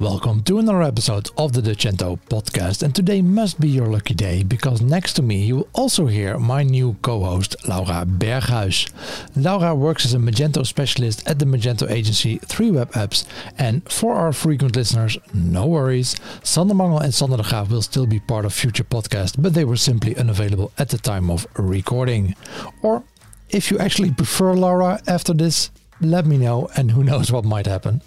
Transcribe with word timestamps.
Welcome 0.00 0.42
to 0.42 0.58
another 0.58 0.82
episode 0.82 1.30
of 1.38 1.52
the 1.52 1.60
Dutchento 1.60 2.18
podcast. 2.28 2.82
And 2.82 2.92
today 2.92 3.22
must 3.22 3.60
be 3.60 3.68
your 3.68 3.86
lucky 3.86 4.12
day 4.12 4.42
because 4.42 4.82
next 4.82 5.12
to 5.14 5.22
me 5.22 5.44
you 5.44 5.56
will 5.56 5.68
also 5.72 6.06
hear 6.06 6.36
my 6.38 6.64
new 6.64 6.96
co 7.02 7.22
host, 7.24 7.54
Laura 7.68 8.04
Berghuis. 8.04 8.90
Laura 9.36 9.74
works 9.74 10.04
as 10.04 10.14
a 10.14 10.18
Magento 10.18 10.66
specialist 10.66 11.26
at 11.28 11.38
the 11.38 11.44
Magento 11.44 11.88
agency 11.88 12.40
3Web 12.40 12.90
Apps. 12.92 13.24
And 13.56 13.88
for 13.90 14.14
our 14.14 14.32
frequent 14.32 14.74
listeners, 14.74 15.16
no 15.32 15.66
worries. 15.66 16.16
Sander 16.42 16.74
Mangel 16.74 16.98
and 16.98 17.14
Sander 17.14 17.36
de 17.36 17.44
Graaf 17.44 17.70
will 17.70 17.80
still 17.80 18.06
be 18.06 18.18
part 18.18 18.44
of 18.44 18.52
future 18.52 18.84
podcasts, 18.84 19.40
but 19.40 19.54
they 19.54 19.64
were 19.64 19.76
simply 19.76 20.16
unavailable 20.16 20.72
at 20.78 20.88
the 20.88 20.98
time 20.98 21.30
of 21.30 21.46
recording. 21.56 22.34
Or 22.82 23.04
if 23.50 23.70
you 23.70 23.78
actually 23.78 24.12
prefer 24.12 24.54
Laura 24.54 25.00
after 25.06 25.32
this, 25.32 25.70
let 26.04 26.26
me 26.26 26.38
know, 26.38 26.68
and 26.76 26.90
who 26.90 27.04
knows 27.04 27.32
what 27.32 27.44
might 27.44 27.66
happen. 27.66 28.02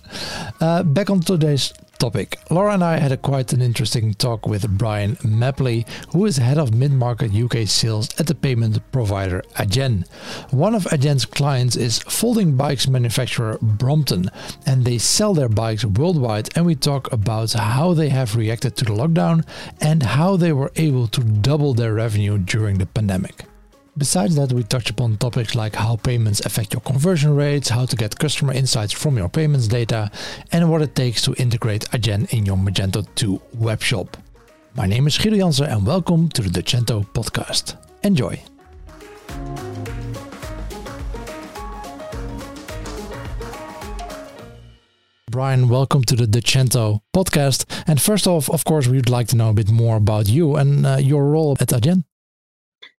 Uh, 0.59 0.83
back 0.83 1.09
on 1.09 1.21
today's 1.21 1.73
topic. 1.97 2.37
Laura 2.49 2.73
and 2.73 2.83
I 2.83 2.97
had 2.97 3.11
a 3.11 3.17
quite 3.17 3.53
an 3.53 3.61
interesting 3.61 4.13
talk 4.13 4.47
with 4.47 4.77
Brian 4.77 5.15
Mapley, 5.17 5.87
who 6.11 6.25
is 6.25 6.37
head 6.37 6.57
of 6.57 6.73
mid-market 6.73 7.33
UK 7.33 7.67
sales 7.67 8.09
at 8.19 8.27
the 8.27 8.35
payment 8.35 8.79
provider 8.91 9.41
Adyen. 9.55 10.07
One 10.51 10.75
of 10.75 10.83
Adyen's 10.85 11.25
clients 11.25 11.75
is 11.75 11.99
folding 11.99 12.55
bikes 12.55 12.87
manufacturer 12.87 13.57
Brompton, 13.61 14.29
and 14.65 14.85
they 14.85 14.97
sell 14.97 15.33
their 15.33 15.49
bikes 15.49 15.85
worldwide. 15.85 16.49
And 16.55 16.65
we 16.65 16.75
talk 16.75 17.11
about 17.11 17.53
how 17.53 17.93
they 17.93 18.09
have 18.09 18.35
reacted 18.35 18.75
to 18.77 18.85
the 18.85 18.93
lockdown 18.93 19.45
and 19.81 20.03
how 20.03 20.37
they 20.37 20.53
were 20.53 20.71
able 20.75 21.07
to 21.07 21.21
double 21.21 21.73
their 21.73 21.93
revenue 21.93 22.37
during 22.37 22.77
the 22.77 22.85
pandemic. 22.85 23.45
Besides 23.97 24.35
that, 24.35 24.53
we 24.53 24.61
touch 24.61 24.91
upon 24.91 25.17
topics 25.17 25.55
like 25.55 25.73
how 25.73 25.95
payments 25.95 26.45
affect 26.45 26.71
your 26.71 26.81
conversion 26.81 27.35
rates, 27.35 27.69
how 27.69 27.87
to 27.87 27.95
get 27.95 28.19
customer 28.19 28.53
insights 28.53 28.93
from 28.93 29.17
your 29.17 29.27
payments 29.27 29.67
data, 29.67 30.11
and 30.51 30.69
what 30.69 30.83
it 30.83 30.93
takes 30.93 31.23
to 31.23 31.33
integrate 31.39 31.89
Adyen 31.89 32.31
in 32.31 32.45
your 32.45 32.57
Magento 32.57 33.07
2 33.15 33.41
webshop. 33.57 34.09
My 34.75 34.85
name 34.85 35.07
is 35.07 35.17
Guido 35.17 35.37
Jansen 35.37 35.65
and 35.65 35.83
welcome 35.83 36.29
to 36.29 36.43
the 36.43 36.49
Dutchento 36.49 37.07
podcast. 37.13 37.75
Enjoy! 38.03 38.39
Brian, 45.31 45.69
welcome 45.69 46.03
to 46.03 46.15
the 46.15 46.27
Dutchento 46.27 47.01
podcast. 47.15 47.65
And 47.87 47.99
first 47.99 48.27
off, 48.27 48.47
of 48.51 48.63
course, 48.63 48.87
we'd 48.87 49.09
like 49.09 49.27
to 49.29 49.35
know 49.35 49.49
a 49.49 49.53
bit 49.53 49.71
more 49.71 49.97
about 49.97 50.29
you 50.29 50.55
and 50.55 50.85
uh, 50.85 50.97
your 50.97 51.31
role 51.31 51.57
at 51.59 51.69
Adyen. 51.69 52.03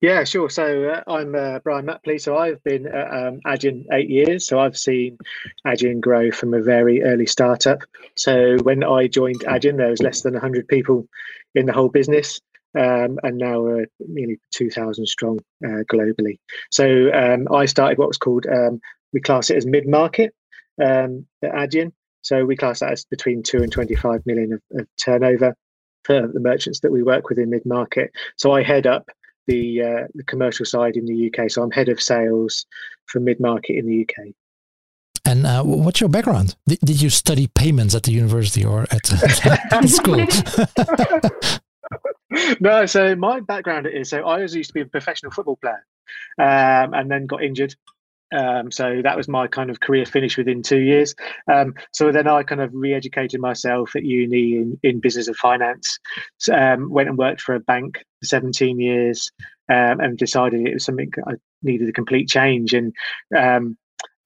Yeah, 0.00 0.22
sure. 0.22 0.48
So 0.48 0.84
uh, 0.84 1.10
I'm 1.10 1.34
uh, 1.34 1.58
Brian 1.58 1.86
Mapley. 1.86 2.20
So 2.20 2.36
I've 2.36 2.62
been 2.62 2.86
at 2.86 3.10
um, 3.10 3.40
Adyen 3.46 3.84
eight 3.92 4.08
years. 4.08 4.46
So 4.46 4.60
I've 4.60 4.78
seen 4.78 5.18
Adyen 5.66 6.00
grow 6.00 6.30
from 6.30 6.54
a 6.54 6.62
very 6.62 7.02
early 7.02 7.26
startup. 7.26 7.80
So 8.16 8.58
when 8.58 8.84
I 8.84 9.08
joined 9.08 9.40
Adyen, 9.40 9.76
there 9.76 9.90
was 9.90 10.00
less 10.00 10.22
than 10.22 10.34
100 10.34 10.68
people 10.68 11.08
in 11.56 11.66
the 11.66 11.72
whole 11.72 11.88
business. 11.88 12.40
Um, 12.78 13.18
and 13.24 13.38
now 13.38 13.60
we're 13.60 13.86
nearly 13.98 14.38
2,000 14.52 15.04
strong 15.06 15.40
uh, 15.64 15.82
globally. 15.92 16.38
So 16.70 17.10
um, 17.12 17.48
I 17.52 17.66
started 17.66 17.98
what 17.98 18.08
was 18.08 18.18
called, 18.18 18.46
um, 18.46 18.80
we 19.12 19.20
class 19.20 19.50
it 19.50 19.56
as 19.56 19.66
mid 19.66 19.88
market 19.88 20.32
um, 20.80 21.26
at 21.42 21.50
Adyen. 21.52 21.90
So 22.22 22.44
we 22.44 22.54
class 22.54 22.80
that 22.80 22.92
as 22.92 23.04
between 23.04 23.42
2 23.42 23.64
and 23.64 23.72
25 23.72 24.24
million 24.26 24.52
of, 24.52 24.62
of 24.78 24.86
turnover 25.02 25.56
for 26.04 26.28
the 26.28 26.40
merchants 26.40 26.80
that 26.80 26.92
we 26.92 27.02
work 27.02 27.28
with 27.28 27.38
in 27.38 27.50
mid 27.50 27.66
market. 27.66 28.12
So 28.36 28.52
I 28.52 28.62
head 28.62 28.86
up 28.86 29.10
the, 29.48 29.82
uh, 29.82 30.06
the 30.14 30.24
commercial 30.24 30.64
side 30.64 30.96
in 30.96 31.06
the 31.06 31.26
UK. 31.26 31.50
So 31.50 31.62
I'm 31.62 31.72
head 31.72 31.88
of 31.88 32.00
sales 32.00 32.64
for 33.06 33.18
mid 33.18 33.40
market 33.40 33.76
in 33.76 33.86
the 33.86 34.02
UK. 34.02 34.34
And 35.24 35.44
uh, 35.44 35.62
what's 35.62 36.00
your 36.00 36.08
background? 36.08 36.56
Did, 36.66 36.78
did 36.80 37.02
you 37.02 37.10
study 37.10 37.48
payments 37.48 37.94
at 37.94 38.04
the 38.04 38.12
university 38.12 38.64
or 38.64 38.82
at, 38.90 39.12
at 39.72 39.88
school? 39.88 40.24
no, 42.60 42.86
so 42.86 43.14
my 43.16 43.40
background 43.40 43.86
is 43.86 44.10
so 44.10 44.26
I 44.26 44.40
was 44.40 44.54
used 44.54 44.70
to 44.70 44.74
be 44.74 44.80
a 44.82 44.86
professional 44.86 45.32
football 45.32 45.56
player, 45.56 45.84
um, 46.38 46.94
and 46.94 47.10
then 47.10 47.26
got 47.26 47.42
injured 47.42 47.74
um, 48.32 48.70
so 48.70 49.00
that 49.02 49.16
was 49.16 49.28
my 49.28 49.46
kind 49.46 49.70
of 49.70 49.80
career 49.80 50.04
finish 50.04 50.36
within 50.36 50.62
two 50.62 50.80
years. 50.80 51.14
Um, 51.50 51.74
so 51.92 52.12
then 52.12 52.28
I 52.28 52.42
kind 52.42 52.60
of 52.60 52.70
re-educated 52.74 53.40
myself 53.40 53.96
at 53.96 54.04
uni 54.04 54.56
in, 54.56 54.78
in 54.82 55.00
business 55.00 55.28
and 55.28 55.36
finance. 55.36 55.98
So, 56.36 56.54
um, 56.54 56.90
went 56.90 57.08
and 57.08 57.16
worked 57.16 57.40
for 57.40 57.54
a 57.54 57.60
bank 57.60 57.98
for 58.20 58.26
17 58.26 58.78
years, 58.78 59.30
um, 59.68 60.00
and 60.00 60.18
decided 60.18 60.66
it 60.66 60.74
was 60.74 60.84
something 60.84 61.10
I 61.26 61.34
needed 61.62 61.88
a 61.88 61.92
complete 61.92 62.28
change. 62.28 62.74
And 62.74 62.94
um, 63.36 63.76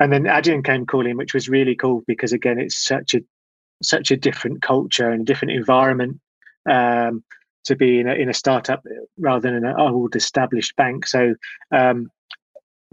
and 0.01 0.13
then 0.13 0.25
Adyen 0.25 0.65
came 0.65 0.85
calling, 0.85 1.17
which 1.17 1.35
was 1.35 1.49
really 1.49 1.77
cool 1.77 2.03
because 2.07 2.33
again, 2.33 2.59
it's 2.59 2.85
such 2.85 3.15
a 3.15 3.21
such 3.83 4.11
a 4.11 4.17
different 4.17 4.63
culture 4.63 5.11
and 5.11 5.23
a 5.23 5.25
different 5.25 5.53
environment 5.53 6.21
um, 6.69 7.23
to 7.65 7.77
be 7.77 8.01
in 8.01 8.09
a, 8.09 8.15
in 8.15 8.29
a 8.29 8.35
startup 8.35 8.85
rather 9.19 9.51
than 9.51 9.65
an 9.65 9.75
old 9.79 10.17
established 10.17 10.75
bank. 10.77 11.07
So 11.07 11.35
um, 11.71 12.11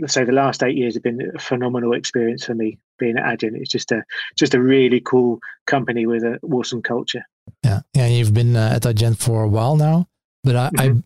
say 0.08 0.24
the 0.24 0.32
last 0.32 0.64
eight 0.64 0.76
years 0.76 0.94
have 0.94 1.04
been 1.04 1.32
a 1.36 1.40
phenomenal 1.40 1.94
experience 1.94 2.46
for 2.46 2.56
me 2.56 2.78
being 2.98 3.18
at 3.18 3.40
Adyen. 3.40 3.56
It's 3.56 3.72
just 3.72 3.92
a 3.92 4.04
just 4.38 4.54
a 4.54 4.62
really 4.62 5.00
cool 5.00 5.40
company 5.68 6.06
with 6.06 6.24
an 6.24 6.40
awesome 6.52 6.82
culture. 6.82 7.24
Yeah, 7.64 7.82
yeah. 7.94 8.08
You've 8.08 8.34
been 8.34 8.56
uh, 8.56 8.74
at 8.76 8.84
Adyen 8.84 9.18
for 9.18 9.44
a 9.44 9.48
while 9.48 9.76
now, 9.76 10.08
but 10.44 10.56
I, 10.56 10.70
mm-hmm. 10.70 11.00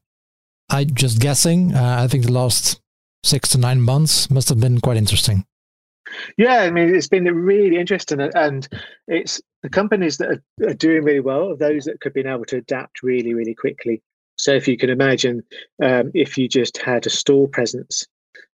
I, 0.70 0.80
I 0.80 0.84
just 0.84 1.20
guessing. 1.20 1.74
Uh, 1.74 1.98
I 2.00 2.08
think 2.08 2.26
the 2.26 2.32
last 2.32 2.82
six 3.24 3.50
to 3.50 3.58
nine 3.58 3.82
months 3.82 4.30
must 4.30 4.50
have 4.50 4.60
been 4.60 4.80
quite 4.82 4.98
interesting. 4.98 5.46
Yeah, 6.38 6.58
I 6.58 6.72
mean, 6.72 6.94
it's 6.94 7.08
been 7.08 7.24
really 7.24 7.78
interesting, 7.78 8.22
and 8.22 8.68
it's 9.08 9.42
the 9.64 9.70
companies 9.70 10.18
that 10.18 10.30
are, 10.30 10.70
are 10.70 10.74
doing 10.74 11.04
really 11.04 11.22
well 11.22 11.52
are 11.52 11.56
those 11.56 11.86
that 11.86 12.02
could 12.02 12.14
be 12.14 12.22
able 12.22 12.46
to 12.46 12.58
adapt 12.58 13.02
really, 13.02 13.34
really 13.34 13.56
quickly. 13.56 14.02
So 14.36 14.52
if 14.52 14.68
you 14.68 14.78
can 14.78 14.90
imagine, 14.90 15.44
um, 15.82 16.12
if 16.14 16.38
you 16.38 16.48
just 16.48 16.78
had 16.78 17.06
a 17.08 17.10
store 17.10 17.48
presence 17.48 18.06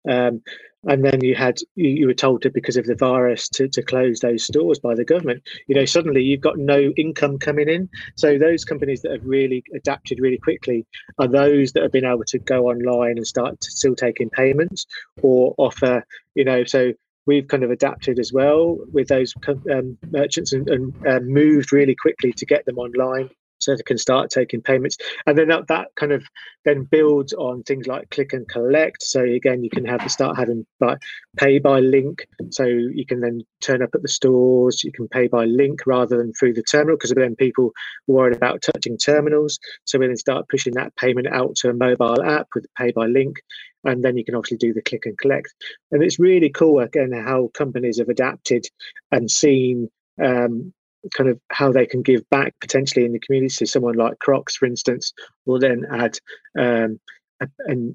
um, 0.08 0.42
and 0.86 1.04
then 1.04 1.22
you 1.22 1.34
had 1.34 1.58
you, 1.76 1.88
you, 1.88 2.06
were 2.06 2.14
told 2.14 2.42
to 2.42 2.50
because 2.50 2.76
of 2.76 2.84
the 2.86 2.94
virus 2.94 3.48
to, 3.48 3.68
to 3.68 3.82
close 3.82 4.20
those 4.20 4.44
stores 4.44 4.78
by 4.78 4.94
the 4.94 5.04
government. 5.04 5.42
You 5.66 5.74
know 5.74 5.84
suddenly 5.84 6.22
you've 6.22 6.40
got 6.40 6.58
no 6.58 6.92
income 6.96 7.38
coming 7.38 7.68
in. 7.68 7.88
So 8.16 8.38
those 8.38 8.64
companies 8.64 9.02
that 9.02 9.12
have 9.12 9.24
really 9.24 9.64
adapted 9.74 10.18
really 10.20 10.38
quickly 10.38 10.86
are 11.18 11.28
those 11.28 11.72
that 11.72 11.82
have 11.82 11.92
been 11.92 12.04
able 12.04 12.24
to 12.24 12.38
go 12.38 12.68
online 12.68 13.16
and 13.16 13.26
start 13.26 13.62
still 13.64 13.94
taking 13.94 14.30
payments 14.30 14.86
or 15.22 15.54
offer 15.58 16.04
you 16.34 16.44
know 16.44 16.64
so 16.64 16.92
we've 17.26 17.48
kind 17.48 17.64
of 17.64 17.70
adapted 17.70 18.18
as 18.18 18.32
well 18.32 18.78
with 18.92 19.08
those 19.08 19.32
um, 19.72 19.96
merchants 20.10 20.52
and, 20.52 20.68
and 20.68 21.06
uh, 21.06 21.20
moved 21.20 21.72
really 21.72 21.94
quickly 21.94 22.32
to 22.32 22.44
get 22.44 22.64
them 22.66 22.78
online 22.78 23.30
so 23.58 23.74
they 23.74 23.82
can 23.82 23.98
start 23.98 24.30
taking 24.30 24.60
payments. 24.60 24.96
And 25.26 25.36
then 25.36 25.48
that, 25.48 25.68
that 25.68 25.88
kind 25.96 26.12
of 26.12 26.24
then 26.64 26.84
builds 26.84 27.32
on 27.32 27.62
things 27.62 27.86
like 27.86 28.10
click 28.10 28.32
and 28.32 28.48
collect. 28.48 29.02
So 29.02 29.22
again 29.22 29.62
you 29.62 29.70
can 29.70 29.84
have 29.84 30.08
start 30.10 30.36
having 30.36 30.66
like 30.80 30.98
pay 31.36 31.58
by 31.58 31.80
link. 31.80 32.26
So 32.50 32.64
you 32.64 33.04
can 33.06 33.20
then 33.20 33.42
turn 33.60 33.82
up 33.82 33.90
at 33.94 34.02
the 34.02 34.08
stores. 34.08 34.84
You 34.84 34.92
can 34.92 35.08
pay 35.08 35.28
by 35.28 35.44
link 35.44 35.80
rather 35.86 36.16
than 36.16 36.32
through 36.32 36.54
the 36.54 36.62
terminal 36.62 36.96
because 36.96 37.10
then 37.10 37.36
people 37.36 37.72
worried 38.06 38.36
about 38.36 38.62
touching 38.62 38.98
terminals. 38.98 39.58
So 39.84 39.98
we 39.98 40.06
then 40.06 40.16
start 40.16 40.48
pushing 40.48 40.74
that 40.74 40.94
payment 40.96 41.28
out 41.28 41.56
to 41.56 41.70
a 41.70 41.74
mobile 41.74 42.22
app 42.22 42.48
with 42.54 42.66
pay 42.76 42.92
by 42.92 43.06
link. 43.06 43.36
And 43.84 44.02
then 44.02 44.16
you 44.16 44.24
can 44.24 44.34
obviously 44.34 44.56
do 44.56 44.72
the 44.72 44.82
click 44.82 45.04
and 45.04 45.18
collect. 45.18 45.52
And 45.90 46.02
it's 46.02 46.18
really 46.18 46.48
cool 46.48 46.80
again 46.80 47.12
how 47.12 47.50
companies 47.54 47.98
have 47.98 48.08
adapted 48.08 48.66
and 49.12 49.30
seen 49.30 49.90
um, 50.22 50.72
kind 51.12 51.30
of 51.30 51.38
how 51.50 51.72
they 51.72 51.86
can 51.86 52.02
give 52.02 52.28
back 52.30 52.54
potentially 52.60 53.04
in 53.04 53.12
the 53.12 53.18
community. 53.18 53.52
So 53.52 53.64
someone 53.64 53.96
like 53.96 54.18
Crocs, 54.18 54.56
for 54.56 54.66
instance, 54.66 55.12
will 55.46 55.58
then 55.58 55.84
add 55.90 56.18
um, 56.58 57.00
a, 57.40 57.48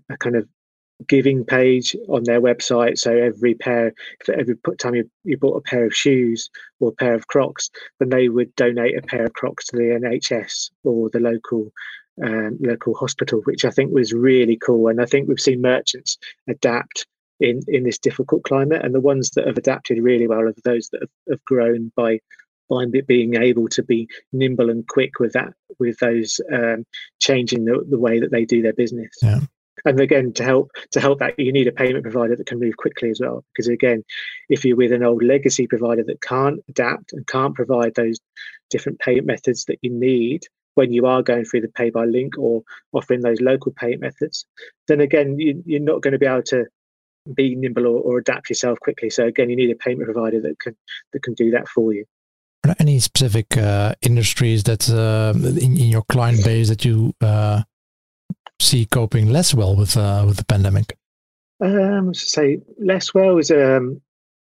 a, 0.09 0.17
kind 0.17 0.35
of 0.35 0.47
giving 1.07 1.45
page 1.45 1.95
on 2.09 2.23
their 2.23 2.41
website. 2.41 2.97
So 2.97 3.15
every 3.15 3.55
pair, 3.55 3.93
for 4.25 4.33
every 4.35 4.55
time 4.77 4.95
you, 4.95 5.09
you 5.23 5.37
bought 5.37 5.57
a 5.57 5.61
pair 5.61 5.85
of 5.85 5.95
shoes 5.95 6.49
or 6.79 6.89
a 6.89 6.93
pair 6.93 7.13
of 7.13 7.27
Crocs, 7.27 7.69
then 7.99 8.09
they 8.09 8.29
would 8.29 8.53
donate 8.55 8.97
a 8.97 9.01
pair 9.01 9.25
of 9.25 9.33
Crocs 9.33 9.67
to 9.67 9.77
the 9.77 9.99
NHS 10.03 10.71
or 10.83 11.09
the 11.09 11.19
local 11.19 11.71
um, 12.21 12.57
local 12.59 12.93
hospital, 12.95 13.41
which 13.45 13.63
I 13.63 13.69
think 13.69 13.93
was 13.93 14.11
really 14.13 14.57
cool. 14.57 14.89
And 14.89 15.01
I 15.01 15.05
think 15.05 15.27
we've 15.27 15.39
seen 15.39 15.61
merchants 15.61 16.17
adapt 16.49 17.07
in 17.39 17.61
in 17.67 17.83
this 17.83 17.97
difficult 17.97 18.43
climate, 18.43 18.83
and 18.83 18.93
the 18.93 18.99
ones 18.99 19.31
that 19.31 19.47
have 19.47 19.57
adapted 19.57 20.03
really 20.03 20.27
well 20.27 20.41
are 20.41 20.53
those 20.65 20.89
that 20.89 21.01
have, 21.01 21.09
have 21.29 21.45
grown 21.45 21.91
by 21.95 22.19
by 22.69 22.85
being 23.07 23.35
able 23.35 23.67
to 23.69 23.83
be 23.83 24.07
nimble 24.31 24.69
and 24.69 24.87
quick 24.87 25.19
with 25.19 25.33
that, 25.33 25.53
with 25.79 25.97
those 25.99 26.39
um, 26.53 26.85
changing 27.19 27.65
the, 27.65 27.83
the 27.89 27.99
way 27.99 28.19
that 28.19 28.31
they 28.31 28.45
do 28.45 28.61
their 28.61 28.73
business. 28.73 29.11
Yeah. 29.21 29.39
And 29.85 29.99
again, 29.99 30.33
to 30.33 30.43
help 30.43 30.71
to 30.91 30.99
help 30.99 31.19
that, 31.19 31.39
you 31.39 31.53
need 31.53 31.67
a 31.67 31.71
payment 31.71 32.03
provider 32.03 32.35
that 32.35 32.47
can 32.47 32.59
move 32.59 32.75
quickly 32.77 33.09
as 33.09 33.19
well. 33.21 33.45
Because 33.53 33.69
again, 33.69 34.03
if 34.49 34.65
you're 34.65 34.75
with 34.75 34.91
an 34.91 35.03
old 35.03 35.23
legacy 35.23 35.67
provider 35.67 36.03
that 36.03 36.21
can't 36.21 36.59
adapt 36.67 37.13
and 37.13 37.25
can't 37.27 37.55
provide 37.55 37.95
those 37.95 38.19
different 38.69 38.99
payment 38.99 39.27
methods 39.27 39.65
that 39.65 39.79
you 39.81 39.89
need 39.91 40.43
when 40.75 40.93
you 40.93 41.05
are 41.05 41.23
going 41.23 41.43
through 41.43 41.61
the 41.61 41.67
pay 41.67 41.89
by 41.89 42.05
link 42.05 42.37
or 42.37 42.61
offering 42.93 43.21
those 43.21 43.41
local 43.41 43.71
payment 43.73 44.01
methods, 44.01 44.45
then 44.87 45.01
again, 45.01 45.37
you, 45.37 45.61
you're 45.65 45.81
not 45.81 46.01
going 46.01 46.13
to 46.13 46.19
be 46.19 46.25
able 46.25 46.43
to 46.43 46.65
be 47.33 47.55
nimble 47.55 47.85
or, 47.85 47.99
or 48.01 48.17
adapt 48.17 48.49
yourself 48.49 48.79
quickly. 48.79 49.09
So 49.09 49.25
again, 49.25 49.49
you 49.49 49.55
need 49.55 49.71
a 49.71 49.75
payment 49.75 50.05
provider 50.05 50.41
that 50.41 50.59
can 50.59 50.75
that 51.13 51.23
can 51.23 51.33
do 51.33 51.51
that 51.51 51.67
for 51.67 51.93
you. 51.93 52.05
Are 52.63 52.67
there 52.67 52.75
any 52.79 52.99
specific 52.99 53.55
uh, 53.57 53.95
industries 54.01 54.63
that 54.63 54.89
uh, 54.89 55.33
in, 55.37 55.77
in, 55.77 55.87
your 55.87 56.03
client 56.09 56.43
base 56.43 56.67
that 56.67 56.83
you 56.83 57.13
uh, 57.21 57.63
see 58.59 58.85
coping 58.85 59.31
less 59.31 59.53
well 59.53 59.75
with 59.75 59.95
uh, 59.95 60.25
with 60.27 60.37
the 60.37 60.45
pandemic? 60.45 60.97
Um, 61.61 62.13
say 62.13 62.59
less 62.77 63.13
well 63.13 63.37
is 63.37 63.51
um, 63.51 64.01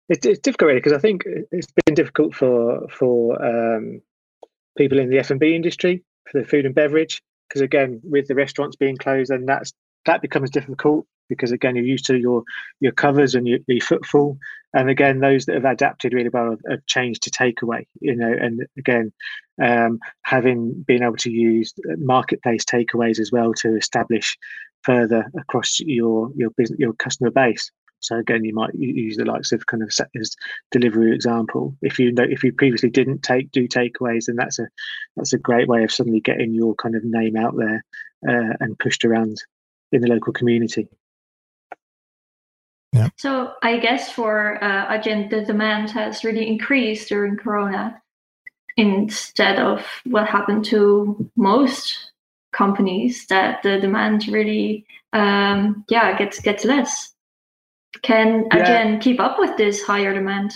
it, 0.09 0.25
it's 0.25 0.39
difficult 0.39 0.69
really 0.69 0.81
because 0.81 0.93
I 0.93 0.99
think 0.99 1.25
it's 1.51 1.69
been 1.85 1.95
difficult 1.95 2.35
for 2.35 2.87
for 2.89 3.45
um, 3.45 4.01
people 4.79 4.99
in 4.99 5.11
the 5.11 5.19
F 5.19 5.31
and 5.31 5.41
B 5.41 5.55
industry 5.55 6.05
for 6.31 6.41
the 6.41 6.47
food 6.47 6.65
and 6.65 6.75
beverage 6.75 7.23
because 7.49 7.61
again 7.61 8.01
with 8.05 8.29
the 8.29 8.35
restaurants 8.35 8.77
being 8.77 8.97
closed 8.97 9.31
and 9.31 9.49
that's 9.49 9.73
that 10.05 10.23
becomes 10.23 10.51
difficult 10.51 11.07
because 11.29 11.53
again 11.53 11.77
you're 11.77 11.85
used 11.85 12.07
to 12.07 12.17
your 12.17 12.43
your 12.81 12.93
covers 12.93 13.35
and 13.35 13.47
your, 13.47 13.59
your 13.67 13.81
footfall 13.81 14.39
and 14.75 14.91
again 14.91 15.21
those 15.21 15.47
that 15.47 15.55
have 15.55 15.65
adapted 15.65 16.13
really 16.13 16.29
well 16.29 16.57
have, 16.69 16.87
changed 16.87 17.23
to 17.23 17.31
takeaway 17.31 17.87
you 18.01 18.15
know 18.15 18.33
and 18.33 18.67
again 18.79 19.13
um, 19.63 19.99
having 20.23 20.73
been 20.87 21.03
able 21.03 21.17
to 21.17 21.31
use 21.31 21.73
marketplace 21.99 22.65
takeaways 22.65 23.19
as 23.19 23.33
well 23.33 23.53
to 23.55 23.77
establish 23.77 24.37
further 24.83 25.31
across 25.39 25.81
your 25.81 26.31
your 26.37 26.51
business 26.51 26.79
your 26.79 26.93
customer 26.95 27.31
base 27.31 27.71
so 28.01 28.17
again, 28.17 28.45
you 28.45 28.55
might 28.55 28.75
use 28.75 29.17
the 29.17 29.25
likes 29.25 29.53
of 29.53 29.67
kind 29.67 29.83
of 29.83 29.91
as 30.21 30.37
delivery 30.71 31.15
example. 31.15 31.77
If 31.83 31.99
you 31.99 32.13
know 32.13 32.25
if 32.29 32.45
you 32.45 32.53
previously 32.53 32.91
didn't 32.91 33.23
take 33.23 33.51
do 33.51 33.67
takeaways, 33.67 34.27
then 34.27 34.37
that's 34.37 34.59
a 34.59 34.69
that's 35.17 35.33
a 35.33 35.39
great 35.39 35.69
way 35.69 35.83
of 35.83 35.93
suddenly 35.93 36.21
getting 36.21 36.53
your 36.53 36.75
kind 36.77 36.95
of 36.95 37.05
name 37.05 37.37
out 37.37 37.57
there 37.57 37.85
uh, 38.29 38.55
and 38.61 38.79
pushed 38.79 39.05
around 39.05 39.39
in 39.93 40.03
the 40.03 40.09
local 40.09 40.33
community. 40.33 40.89
Yeah. 42.97 43.09
So 43.17 43.53
I 43.63 43.79
guess 43.79 44.11
for 44.11 44.63
uh, 44.63 45.01
the 45.03 45.45
demand 45.47 45.91
has 45.91 46.25
really 46.25 46.47
increased 46.47 47.09
during 47.09 47.37
Corona, 47.37 48.01
instead 48.77 49.59
of 49.59 49.87
what 50.05 50.27
happened 50.29 50.65
to 50.67 51.31
most 51.37 52.13
companies 52.53 53.27
that 53.29 53.63
the 53.63 53.79
demand 53.79 54.29
really, 54.29 54.85
um, 55.13 55.85
yeah, 55.89 56.17
gets 56.17 56.41
gets 56.41 56.65
less. 56.65 57.15
Can 58.03 58.49
Adyen 58.51 59.01
keep 59.01 59.21
up 59.21 59.39
with 59.39 59.57
this 59.57 59.83
higher 59.83 60.13
demand? 60.13 60.53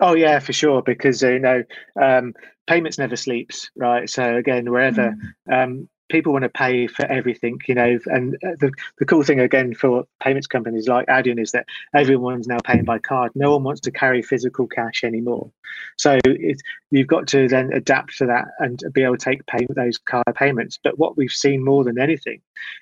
Oh 0.00 0.14
yeah, 0.14 0.38
for 0.38 0.52
sure. 0.52 0.82
Because 0.82 1.22
uh, 1.22 1.30
you 1.30 1.38
know, 1.38 1.62
um, 2.00 2.34
payments 2.66 2.98
never 2.98 3.16
sleeps, 3.16 3.70
right? 3.76 4.08
So 4.08 4.36
again, 4.36 4.70
wherever 4.70 5.14
mm. 5.48 5.64
um, 5.64 5.88
people 6.08 6.32
want 6.32 6.44
to 6.44 6.48
pay 6.48 6.86
for 6.86 7.04
everything, 7.06 7.58
you 7.66 7.74
know, 7.74 7.98
and 8.06 8.34
uh, 8.36 8.56
the, 8.58 8.72
the 8.98 9.04
cool 9.04 9.22
thing 9.22 9.40
again 9.40 9.74
for 9.74 10.04
payments 10.22 10.46
companies 10.46 10.88
like 10.88 11.06
Adyen 11.06 11.40
is 11.40 11.52
that 11.52 11.66
everyone's 11.94 12.46
now 12.46 12.58
paying 12.64 12.84
by 12.84 12.98
card. 12.98 13.32
No 13.34 13.52
one 13.52 13.64
wants 13.64 13.80
to 13.82 13.90
carry 13.90 14.22
physical 14.22 14.66
cash 14.66 15.04
anymore. 15.04 15.50
So 15.96 16.18
it, 16.24 16.60
you've 16.90 17.08
got 17.08 17.26
to 17.28 17.48
then 17.48 17.72
adapt 17.72 18.18
to 18.18 18.26
that 18.26 18.46
and 18.58 18.80
be 18.92 19.02
able 19.02 19.16
to 19.16 19.24
take 19.24 19.46
pay, 19.46 19.66
those 19.74 19.98
card 19.98 20.26
payments. 20.34 20.78
But 20.82 20.98
what 20.98 21.16
we've 21.16 21.30
seen 21.30 21.64
more 21.64 21.84
than 21.84 21.98
anything 21.98 22.40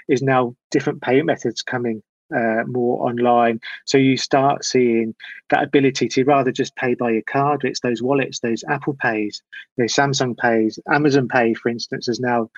is 0.09 0.23
now 0.23 0.55
different 0.71 1.03
payment 1.03 1.27
methods 1.27 1.63
coming 1.63 2.03
uh, 2.35 2.65
more 2.67 3.07
online. 3.07 3.61
So 3.85 3.99
you 3.99 4.17
start 4.17 4.65
seeing 4.65 5.15
that 5.51 5.63
ability 5.63 6.09
to 6.09 6.25
rather 6.25 6.53
just 6.53 6.75
pay 6.77 6.95
by 6.95 7.11
your 7.11 7.23
card. 7.23 7.63
It's 7.65 7.81
those 7.81 8.03
wallets, 8.03 8.41
those 8.41 8.65
Apple 8.69 8.97
Pays, 9.01 9.43
those 9.77 9.95
Samsung 9.95 10.37
Pays, 10.37 10.79
Amazon 10.91 11.29
Pay, 11.29 11.55
for 11.55 11.69
instance, 11.69 12.09
is 12.09 12.21
now 12.21 12.51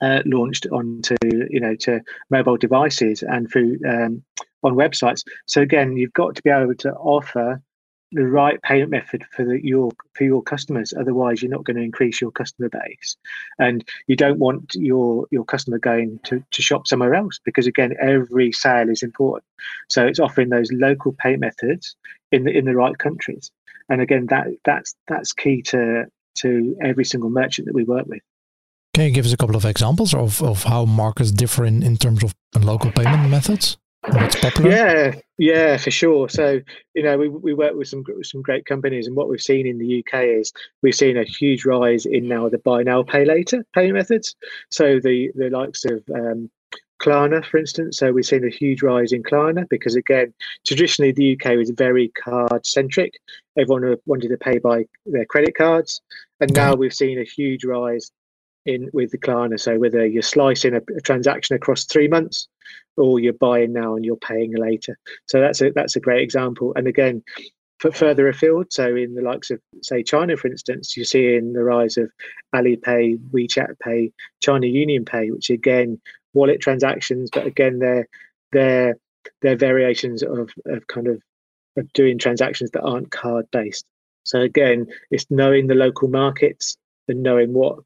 uh, 0.00 0.22
launched 0.26 0.66
onto 0.72 1.16
you 1.22 1.60
know 1.60 1.74
to 1.76 2.00
mobile 2.30 2.56
devices 2.56 3.22
and 3.22 3.50
through 3.50 3.78
um, 3.88 4.22
on 4.62 4.74
websites. 4.74 5.24
So 5.46 5.62
again, 5.62 5.96
you've 5.96 6.12
got 6.12 6.34
to 6.36 6.42
be 6.42 6.50
able 6.50 6.74
to 6.76 6.92
offer 6.94 7.62
the 8.12 8.26
right 8.26 8.60
payment 8.62 8.90
method 8.90 9.24
for 9.30 9.44
the, 9.44 9.64
your 9.64 9.90
for 10.14 10.24
your 10.24 10.42
customers. 10.42 10.92
Otherwise, 10.98 11.42
you're 11.42 11.50
not 11.50 11.64
going 11.64 11.76
to 11.76 11.82
increase 11.82 12.20
your 12.20 12.32
customer 12.32 12.68
base, 12.68 13.16
and 13.58 13.84
you 14.06 14.16
don't 14.16 14.38
want 14.38 14.74
your 14.74 15.26
your 15.30 15.44
customer 15.44 15.78
going 15.78 16.18
to, 16.24 16.42
to 16.50 16.62
shop 16.62 16.86
somewhere 16.86 17.14
else 17.14 17.38
because 17.44 17.66
again, 17.66 17.94
every 18.00 18.52
sale 18.52 18.88
is 18.88 19.02
important. 19.02 19.44
So 19.88 20.06
it's 20.06 20.20
offering 20.20 20.48
those 20.48 20.72
local 20.72 21.12
payment 21.12 21.40
methods 21.40 21.96
in 22.32 22.44
the 22.44 22.56
in 22.56 22.64
the 22.64 22.74
right 22.74 22.98
countries, 22.98 23.50
and 23.88 24.00
again, 24.00 24.26
that 24.26 24.48
that's 24.64 24.94
that's 25.06 25.32
key 25.32 25.62
to 25.62 26.06
to 26.36 26.76
every 26.82 27.04
single 27.04 27.30
merchant 27.30 27.66
that 27.66 27.74
we 27.74 27.84
work 27.84 28.06
with. 28.06 28.22
Can 28.94 29.04
you 29.04 29.10
give 29.10 29.24
us 29.24 29.32
a 29.32 29.36
couple 29.36 29.56
of 29.56 29.64
examples 29.64 30.12
of, 30.14 30.42
of 30.42 30.64
how 30.64 30.84
markets 30.84 31.30
differ 31.30 31.64
in, 31.64 31.82
in 31.82 31.96
terms 31.96 32.22
of 32.22 32.34
local 32.62 32.90
payment 32.90 33.30
methods? 33.30 33.78
What's 34.08 34.40
popular? 34.40 34.70
Yeah, 34.70 35.14
yeah, 35.38 35.76
for 35.76 35.90
sure. 35.90 36.28
So 36.28 36.60
you 36.94 37.02
know, 37.02 37.18
we 37.18 37.28
we 37.28 37.52
work 37.52 37.74
with 37.74 37.88
some 37.88 38.02
some 38.22 38.40
great 38.40 38.64
companies, 38.64 39.06
and 39.06 39.14
what 39.14 39.28
we've 39.28 39.42
seen 39.42 39.66
in 39.66 39.78
the 39.78 39.98
UK 40.00 40.24
is 40.24 40.52
we've 40.82 40.94
seen 40.94 41.18
a 41.18 41.24
huge 41.24 41.66
rise 41.66 42.06
in 42.06 42.26
now 42.26 42.48
the 42.48 42.58
buy 42.58 42.82
now 42.82 43.02
pay 43.02 43.24
later 43.26 43.64
payment 43.74 43.94
methods. 43.94 44.34
So 44.70 45.00
the 45.00 45.30
the 45.34 45.50
likes 45.50 45.84
of 45.84 46.02
um, 46.14 46.50
Klarna, 47.00 47.44
for 47.44 47.58
instance. 47.58 47.98
So 47.98 48.12
we've 48.12 48.24
seen 48.24 48.44
a 48.44 48.50
huge 48.50 48.82
rise 48.82 49.12
in 49.12 49.22
Klarna 49.22 49.68
because, 49.68 49.96
again, 49.96 50.32
traditionally 50.66 51.12
the 51.12 51.36
UK 51.36 51.56
was 51.56 51.70
very 51.70 52.08
card 52.08 52.64
centric. 52.64 53.14
Everyone 53.58 53.96
wanted 54.06 54.28
to 54.28 54.36
pay 54.36 54.58
by 54.58 54.84
their 55.06 55.24
credit 55.24 55.54
cards, 55.56 56.00
and 56.40 56.54
now 56.54 56.74
we've 56.74 56.94
seen 56.94 57.18
a 57.18 57.24
huge 57.24 57.64
rise 57.64 58.10
in 58.66 58.90
with 58.92 59.10
the 59.10 59.18
Klarna. 59.18 59.58
So 59.58 59.78
whether 59.78 60.06
you're 60.06 60.22
slicing 60.22 60.74
a, 60.74 60.80
a, 60.96 61.00
transaction 61.00 61.56
across 61.56 61.84
three 61.84 62.08
months, 62.08 62.48
or 62.96 63.18
you're 63.18 63.32
buying 63.32 63.72
now 63.72 63.94
and 63.94 64.04
you're 64.04 64.16
paying 64.16 64.54
later. 64.54 64.98
So 65.26 65.40
that's 65.40 65.60
a 65.62 65.70
that's 65.70 65.96
a 65.96 66.00
great 66.00 66.22
example. 66.22 66.72
And 66.76 66.86
again, 66.86 67.22
for 67.78 67.90
further 67.90 68.28
afield, 68.28 68.72
so 68.72 68.94
in 68.94 69.14
the 69.14 69.22
likes 69.22 69.50
of 69.50 69.60
say 69.82 70.02
China, 70.02 70.36
for 70.36 70.48
instance, 70.48 70.96
you're 70.96 71.04
seeing 71.04 71.52
the 71.52 71.64
rise 71.64 71.96
of 71.96 72.10
Alipay, 72.54 73.18
WeChat 73.30 73.78
Pay, 73.80 74.12
China 74.40 74.66
Union 74.66 75.04
Pay, 75.04 75.30
which 75.30 75.50
again 75.50 76.00
wallet 76.34 76.60
transactions, 76.60 77.30
but 77.32 77.46
again 77.46 77.78
they're 77.78 78.06
they're 78.52 78.96
they're 79.40 79.56
variations 79.56 80.22
of 80.22 80.50
of 80.66 80.86
kind 80.86 81.08
of 81.08 81.22
of 81.76 81.92
doing 81.92 82.18
transactions 82.18 82.70
that 82.72 82.82
aren't 82.82 83.10
card 83.10 83.46
based. 83.50 83.86
So 84.24 84.40
again, 84.40 84.86
it's 85.10 85.26
knowing 85.30 85.66
the 85.66 85.74
local 85.74 86.08
markets 86.08 86.76
and 87.08 87.22
knowing 87.22 87.52
what 87.52 87.78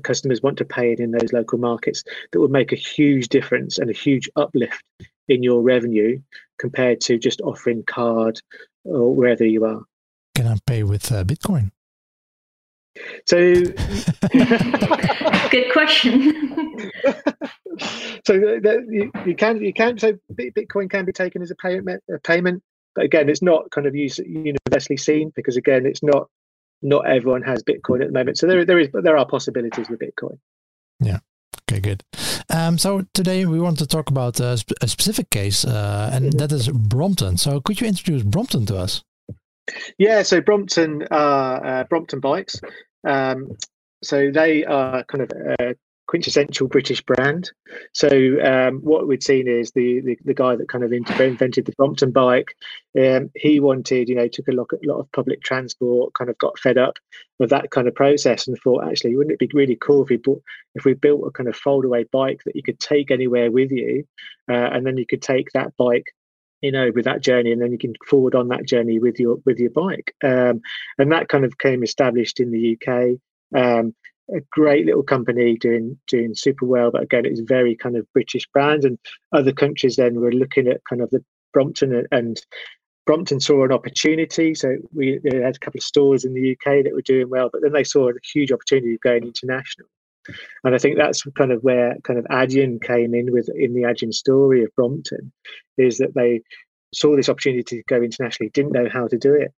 customers 0.00 0.42
want 0.42 0.58
to 0.58 0.64
pay 0.64 0.92
it 0.92 1.00
in 1.00 1.10
those 1.10 1.32
local 1.32 1.58
markets 1.58 2.04
that 2.32 2.40
would 2.40 2.50
make 2.50 2.72
a 2.72 2.76
huge 2.76 3.28
difference 3.28 3.78
and 3.78 3.90
a 3.90 3.94
huge 3.94 4.28
uplift 4.36 4.82
in 5.28 5.42
your 5.42 5.62
revenue 5.62 6.20
compared 6.58 7.00
to 7.00 7.18
just 7.18 7.40
offering 7.42 7.82
card 7.84 8.40
or 8.84 9.14
wherever 9.14 9.44
you 9.44 9.64
are. 9.64 9.82
Can 10.34 10.46
I 10.46 10.56
pay 10.66 10.82
with 10.82 11.10
uh, 11.12 11.24
Bitcoin? 11.24 11.70
So, 13.26 13.36
good 15.50 15.72
question. 15.72 16.32
so 18.24 18.38
the, 18.38 18.86
you, 18.88 19.10
you, 19.26 19.34
can 19.34 19.60
you 19.62 19.72
can 19.72 19.98
so 19.98 20.12
Bitcoin 20.32 20.88
can 20.88 21.04
be 21.04 21.12
taken 21.12 21.42
as 21.42 21.50
a 21.50 21.56
payment 21.56 22.02
a 22.12 22.20
payment, 22.20 22.62
but 22.94 23.04
again, 23.04 23.28
it's 23.28 23.42
not 23.42 23.68
kind 23.70 23.86
of 23.86 23.96
universally 23.96 24.96
seen 24.96 25.32
because 25.34 25.56
again, 25.56 25.86
it's 25.86 26.04
not 26.04 26.28
not 26.82 27.06
everyone 27.08 27.42
has 27.42 27.62
Bitcoin 27.62 28.02
at 28.02 28.08
the 28.08 28.12
moment. 28.12 28.38
So 28.38 28.46
there, 28.46 28.64
there 28.64 28.78
is, 28.78 28.88
there 28.92 29.16
are 29.16 29.26
possibilities 29.26 29.88
with 29.88 30.00
Bitcoin. 30.00 30.38
Yeah. 31.00 31.18
Okay, 31.70 31.80
good. 31.80 32.04
Um, 32.50 32.76
so 32.78 33.06
today 33.14 33.46
we 33.46 33.58
want 33.58 33.78
to 33.78 33.86
talk 33.86 34.10
about 34.10 34.38
a, 34.40 34.58
sp- 34.60 34.76
a 34.82 34.88
specific 34.88 35.30
case, 35.30 35.64
uh, 35.64 36.10
and 36.12 36.26
mm-hmm. 36.26 36.38
that 36.38 36.52
is 36.52 36.68
Brompton. 36.68 37.36
So 37.36 37.60
could 37.60 37.80
you 37.80 37.86
introduce 37.86 38.22
Brompton 38.22 38.66
to 38.66 38.76
us? 38.76 39.02
Yeah, 39.98 40.22
so 40.22 40.40
Brompton, 40.40 41.06
uh, 41.10 41.14
uh, 41.14 41.84
Brompton 41.84 42.20
bikes. 42.20 42.60
Um, 43.06 43.56
so 44.02 44.30
they 44.30 44.64
are 44.64 45.04
kind 45.04 45.22
of 45.22 45.30
a 45.60 45.74
quintessential 46.06 46.68
British 46.68 47.00
brand. 47.02 47.50
So 47.92 48.08
um, 48.42 48.80
what 48.80 49.08
we'd 49.08 49.22
seen 49.22 49.48
is 49.48 49.72
the, 49.72 50.00
the, 50.00 50.18
the 50.24 50.34
guy 50.34 50.56
that 50.56 50.68
kind 50.68 50.84
of 50.84 50.92
invented 50.92 51.64
the 51.64 51.72
Brompton 51.76 52.10
bike. 52.10 52.54
Um, 52.98 53.30
he 53.34 53.60
wanted, 53.60 54.08
you 54.08 54.14
know, 54.14 54.28
took 54.28 54.48
a 54.48 54.52
lot, 54.52 54.68
a 54.72 54.86
lot 54.86 55.00
of 55.00 55.10
public 55.12 55.42
transport, 55.42 56.14
kind 56.14 56.30
of 56.30 56.38
got 56.38 56.58
fed 56.58 56.78
up 56.78 56.98
with 57.38 57.50
that 57.50 57.70
kind 57.70 57.88
of 57.88 57.94
process, 57.94 58.46
and 58.46 58.56
thought, 58.58 58.86
actually, 58.86 59.16
wouldn't 59.16 59.32
it 59.32 59.38
be 59.38 59.50
really 59.54 59.76
cool 59.76 60.02
if 60.02 60.10
we 60.10 60.16
bought, 60.16 60.42
if 60.74 60.84
we 60.84 60.94
built 60.94 61.26
a 61.26 61.30
kind 61.30 61.48
of 61.48 61.56
foldaway 61.58 62.08
bike 62.10 62.42
that 62.44 62.56
you 62.56 62.62
could 62.62 62.78
take 62.78 63.10
anywhere 63.10 63.50
with 63.50 63.70
you, 63.70 64.06
uh, 64.50 64.70
and 64.72 64.86
then 64.86 64.96
you 64.96 65.06
could 65.06 65.22
take 65.22 65.48
that 65.52 65.76
bike 65.76 66.06
you 66.60 66.72
know 66.72 66.90
with 66.94 67.04
that 67.04 67.20
journey 67.20 67.52
and 67.52 67.60
then 67.60 67.72
you 67.72 67.78
can 67.78 67.92
forward 68.06 68.34
on 68.34 68.48
that 68.48 68.64
journey 68.64 68.98
with 68.98 69.20
your 69.20 69.36
with 69.44 69.58
your 69.58 69.70
bike 69.70 70.14
um, 70.24 70.62
and 70.98 71.12
that 71.12 71.28
kind 71.28 71.44
of 71.44 71.58
came 71.58 71.82
established 71.82 72.40
in 72.40 72.50
the 72.50 72.78
uk 72.78 73.18
um, 73.54 73.94
a 74.30 74.40
great 74.50 74.86
little 74.86 75.02
company 75.02 75.56
doing 75.56 75.98
doing 76.06 76.34
super 76.34 76.66
well. 76.66 76.90
But 76.90 77.02
again, 77.02 77.26
it's 77.26 77.40
very 77.40 77.76
kind 77.76 77.96
of 77.96 78.10
British 78.12 78.46
brand, 78.52 78.84
and 78.84 78.98
other 79.32 79.52
countries 79.52 79.96
then 79.96 80.20
were 80.20 80.32
looking 80.32 80.68
at 80.68 80.84
kind 80.88 81.02
of 81.02 81.10
the 81.10 81.24
Brompton 81.52 82.06
and 82.10 82.40
Brompton 83.06 83.40
saw 83.40 83.64
an 83.64 83.72
opportunity. 83.72 84.54
So 84.54 84.76
we 84.92 85.20
had 85.24 85.56
a 85.56 85.58
couple 85.58 85.78
of 85.78 85.84
stores 85.84 86.24
in 86.24 86.34
the 86.34 86.52
UK 86.52 86.84
that 86.84 86.94
were 86.94 87.02
doing 87.02 87.28
well, 87.28 87.50
but 87.52 87.62
then 87.62 87.72
they 87.72 87.84
saw 87.84 88.08
a 88.08 88.14
huge 88.32 88.50
opportunity 88.50 88.94
of 88.94 89.00
going 89.00 89.24
international. 89.24 89.88
And 90.64 90.74
I 90.74 90.78
think 90.78 90.96
that's 90.96 91.22
kind 91.36 91.52
of 91.52 91.62
where 91.62 91.96
kind 92.02 92.18
of 92.18 92.24
Adyen 92.26 92.82
came 92.82 93.14
in 93.14 93.30
with 93.30 93.50
in 93.54 93.74
the 93.74 93.82
Adyen 93.82 94.12
story 94.12 94.64
of 94.64 94.74
Brompton, 94.74 95.32
is 95.76 95.98
that 95.98 96.14
they 96.14 96.40
saw 96.94 97.14
this 97.14 97.28
opportunity 97.28 97.62
to 97.62 97.82
go 97.88 98.00
internationally, 98.00 98.50
didn't 98.50 98.72
know 98.72 98.88
how 98.90 99.06
to 99.06 99.18
do 99.18 99.34
it. 99.34 99.52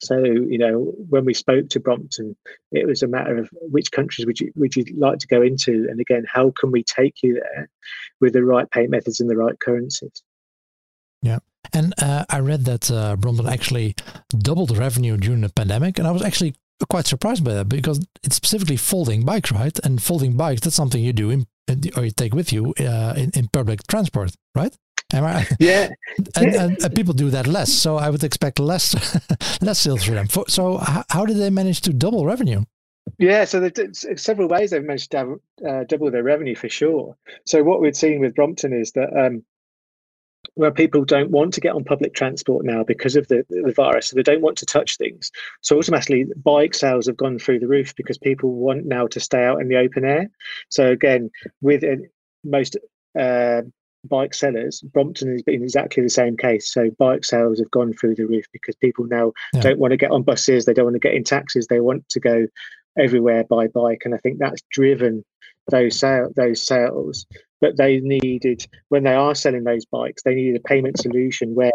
So, 0.00 0.16
you 0.22 0.58
know, 0.58 0.94
when 1.08 1.24
we 1.24 1.34
spoke 1.34 1.68
to 1.70 1.80
Brompton, 1.80 2.36
it 2.70 2.86
was 2.86 3.02
a 3.02 3.08
matter 3.08 3.36
of 3.36 3.50
which 3.52 3.90
countries 3.90 4.26
would 4.26 4.38
you 4.38 4.52
would 4.54 4.76
you 4.76 4.84
like 4.96 5.18
to 5.18 5.26
go 5.26 5.42
into, 5.42 5.86
and 5.90 6.00
again, 6.00 6.24
how 6.32 6.52
can 6.58 6.70
we 6.70 6.84
take 6.84 7.16
you 7.22 7.34
there 7.34 7.68
with 8.20 8.32
the 8.32 8.44
right 8.44 8.70
payment 8.70 8.92
methods 8.92 9.20
and 9.20 9.28
the 9.28 9.36
right 9.36 9.58
currencies? 9.58 10.22
Yeah, 11.22 11.40
and 11.72 11.94
uh, 12.00 12.24
I 12.30 12.38
read 12.38 12.64
that 12.66 12.90
uh, 12.90 13.16
Brompton 13.16 13.48
actually 13.48 13.96
doubled 14.30 14.76
revenue 14.76 15.16
during 15.16 15.40
the 15.40 15.48
pandemic, 15.48 15.98
and 15.98 16.06
I 16.06 16.12
was 16.12 16.22
actually 16.22 16.54
quite 16.88 17.06
surprised 17.06 17.42
by 17.42 17.54
that 17.54 17.68
because 17.68 18.00
it's 18.22 18.36
specifically 18.36 18.76
folding 18.76 19.24
bikes, 19.24 19.50
right? 19.50 19.76
And 19.82 20.00
folding 20.00 20.36
bikes 20.36 20.60
that's 20.60 20.76
something 20.76 21.02
you 21.02 21.12
do 21.12 21.30
in 21.30 21.46
or 21.96 22.04
you 22.04 22.10
take 22.10 22.34
with 22.34 22.52
you 22.52 22.74
uh, 22.80 23.14
in, 23.16 23.30
in 23.34 23.48
public 23.48 23.86
transport, 23.86 24.34
right? 24.54 24.74
Am 25.12 25.24
I? 25.24 25.46
Yeah. 25.58 25.88
and, 26.36 26.54
and, 26.54 26.82
and, 26.82 26.94
people 26.94 27.14
do 27.14 27.30
that 27.30 27.46
less, 27.46 27.72
so 27.72 27.96
I 27.96 28.10
would 28.10 28.22
expect 28.24 28.58
less 28.58 28.94
less 29.62 29.80
sales 29.80 30.04
for 30.04 30.12
them. 30.12 30.28
So 30.48 30.78
how, 30.78 31.04
how 31.08 31.24
did 31.24 31.38
they 31.38 31.50
manage 31.50 31.80
to 31.82 31.92
double 31.92 32.26
revenue? 32.26 32.64
Yeah, 33.18 33.44
so 33.44 33.60
there's 33.60 34.04
several 34.16 34.48
ways 34.48 34.70
they've 34.70 34.84
managed 34.84 35.12
to 35.12 35.40
uh, 35.66 35.84
double 35.84 36.10
their 36.10 36.22
revenue 36.22 36.54
for 36.54 36.68
sure. 36.68 37.16
So 37.46 37.62
what 37.62 37.80
we've 37.80 37.96
seen 37.96 38.20
with 38.20 38.34
Brompton 38.34 38.74
is 38.74 38.92
that 38.92 39.08
um, 39.16 39.44
where 40.54 40.70
people 40.72 41.04
don't 41.04 41.30
want 41.30 41.54
to 41.54 41.60
get 41.60 41.74
on 41.74 41.84
public 41.84 42.14
transport 42.14 42.64
now 42.64 42.82
because 42.82 43.16
of 43.16 43.28
the, 43.28 43.44
the 43.48 43.72
virus, 43.72 44.08
so 44.08 44.16
they 44.16 44.22
don't 44.22 44.40
want 44.40 44.58
to 44.58 44.66
touch 44.66 44.96
things. 44.96 45.30
So 45.60 45.78
automatically, 45.78 46.26
bike 46.42 46.74
sales 46.74 47.06
have 47.06 47.16
gone 47.16 47.38
through 47.38 47.60
the 47.60 47.68
roof 47.68 47.94
because 47.94 48.18
people 48.18 48.52
want 48.52 48.84
now 48.84 49.06
to 49.08 49.20
stay 49.20 49.44
out 49.44 49.60
in 49.60 49.68
the 49.68 49.76
open 49.76 50.04
air. 50.04 50.28
So 50.68 50.90
again, 50.90 51.30
with 51.60 51.84
uh, 51.84 52.02
most 52.44 52.76
uh, 53.18 53.62
bike 54.04 54.34
sellers, 54.34 54.80
Brompton 54.80 55.30
has 55.30 55.42
been 55.42 55.62
exactly 55.62 56.02
the 56.02 56.10
same 56.10 56.36
case. 56.36 56.72
So 56.72 56.90
bike 56.98 57.24
sales 57.24 57.60
have 57.60 57.70
gone 57.70 57.92
through 57.92 58.16
the 58.16 58.26
roof 58.26 58.46
because 58.52 58.74
people 58.76 59.06
now 59.06 59.32
yeah. 59.54 59.60
don't 59.60 59.78
want 59.78 59.92
to 59.92 59.96
get 59.96 60.10
on 60.10 60.22
buses, 60.22 60.64
they 60.64 60.74
don't 60.74 60.86
want 60.86 60.94
to 60.94 61.00
get 61.00 61.14
in 61.14 61.24
taxis, 61.24 61.66
they 61.68 61.80
want 61.80 62.08
to 62.10 62.20
go 62.20 62.46
everywhere 62.98 63.44
by 63.44 63.68
bike, 63.68 64.02
and 64.04 64.14
I 64.14 64.18
think 64.18 64.38
that's 64.38 64.62
driven 64.70 65.24
those 65.70 65.98
sale, 65.98 66.30
those 66.34 66.66
sales. 66.66 67.26
But 67.60 67.76
they 67.76 68.00
needed 68.00 68.66
when 68.88 69.04
they 69.04 69.14
are 69.14 69.34
selling 69.34 69.64
those 69.64 69.84
bikes, 69.86 70.22
they 70.22 70.34
needed 70.34 70.56
a 70.56 70.68
payment 70.68 70.98
solution 71.00 71.54
where 71.54 71.72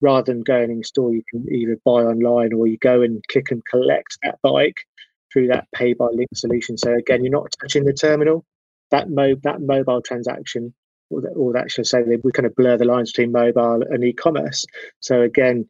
rather 0.00 0.32
than 0.32 0.42
going 0.42 0.70
in 0.70 0.82
store, 0.82 1.14
you 1.14 1.22
can 1.30 1.46
either 1.52 1.78
buy 1.84 2.02
online 2.02 2.52
or 2.52 2.66
you 2.66 2.78
go 2.78 3.02
and 3.02 3.22
click 3.28 3.50
and 3.50 3.64
collect 3.66 4.18
that 4.22 4.38
bike 4.42 4.76
through 5.32 5.48
that 5.48 5.68
pay 5.74 5.92
by 5.92 6.06
link 6.12 6.28
solution. 6.34 6.76
So 6.76 6.94
again, 6.94 7.24
you're 7.24 7.32
not 7.32 7.54
touching 7.60 7.84
the 7.84 7.92
terminal. 7.92 8.44
That 8.90 9.08
mo 9.08 9.36
that 9.44 9.60
mobile 9.60 10.02
transaction 10.02 10.74
or 11.10 11.20
that, 11.20 11.32
or 11.36 11.52
that 11.52 11.70
should 11.70 11.86
say 11.86 12.02
we 12.02 12.32
kind 12.32 12.46
of 12.46 12.54
blur 12.56 12.76
the 12.76 12.84
lines 12.84 13.12
between 13.12 13.30
mobile 13.30 13.82
and 13.88 14.02
e-commerce. 14.02 14.64
So 14.98 15.22
again, 15.22 15.68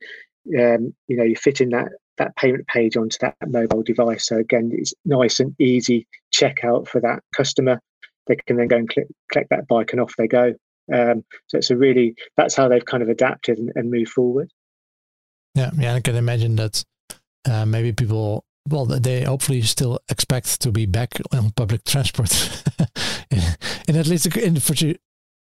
um, 0.59 0.95
you 1.09 1.17
know, 1.17 1.25
you 1.25 1.37
fit 1.37 1.61
in 1.61 1.71
that 1.71 1.89
that 2.17 2.37
payment 2.37 2.67
page 2.67 2.97
onto 2.97 3.17
that 3.21 3.37
mobile 3.47 3.83
device. 3.83 4.27
So 4.27 4.37
again, 4.37 4.71
it's 4.73 4.95
nice 5.05 5.41
and 5.41 5.55
easy 5.59 6.07
checkout 6.33 6.87
for 6.89 7.01
that 7.01 7.23
customer. 7.35 7.81
They 8.31 8.37
can 8.47 8.57
then 8.57 8.69
go 8.69 8.77
and 8.77 8.89
click, 8.89 9.09
collect 9.33 9.51
that 9.51 9.67
bike 9.67 9.91
and 9.91 10.01
off 10.01 10.15
they 10.17 10.29
go. 10.29 10.55
Um, 10.93 11.25
so 11.49 11.59
it's 11.59 11.71
a 11.71 11.77
really 11.77 12.15
that's 12.37 12.55
how 12.55 12.69
they've 12.69 12.85
kind 12.85 13.03
of 13.03 13.09
adapted 13.09 13.59
and, 13.59 13.73
and 13.75 13.91
moved 13.91 14.11
forward. 14.11 14.51
Yeah, 15.57 15.71
yeah, 15.77 15.95
I 15.95 16.01
can 16.01 16.15
imagine 16.15 16.55
that 16.57 16.85
uh, 17.45 17.67
maybe 17.67 17.93
people 17.93 18.45
well 18.69 18.87
they 18.87 19.23
hopefully 19.23 19.63
still 19.63 19.99
expect 20.09 20.61
to 20.61 20.71
be 20.71 20.87
back 20.87 21.15
on 21.33 21.51
public 21.51 21.85
transport 21.85 22.63
in, 23.31 23.41
in, 23.89 23.97
at 23.97 24.07
least 24.07 24.27
in 24.37 24.61
for 24.61 24.75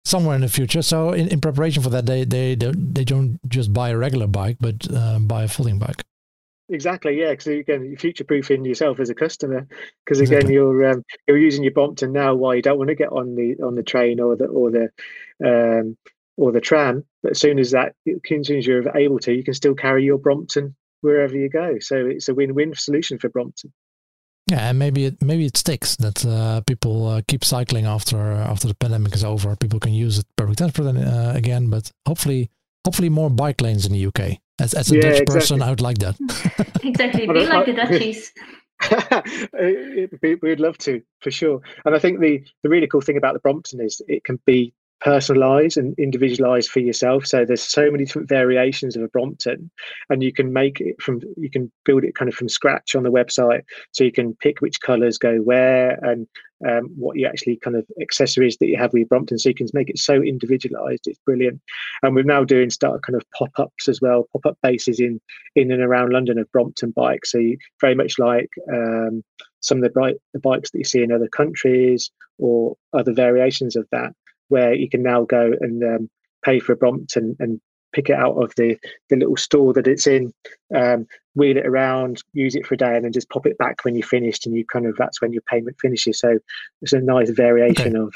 somewhere 0.05 0.35
in 0.35 0.41
the 0.41 0.47
future. 0.47 0.81
So 0.81 1.11
in, 1.11 1.27
in 1.27 1.41
preparation 1.41 1.83
for 1.83 1.89
that, 1.89 2.05
they 2.05 2.23
they 2.23 2.55
don't 2.55 2.93
they 2.93 3.03
don't 3.03 3.39
just 3.49 3.73
buy 3.73 3.89
a 3.89 3.97
regular 3.97 4.27
bike, 4.27 4.57
but 4.61 4.87
uh, 4.93 5.19
buy 5.19 5.43
a 5.43 5.47
folding 5.49 5.77
bike. 5.77 6.03
Exactly, 6.69 7.19
yeah. 7.19 7.31
Because 7.31 7.47
again, 7.47 7.85
you're 7.85 7.97
future 7.97 8.23
proofing 8.23 8.65
yourself 8.65 8.99
as 8.99 9.09
a 9.09 9.15
customer. 9.15 9.67
Because 10.05 10.19
again, 10.19 10.39
exactly. 10.39 10.53
you're 10.53 10.89
um, 10.89 11.03
you're 11.27 11.37
using 11.37 11.63
your 11.63 11.73
Brompton 11.73 12.11
now. 12.11 12.35
Why 12.35 12.55
you 12.55 12.61
don't 12.61 12.77
want 12.77 12.89
to 12.89 12.95
get 12.95 13.11
on 13.11 13.35
the 13.35 13.55
on 13.63 13.75
the 13.75 13.83
train 13.83 14.19
or 14.19 14.35
the 14.35 14.45
or 14.45 14.71
the 14.71 14.89
um, 15.43 15.97
or 16.35 16.51
the 16.51 16.61
tram, 16.61 17.03
but 17.23 17.31
as 17.31 17.39
soon 17.39 17.57
as 17.57 17.71
that, 17.71 17.95
as 18.07 18.47
soon 18.47 18.57
as 18.57 18.67
you're 18.67 18.95
able 18.95 19.19
to, 19.19 19.33
you 19.33 19.43
can 19.43 19.53
still 19.53 19.73
carry 19.73 20.03
your 20.03 20.17
Brompton 20.17 20.75
wherever 21.01 21.35
you 21.35 21.49
go. 21.49 21.79
So 21.79 21.95
it's 22.05 22.29
a 22.29 22.35
win-win 22.35 22.75
solution 22.75 23.17
for 23.17 23.29
Brompton. 23.29 23.73
Yeah, 24.49 24.69
and 24.69 24.79
maybe 24.79 25.05
it 25.05 25.21
maybe 25.21 25.45
it 25.45 25.57
sticks 25.57 25.97
that 25.97 26.25
uh, 26.25 26.61
people 26.61 27.07
uh, 27.07 27.21
keep 27.27 27.43
cycling 27.43 27.85
after 27.85 28.17
after 28.17 28.67
the 28.67 28.75
pandemic 28.75 29.13
is 29.13 29.23
over. 29.23 29.55
People 29.55 29.79
can 29.79 29.93
use 29.93 30.19
it 30.19 30.25
public 30.37 30.57
transport 30.57 30.95
uh, 30.95 31.33
again, 31.35 31.69
but 31.69 31.91
hopefully 32.05 32.49
hopefully 32.85 33.09
more 33.09 33.29
bike 33.29 33.59
lanes 33.59 33.85
in 33.85 33.91
the 33.91 34.05
UK. 34.05 34.39
As 34.59 34.73
as 34.73 34.91
a 34.91 34.95
yeah, 34.95 35.01
Dutch 35.01 35.11
exactly. 35.21 35.39
person, 35.39 35.61
I 35.61 35.69
would 35.69 35.81
like 35.81 35.97
that. 35.99 36.15
exactly, 36.83 37.27
be 37.27 37.45
like 37.45 37.65
the 37.65 37.73
Dutchies. 37.73 38.33
We'd 40.41 40.59
love 40.59 40.77
to, 40.79 41.01
for 41.21 41.31
sure. 41.31 41.61
And 41.85 41.95
I 41.95 41.99
think 41.99 42.19
the 42.19 42.43
the 42.63 42.69
really 42.69 42.87
cool 42.87 43.01
thing 43.01 43.17
about 43.17 43.33
the 43.33 43.39
Brompton 43.39 43.81
is 43.81 44.01
it 44.07 44.23
can 44.23 44.39
be 44.45 44.73
personalized 45.01 45.77
and 45.77 45.97
individualize 45.99 46.67
for 46.67 46.79
yourself. 46.79 47.25
So 47.25 47.45
there's 47.45 47.61
so 47.61 47.91
many 47.91 48.05
different 48.05 48.29
variations 48.29 48.95
of 48.95 49.03
a 49.03 49.07
brompton 49.07 49.69
and 50.09 50.23
you 50.23 50.33
can 50.33 50.51
make 50.51 50.81
it 50.81 51.01
from 51.01 51.21
you 51.35 51.49
can 51.49 51.71
build 51.85 52.03
it 52.03 52.15
kind 52.15 52.29
of 52.29 52.35
from 52.35 52.49
scratch 52.49 52.95
on 52.95 53.03
the 53.03 53.11
website. 53.11 53.61
So 53.91 54.03
you 54.03 54.11
can 54.11 54.35
pick 54.35 54.59
which 54.59 54.81
colors 54.81 55.17
go 55.17 55.37
where 55.37 55.99
and 56.03 56.27
um, 56.67 56.89
what 56.95 57.17
you 57.17 57.27
actually 57.27 57.57
kind 57.57 57.75
of 57.75 57.85
accessories 58.01 58.57
that 58.57 58.67
you 58.67 58.77
have 58.77 58.91
with 58.91 59.01
your 59.01 59.07
brompton. 59.07 59.37
So 59.37 59.49
you 59.49 59.55
can 59.55 59.67
make 59.73 59.89
it 59.89 59.99
so 59.99 60.15
individualized 60.15 61.05
it's 61.05 61.19
brilliant. 61.25 61.61
And 62.01 62.15
we're 62.15 62.23
now 62.23 62.43
doing 62.43 62.71
start 62.71 63.03
kind 63.03 63.15
of 63.15 63.23
pop-ups 63.37 63.87
as 63.87 64.01
well 64.01 64.27
pop-up 64.33 64.57
bases 64.63 64.99
in 64.99 65.21
in 65.55 65.71
and 65.71 65.83
around 65.83 66.11
london 66.11 66.39
of 66.39 66.51
brompton 66.51 66.91
bikes. 66.91 67.31
So 67.31 67.37
you, 67.37 67.57
very 67.81 67.93
much 67.93 68.17
like 68.17 68.49
um, 68.73 69.23
some 69.59 69.77
of 69.77 69.83
the, 69.83 69.89
bike, 69.89 70.17
the 70.33 70.39
bikes 70.39 70.71
that 70.71 70.77
you 70.79 70.83
see 70.83 71.03
in 71.03 71.11
other 71.11 71.27
countries 71.27 72.09
or 72.39 72.75
other 72.93 73.13
variations 73.13 73.75
of 73.75 73.87
that 73.91 74.13
where 74.49 74.73
you 74.73 74.89
can 74.89 75.03
now 75.03 75.23
go 75.23 75.53
and 75.59 75.83
um, 75.83 76.09
pay 76.43 76.59
for 76.59 76.73
a 76.73 76.77
Brompton 76.77 77.35
and 77.39 77.59
pick 77.93 78.09
it 78.09 78.15
out 78.15 78.35
of 78.35 78.53
the 78.55 78.77
the 79.09 79.15
little 79.15 79.37
store 79.37 79.73
that 79.73 79.87
it's 79.87 80.07
in, 80.07 80.33
um, 80.75 81.07
wheel 81.35 81.57
it 81.57 81.65
around, 81.65 82.23
use 82.33 82.55
it 82.55 82.65
for 82.65 82.75
a 82.75 82.77
day, 82.77 82.95
and 82.95 83.05
then 83.05 83.11
just 83.11 83.29
pop 83.29 83.45
it 83.45 83.57
back 83.57 83.83
when 83.83 83.95
you're 83.95 84.07
finished. 84.07 84.45
And 84.45 84.55
you 84.55 84.65
kind 84.65 84.85
of 84.85 84.95
that's 84.97 85.21
when 85.21 85.33
your 85.33 85.43
payment 85.43 85.77
finishes. 85.79 86.19
So 86.19 86.37
it's 86.81 86.93
a 86.93 86.99
nice 86.99 87.29
variation 87.29 87.97
okay. 87.97 88.09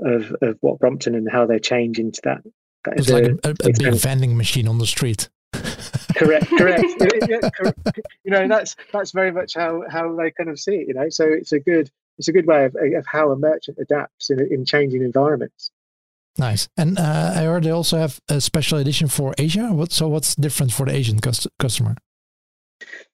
of 0.00 0.24
of 0.30 0.36
of 0.42 0.58
what 0.60 0.78
Brompton 0.78 1.14
and 1.14 1.30
how 1.30 1.46
they 1.46 1.58
change 1.58 1.98
into 1.98 2.20
that. 2.24 2.42
that 2.84 2.98
it's 2.98 3.08
like 3.08 3.24
a, 3.24 3.48
a, 3.48 3.50
a 3.50 3.72
big 3.72 3.94
vending 3.94 4.36
machine 4.36 4.68
on 4.68 4.78
the 4.78 4.86
street. 4.86 5.28
correct, 6.14 6.46
correct. 6.58 6.84
correct. 7.54 8.00
You 8.24 8.30
know, 8.30 8.48
that's 8.48 8.76
that's 8.92 9.12
very 9.12 9.32
much 9.32 9.54
how 9.54 9.82
how 9.90 10.14
they 10.14 10.30
kind 10.30 10.50
of 10.50 10.58
see 10.58 10.76
it. 10.76 10.88
You 10.88 10.94
know, 10.94 11.08
so 11.08 11.24
it's 11.24 11.52
a 11.52 11.60
good 11.60 11.90
it's 12.18 12.28
a 12.28 12.32
good 12.32 12.46
way 12.46 12.64
of, 12.64 12.74
of 12.74 13.06
how 13.06 13.30
a 13.30 13.36
merchant 13.36 13.78
adapts 13.80 14.30
in, 14.30 14.40
in 14.52 14.64
changing 14.64 15.02
environments. 15.02 15.70
Nice. 16.38 16.68
And 16.76 16.98
uh, 16.98 17.32
I 17.34 17.44
heard 17.44 17.64
they 17.64 17.70
also 17.70 17.98
have 17.98 18.20
a 18.28 18.40
special 18.40 18.78
edition 18.78 19.08
for 19.08 19.34
Asia. 19.38 19.72
What 19.72 19.92
so 19.92 20.08
what's 20.08 20.34
different 20.34 20.72
for 20.72 20.86
the 20.86 20.92
Asian 20.92 21.18
cust- 21.18 21.48
customer? 21.58 21.96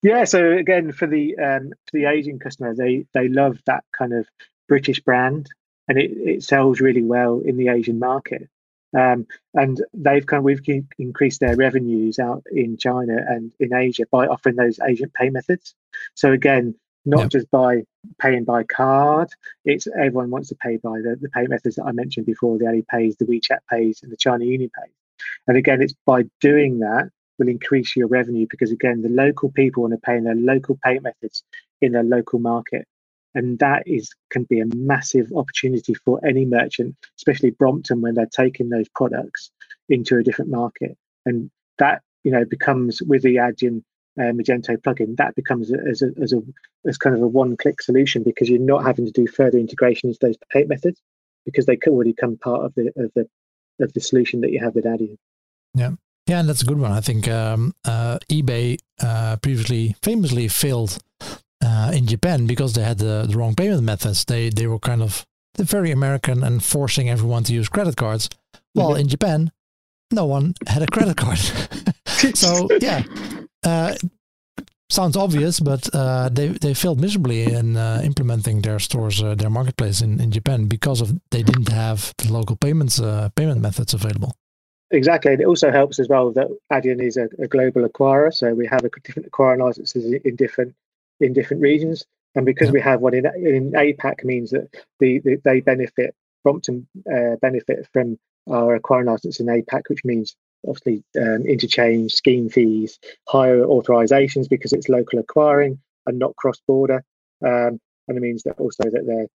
Yeah. 0.02 0.24
So 0.24 0.52
again, 0.52 0.92
for 0.92 1.06
the 1.06 1.36
um, 1.38 1.72
for 1.86 1.98
the 1.98 2.06
Asian 2.06 2.38
customer, 2.38 2.74
they 2.74 3.06
they 3.14 3.28
love 3.28 3.60
that 3.66 3.84
kind 3.96 4.12
of 4.12 4.26
British 4.68 5.00
brand, 5.00 5.48
and 5.86 5.98
it, 5.98 6.10
it 6.10 6.42
sells 6.42 6.80
really 6.80 7.04
well 7.04 7.40
in 7.44 7.56
the 7.56 7.68
Asian 7.68 7.98
market. 7.98 8.48
Um, 8.94 9.26
and 9.54 9.82
they've 9.94 10.26
kind 10.26 10.38
of 10.38 10.44
we've 10.44 10.84
increased 10.98 11.40
their 11.40 11.56
revenues 11.56 12.18
out 12.18 12.44
in 12.52 12.76
China 12.76 13.16
and 13.26 13.52
in 13.58 13.72
Asia 13.72 14.04
by 14.10 14.26
offering 14.26 14.56
those 14.56 14.80
Asian 14.80 15.10
pay 15.14 15.30
methods. 15.30 15.74
So 16.14 16.32
again, 16.32 16.74
not 17.04 17.20
yep. 17.22 17.30
just 17.30 17.50
by 17.50 17.82
paying 18.20 18.44
by 18.44 18.64
card. 18.64 19.28
It's 19.64 19.86
everyone 19.86 20.30
wants 20.30 20.48
to 20.48 20.56
pay 20.56 20.76
by 20.76 21.00
the, 21.00 21.16
the 21.20 21.28
pay 21.28 21.46
methods 21.46 21.76
that 21.76 21.84
I 21.84 21.92
mentioned 21.92 22.26
before: 22.26 22.58
the 22.58 22.64
Alipay, 22.64 23.16
the 23.18 23.24
WeChat 23.24 23.58
Pays, 23.70 24.02
and 24.02 24.12
the 24.12 24.16
China 24.16 24.44
Union 24.44 24.70
Pay. 24.74 24.90
And 25.46 25.56
again, 25.56 25.82
it's 25.82 25.94
by 26.06 26.24
doing 26.40 26.80
that 26.80 27.10
will 27.38 27.48
increase 27.48 27.96
your 27.96 28.08
revenue 28.08 28.46
because 28.48 28.70
again, 28.70 29.02
the 29.02 29.08
local 29.08 29.50
people 29.50 29.82
want 29.82 29.94
to 29.94 29.98
pay 29.98 30.16
in 30.16 30.24
their 30.24 30.34
local 30.34 30.78
pay 30.84 30.98
methods 30.98 31.42
in 31.80 31.92
their 31.92 32.02
local 32.02 32.38
market. 32.38 32.86
And 33.34 33.58
that 33.60 33.84
is 33.86 34.10
can 34.30 34.44
be 34.44 34.60
a 34.60 34.66
massive 34.74 35.32
opportunity 35.34 35.94
for 35.94 36.24
any 36.24 36.44
merchant, 36.44 36.96
especially 37.16 37.50
Brompton, 37.50 38.02
when 38.02 38.14
they're 38.14 38.26
taking 38.26 38.68
those 38.68 38.88
products 38.94 39.50
into 39.88 40.18
a 40.18 40.22
different 40.22 40.50
market. 40.50 40.96
And 41.24 41.50
that 41.78 42.02
you 42.24 42.30
know 42.30 42.44
becomes 42.44 43.00
with 43.02 43.22
the 43.22 43.36
Adyen 43.36 43.82
uh, 44.18 44.32
Magento 44.32 44.76
plugin, 44.76 45.16
that 45.16 45.34
becomes 45.34 45.72
as 45.72 46.02
a 46.02 46.10
as 46.20 46.32
a 46.32 46.42
as 46.86 46.98
kind 46.98 47.16
of 47.16 47.22
a 47.22 47.28
one-click 47.28 47.80
solution 47.80 48.22
because 48.22 48.48
you're 48.48 48.60
not 48.60 48.84
having 48.84 49.06
to 49.06 49.12
do 49.12 49.26
further 49.26 49.58
integration 49.58 50.08
into 50.08 50.18
those 50.20 50.36
payment 50.50 50.70
methods 50.70 51.00
because 51.44 51.66
they 51.66 51.76
could 51.76 51.92
already 51.92 52.12
come 52.12 52.36
part 52.36 52.64
of 52.64 52.74
the 52.74 52.88
of 52.96 53.10
the 53.14 53.28
of 53.80 53.92
the 53.92 54.00
solution 54.00 54.40
that 54.42 54.52
you 54.52 54.60
have 54.60 54.74
with 54.74 54.84
Adyen. 54.84 55.16
Yeah. 55.74 55.92
Yeah, 56.28 56.38
and 56.38 56.48
that's 56.48 56.62
a 56.62 56.66
good 56.66 56.78
one. 56.78 56.92
I 56.92 57.00
think 57.00 57.26
um, 57.26 57.74
uh, 57.84 58.18
eBay 58.30 58.78
uh, 59.02 59.36
previously 59.42 59.96
famously 60.02 60.46
failed 60.46 60.98
uh, 61.64 61.90
in 61.92 62.06
Japan 62.06 62.46
because 62.46 62.74
they 62.74 62.82
had 62.82 62.98
the, 62.98 63.26
the, 63.28 63.36
wrong 63.36 63.56
payment 63.56 63.82
methods. 63.82 64.24
They 64.24 64.48
they 64.48 64.68
were 64.68 64.78
kind 64.78 65.02
of 65.02 65.26
very 65.58 65.90
American 65.90 66.44
and 66.44 66.62
forcing 66.62 67.10
everyone 67.10 67.42
to 67.44 67.52
use 67.52 67.68
credit 67.68 67.96
cards. 67.96 68.30
Well, 68.74 68.90
mm-hmm. 68.90 69.00
in 69.00 69.08
Japan, 69.08 69.52
no 70.12 70.26
one 70.26 70.54
had 70.68 70.82
a 70.82 70.86
credit 70.86 71.16
card. 71.16 71.38
so 72.34 72.68
yeah, 72.80 73.02
uh, 73.64 73.94
sounds 74.92 75.16
obvious, 75.16 75.58
but 75.60 75.88
uh, 75.94 76.28
they 76.28 76.48
they 76.48 76.74
failed 76.74 77.00
miserably 77.00 77.44
in 77.44 77.76
uh, 77.76 78.00
implementing 78.04 78.62
their 78.62 78.78
stores, 78.78 79.22
uh, 79.22 79.34
their 79.34 79.50
marketplace 79.50 80.00
in, 80.00 80.20
in 80.20 80.30
Japan 80.30 80.66
because 80.66 81.00
of 81.00 81.18
they 81.30 81.42
didn't 81.42 81.68
have 81.68 82.12
the 82.18 82.32
local 82.32 82.56
payments 82.56 83.00
uh, 83.00 83.28
payment 83.34 83.60
methods 83.60 83.94
available. 83.94 84.36
Exactly, 84.90 85.32
and 85.32 85.40
it 85.40 85.46
also 85.46 85.70
helps 85.70 85.98
as 85.98 86.08
well 86.08 86.32
that 86.32 86.48
Adyen 86.70 87.00
is 87.02 87.16
a, 87.16 87.28
a 87.38 87.48
global 87.48 87.88
acquirer, 87.88 88.32
so 88.32 88.54
we 88.54 88.66
have 88.66 88.84
a 88.84 88.90
different 89.02 89.26
acquiring 89.26 89.60
licenses 89.60 90.04
in 90.24 90.36
different 90.36 90.74
in 91.20 91.32
different 91.32 91.62
regions, 91.62 92.04
and 92.34 92.44
because 92.44 92.68
yeah. 92.68 92.72
we 92.72 92.80
have 92.80 93.00
one 93.00 93.14
in 93.14 93.26
in 93.26 93.72
APAC 93.72 94.24
means 94.24 94.50
that 94.50 94.68
the, 95.00 95.18
the 95.20 95.40
they 95.44 95.60
benefit 95.60 96.14
Brompton 96.44 96.86
uh, 97.10 97.36
benefit 97.40 97.88
from 97.92 98.18
our 98.50 98.74
acquiring 98.74 99.06
license 99.06 99.40
in 99.40 99.46
APAC, 99.46 99.88
which 99.88 100.04
means 100.04 100.36
obviously 100.66 101.02
um, 101.20 101.44
interchange, 101.46 102.12
scheme 102.12 102.48
fees, 102.48 102.98
higher 103.28 103.64
authorizations 103.64 104.48
because 104.48 104.72
it's 104.72 104.88
local 104.88 105.18
acquiring 105.18 105.78
and 106.06 106.18
not 106.18 106.36
cross-border, 106.36 107.04
um, 107.44 107.80
and 108.08 108.16
it 108.16 108.20
means 108.20 108.42
that 108.42 108.58
also 108.58 108.84
that 108.84 109.06
their 109.06 109.26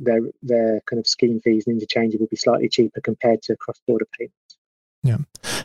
their 0.00 0.30
their 0.42 0.80
kind 0.86 1.00
of 1.00 1.06
scheme 1.06 1.40
fees 1.40 1.66
and 1.66 1.74
interchange 1.74 2.14
will 2.18 2.26
be 2.28 2.36
slightly 2.36 2.68
cheaper 2.68 3.00
compared 3.00 3.42
to 3.42 3.56
cross-border 3.56 4.06
payments. 4.18 4.58
Yeah, 5.02 5.18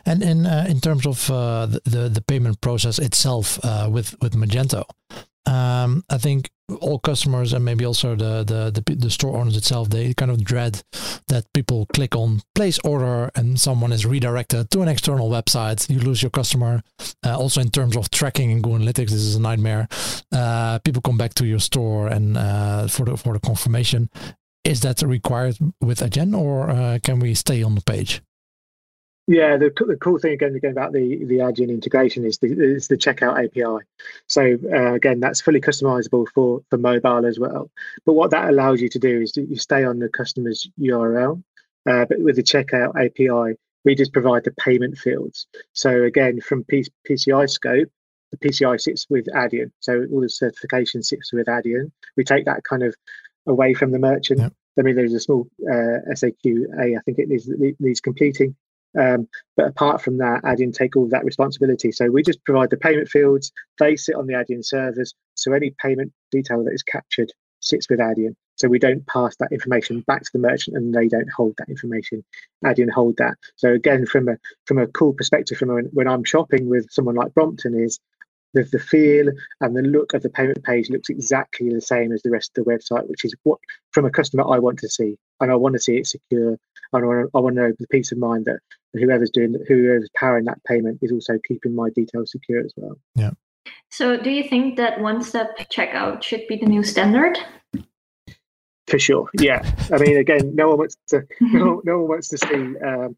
and 0.06 0.22
in 0.22 0.46
uh, 0.46 0.66
in 0.68 0.80
terms 0.80 1.06
of 1.06 1.30
uh, 1.30 1.66
the 1.66 2.08
the 2.08 2.22
payment 2.26 2.60
process 2.60 2.98
itself 2.98 3.58
uh, 3.64 3.88
with 3.90 4.20
with 4.20 4.34
Magento, 4.34 4.84
um, 5.46 6.04
I 6.10 6.18
think 6.18 6.50
all 6.80 6.98
customers 6.98 7.52
and 7.52 7.64
maybe 7.64 7.84
also 7.84 8.16
the, 8.16 8.42
the, 8.44 8.82
the 8.82 8.94
the 8.94 9.10
store 9.10 9.36
owners 9.36 9.56
itself 9.56 9.90
they 9.90 10.14
kind 10.14 10.30
of 10.30 10.42
dread 10.42 10.82
that 11.28 11.44
people 11.52 11.86
click 11.92 12.16
on 12.16 12.40
place 12.54 12.78
order 12.78 13.30
and 13.34 13.60
someone 13.60 13.92
is 13.92 14.06
redirected 14.06 14.70
to 14.70 14.80
an 14.80 14.88
external 14.88 15.28
website. 15.28 15.88
You 15.90 16.00
lose 16.00 16.22
your 16.22 16.30
customer. 16.30 16.82
Uh, 17.24 17.36
also 17.38 17.60
in 17.60 17.70
terms 17.70 17.96
of 17.96 18.10
tracking 18.10 18.50
in 18.50 18.62
google 18.62 18.78
analytics 18.78 19.10
this 19.10 19.24
is 19.24 19.36
a 19.36 19.40
nightmare. 19.40 19.88
Uh, 20.32 20.78
people 20.78 21.02
come 21.02 21.18
back 21.18 21.34
to 21.34 21.46
your 21.46 21.60
store 21.60 22.08
and 22.08 22.36
uh, 22.36 22.88
for 22.88 23.04
the 23.04 23.16
for 23.16 23.34
the 23.34 23.40
confirmation. 23.40 24.08
Is 24.64 24.80
that 24.80 25.02
required 25.02 25.58
with 25.82 26.00
Adyen 26.00 26.34
or 26.34 26.70
uh, 26.70 26.98
can 27.02 27.18
we 27.18 27.34
stay 27.34 27.62
on 27.62 27.74
the 27.74 27.82
page 27.82 28.22
yeah, 29.26 29.56
the, 29.56 29.72
the 29.74 29.96
cool 29.96 30.18
thing 30.18 30.32
again, 30.32 30.54
again 30.54 30.72
about 30.72 30.92
the 30.92 31.24
the 31.24 31.38
Adyen 31.38 31.70
integration 31.70 32.26
is 32.26 32.38
the 32.38 32.48
is 32.48 32.88
the 32.88 32.96
checkout 32.96 33.42
API. 33.42 33.86
So 34.26 34.58
uh, 34.70 34.92
again, 34.92 35.20
that's 35.20 35.40
fully 35.40 35.62
customizable 35.62 36.26
for 36.34 36.60
for 36.68 36.76
mobile 36.76 37.24
as 37.24 37.38
well. 37.38 37.70
But 38.04 38.14
what 38.14 38.32
that 38.32 38.50
allows 38.50 38.82
you 38.82 38.90
to 38.90 38.98
do 38.98 39.22
is 39.22 39.34
you 39.36 39.56
stay 39.56 39.84
on 39.84 39.98
the 39.98 40.10
customer's 40.10 40.68
URL, 40.78 41.42
uh, 41.88 42.04
but 42.04 42.20
with 42.20 42.36
the 42.36 42.42
checkout 42.42 42.96
API, 43.02 43.58
we 43.86 43.94
just 43.94 44.12
provide 44.12 44.44
the 44.44 44.52
payment 44.52 44.98
fields. 44.98 45.46
So 45.72 46.02
again, 46.02 46.40
from 46.42 46.64
P- 46.64 46.92
PCI 47.08 47.48
scope, 47.48 47.88
the 48.30 48.36
PCI 48.36 48.78
sits 48.78 49.06
with 49.08 49.26
Adyen. 49.34 49.70
So 49.80 50.04
all 50.12 50.20
the 50.20 50.28
certification 50.28 51.02
sits 51.02 51.32
with 51.32 51.46
Adyen. 51.46 51.90
We 52.18 52.24
take 52.24 52.44
that 52.44 52.64
kind 52.64 52.82
of 52.82 52.94
away 53.46 53.72
from 53.72 53.90
the 53.90 53.98
merchant. 53.98 54.40
Yep. 54.40 54.52
I 54.78 54.82
mean, 54.82 54.96
there's 54.96 55.14
a 55.14 55.20
small 55.20 55.46
uh, 55.62 56.00
SAQA, 56.12 56.98
I 56.98 57.00
think 57.06 57.18
it 57.18 57.30
is, 57.30 57.48
needs 57.78 58.00
completing 58.00 58.56
um, 58.98 59.28
but 59.56 59.66
apart 59.66 60.02
from 60.02 60.18
that, 60.18 60.42
Adyen 60.44 60.74
take 60.74 60.96
all 60.96 61.08
that 61.08 61.24
responsibility. 61.24 61.92
So 61.92 62.06
we 62.10 62.22
just 62.22 62.44
provide 62.44 62.70
the 62.70 62.76
payment 62.76 63.08
fields. 63.08 63.52
They 63.78 63.96
sit 63.96 64.14
on 64.14 64.26
the 64.26 64.34
Adyen 64.34 64.64
servers. 64.64 65.14
So 65.34 65.52
any 65.52 65.74
payment 65.82 66.12
detail 66.30 66.64
that 66.64 66.72
is 66.72 66.82
captured 66.82 67.32
sits 67.60 67.88
with 67.88 67.98
Adyen. 67.98 68.34
So 68.56 68.68
we 68.68 68.78
don't 68.78 69.04
pass 69.06 69.34
that 69.36 69.50
information 69.50 70.04
back 70.06 70.22
to 70.22 70.30
the 70.32 70.38
merchant, 70.38 70.76
and 70.76 70.94
they 70.94 71.08
don't 71.08 71.30
hold 71.30 71.54
that 71.58 71.68
information. 71.68 72.24
Adyen 72.64 72.90
hold 72.90 73.16
that. 73.16 73.34
So 73.56 73.72
again, 73.72 74.06
from 74.06 74.28
a 74.28 74.36
from 74.66 74.78
a 74.78 74.86
cool 74.86 75.12
perspective, 75.12 75.58
from 75.58 75.70
when, 75.70 75.86
when 75.92 76.08
I'm 76.08 76.24
shopping 76.24 76.68
with 76.68 76.86
someone 76.90 77.16
like 77.16 77.34
Brompton, 77.34 77.74
is 77.74 77.98
the, 78.54 78.64
the 78.72 78.78
feel 78.78 79.26
and 79.60 79.76
the 79.76 79.82
look 79.82 80.14
of 80.14 80.22
the 80.22 80.30
payment 80.30 80.62
page 80.64 80.88
looks 80.90 81.10
exactly 81.10 81.68
the 81.68 81.80
same 81.80 82.12
as 82.12 82.22
the 82.22 82.30
rest 82.30 82.56
of 82.56 82.64
the 82.64 82.70
website, 82.70 83.08
which 83.08 83.24
is 83.24 83.34
what 83.42 83.58
from 83.92 84.04
a 84.04 84.10
customer 84.10 84.44
I 84.48 84.58
want 84.58 84.78
to 84.80 84.88
see, 84.88 85.16
and 85.40 85.50
I 85.50 85.56
want 85.56 85.74
to 85.74 85.80
see 85.80 85.98
it 85.98 86.06
secure. 86.06 86.58
I 86.92 86.98
want 86.98 87.30
to, 87.32 87.36
I 87.36 87.40
want 87.40 87.56
to 87.56 87.62
know 87.62 87.72
the 87.78 87.88
peace 87.88 88.12
of 88.12 88.18
mind 88.18 88.44
that 88.46 88.60
whoever's 88.92 89.30
doing 89.30 89.54
whoever's 89.68 90.08
powering 90.16 90.44
that 90.44 90.62
payment 90.64 91.00
is 91.02 91.12
also 91.12 91.38
keeping 91.46 91.74
my 91.74 91.90
details 91.90 92.30
secure 92.30 92.60
as 92.60 92.72
well. 92.76 92.96
Yeah. 93.14 93.32
So, 93.90 94.16
do 94.16 94.30
you 94.30 94.48
think 94.48 94.76
that 94.76 95.00
one-step 95.00 95.58
checkout 95.70 96.22
should 96.22 96.46
be 96.48 96.56
the 96.56 96.66
new 96.66 96.82
standard? 96.82 97.38
For 98.86 98.98
sure, 98.98 99.28
yeah. 99.40 99.68
I 99.92 99.98
mean, 99.98 100.18
again, 100.18 100.54
no 100.54 100.68
one 100.68 100.78
wants 100.78 100.96
to 101.08 101.26
no, 101.40 101.80
no 101.84 101.98
one 102.00 102.08
wants 102.08 102.28
to 102.28 102.38
see. 102.38 102.54
Um, 102.54 103.16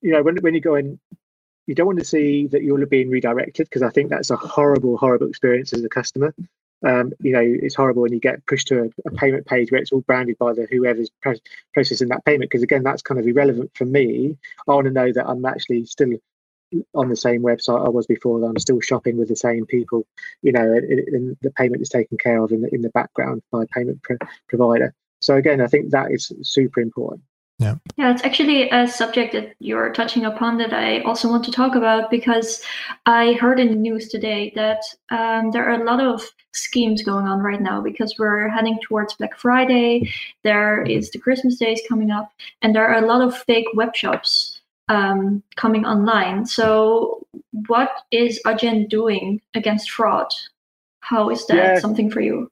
you 0.00 0.12
know, 0.12 0.22
when 0.22 0.36
when 0.38 0.54
you 0.54 0.60
go 0.60 0.74
in, 0.74 0.98
you 1.66 1.74
don't 1.74 1.86
want 1.86 1.98
to 1.98 2.04
see 2.04 2.46
that 2.48 2.62
you're 2.62 2.84
being 2.86 3.10
redirected 3.10 3.68
because 3.68 3.82
I 3.82 3.90
think 3.90 4.10
that's 4.10 4.30
a 4.30 4.36
horrible, 4.36 4.96
horrible 4.96 5.28
experience 5.28 5.72
as 5.72 5.84
a 5.84 5.88
customer. 5.88 6.34
Um, 6.84 7.12
you 7.20 7.32
know, 7.32 7.42
it's 7.42 7.74
horrible 7.74 8.02
when 8.02 8.12
you 8.12 8.20
get 8.20 8.46
pushed 8.46 8.68
to 8.68 8.82
a, 8.82 9.08
a, 9.08 9.10
payment 9.12 9.46
page 9.46 9.72
where 9.72 9.80
it's 9.80 9.92
all 9.92 10.02
branded 10.02 10.36
by 10.38 10.52
the 10.52 10.66
whoever's 10.70 11.10
processing 11.72 12.08
that 12.08 12.24
payment. 12.24 12.50
Because 12.50 12.62
again, 12.62 12.82
that's 12.82 13.02
kind 13.02 13.18
of 13.18 13.26
irrelevant 13.26 13.70
for 13.74 13.86
me. 13.86 14.36
I 14.68 14.72
want 14.72 14.84
to 14.84 14.92
know 14.92 15.10
that 15.10 15.26
I'm 15.26 15.44
actually 15.46 15.86
still 15.86 16.18
on 16.94 17.08
the 17.08 17.16
same 17.16 17.42
website 17.42 17.84
I 17.84 17.88
was 17.88 18.06
before. 18.06 18.40
That 18.40 18.46
I'm 18.46 18.58
still 18.58 18.80
shopping 18.80 19.16
with 19.16 19.28
the 19.28 19.36
same 19.36 19.64
people. 19.64 20.06
You 20.42 20.52
know, 20.52 20.60
and, 20.60 21.36
the 21.40 21.50
payment 21.52 21.82
is 21.82 21.88
taken 21.88 22.18
care 22.18 22.42
of 22.42 22.52
in 22.52 22.62
the 22.62 22.72
in 22.74 22.82
the 22.82 22.90
background 22.90 23.42
by 23.50 23.62
a 23.62 23.66
payment 23.66 24.02
provider. 24.48 24.94
So 25.20 25.34
again, 25.36 25.62
I 25.62 25.66
think 25.66 25.90
that 25.90 26.12
is 26.12 26.30
super 26.42 26.80
important. 26.80 27.22
Yeah. 27.58 27.76
Yeah, 27.96 28.12
it's 28.12 28.22
actually 28.22 28.68
a 28.68 28.86
subject 28.86 29.32
that 29.32 29.54
you're 29.60 29.90
touching 29.92 30.26
upon 30.26 30.58
that 30.58 30.74
I 30.74 31.00
also 31.00 31.28
want 31.28 31.42
to 31.44 31.50
talk 31.50 31.74
about 31.74 32.10
because 32.10 32.62
I 33.06 33.32
heard 33.34 33.58
in 33.58 33.68
the 33.68 33.74
news 33.74 34.08
today 34.08 34.52
that 34.54 34.82
um, 35.10 35.52
there 35.52 35.64
are 35.64 35.80
a 35.80 35.84
lot 35.84 36.00
of 36.00 36.22
schemes 36.52 37.02
going 37.02 37.26
on 37.26 37.40
right 37.40 37.60
now 37.60 37.80
because 37.80 38.14
we're 38.18 38.48
heading 38.48 38.78
towards 38.82 39.14
Black 39.14 39.38
Friday. 39.38 40.12
There 40.42 40.82
is 40.82 41.10
the 41.10 41.18
Christmas 41.18 41.56
days 41.56 41.80
coming 41.88 42.10
up, 42.10 42.30
and 42.60 42.74
there 42.74 42.86
are 42.86 43.02
a 43.02 43.06
lot 43.06 43.22
of 43.22 43.36
fake 43.44 43.68
web 43.72 43.96
shops 43.96 44.60
um, 44.88 45.42
coming 45.56 45.86
online. 45.86 46.44
So, 46.44 47.26
what 47.68 47.90
is 48.10 48.38
Adyen 48.44 48.86
doing 48.88 49.40
against 49.54 49.90
fraud? 49.90 50.28
How 51.00 51.30
is 51.30 51.46
that 51.46 51.56
yeah. 51.56 51.78
something 51.78 52.10
for 52.10 52.20
you? 52.20 52.50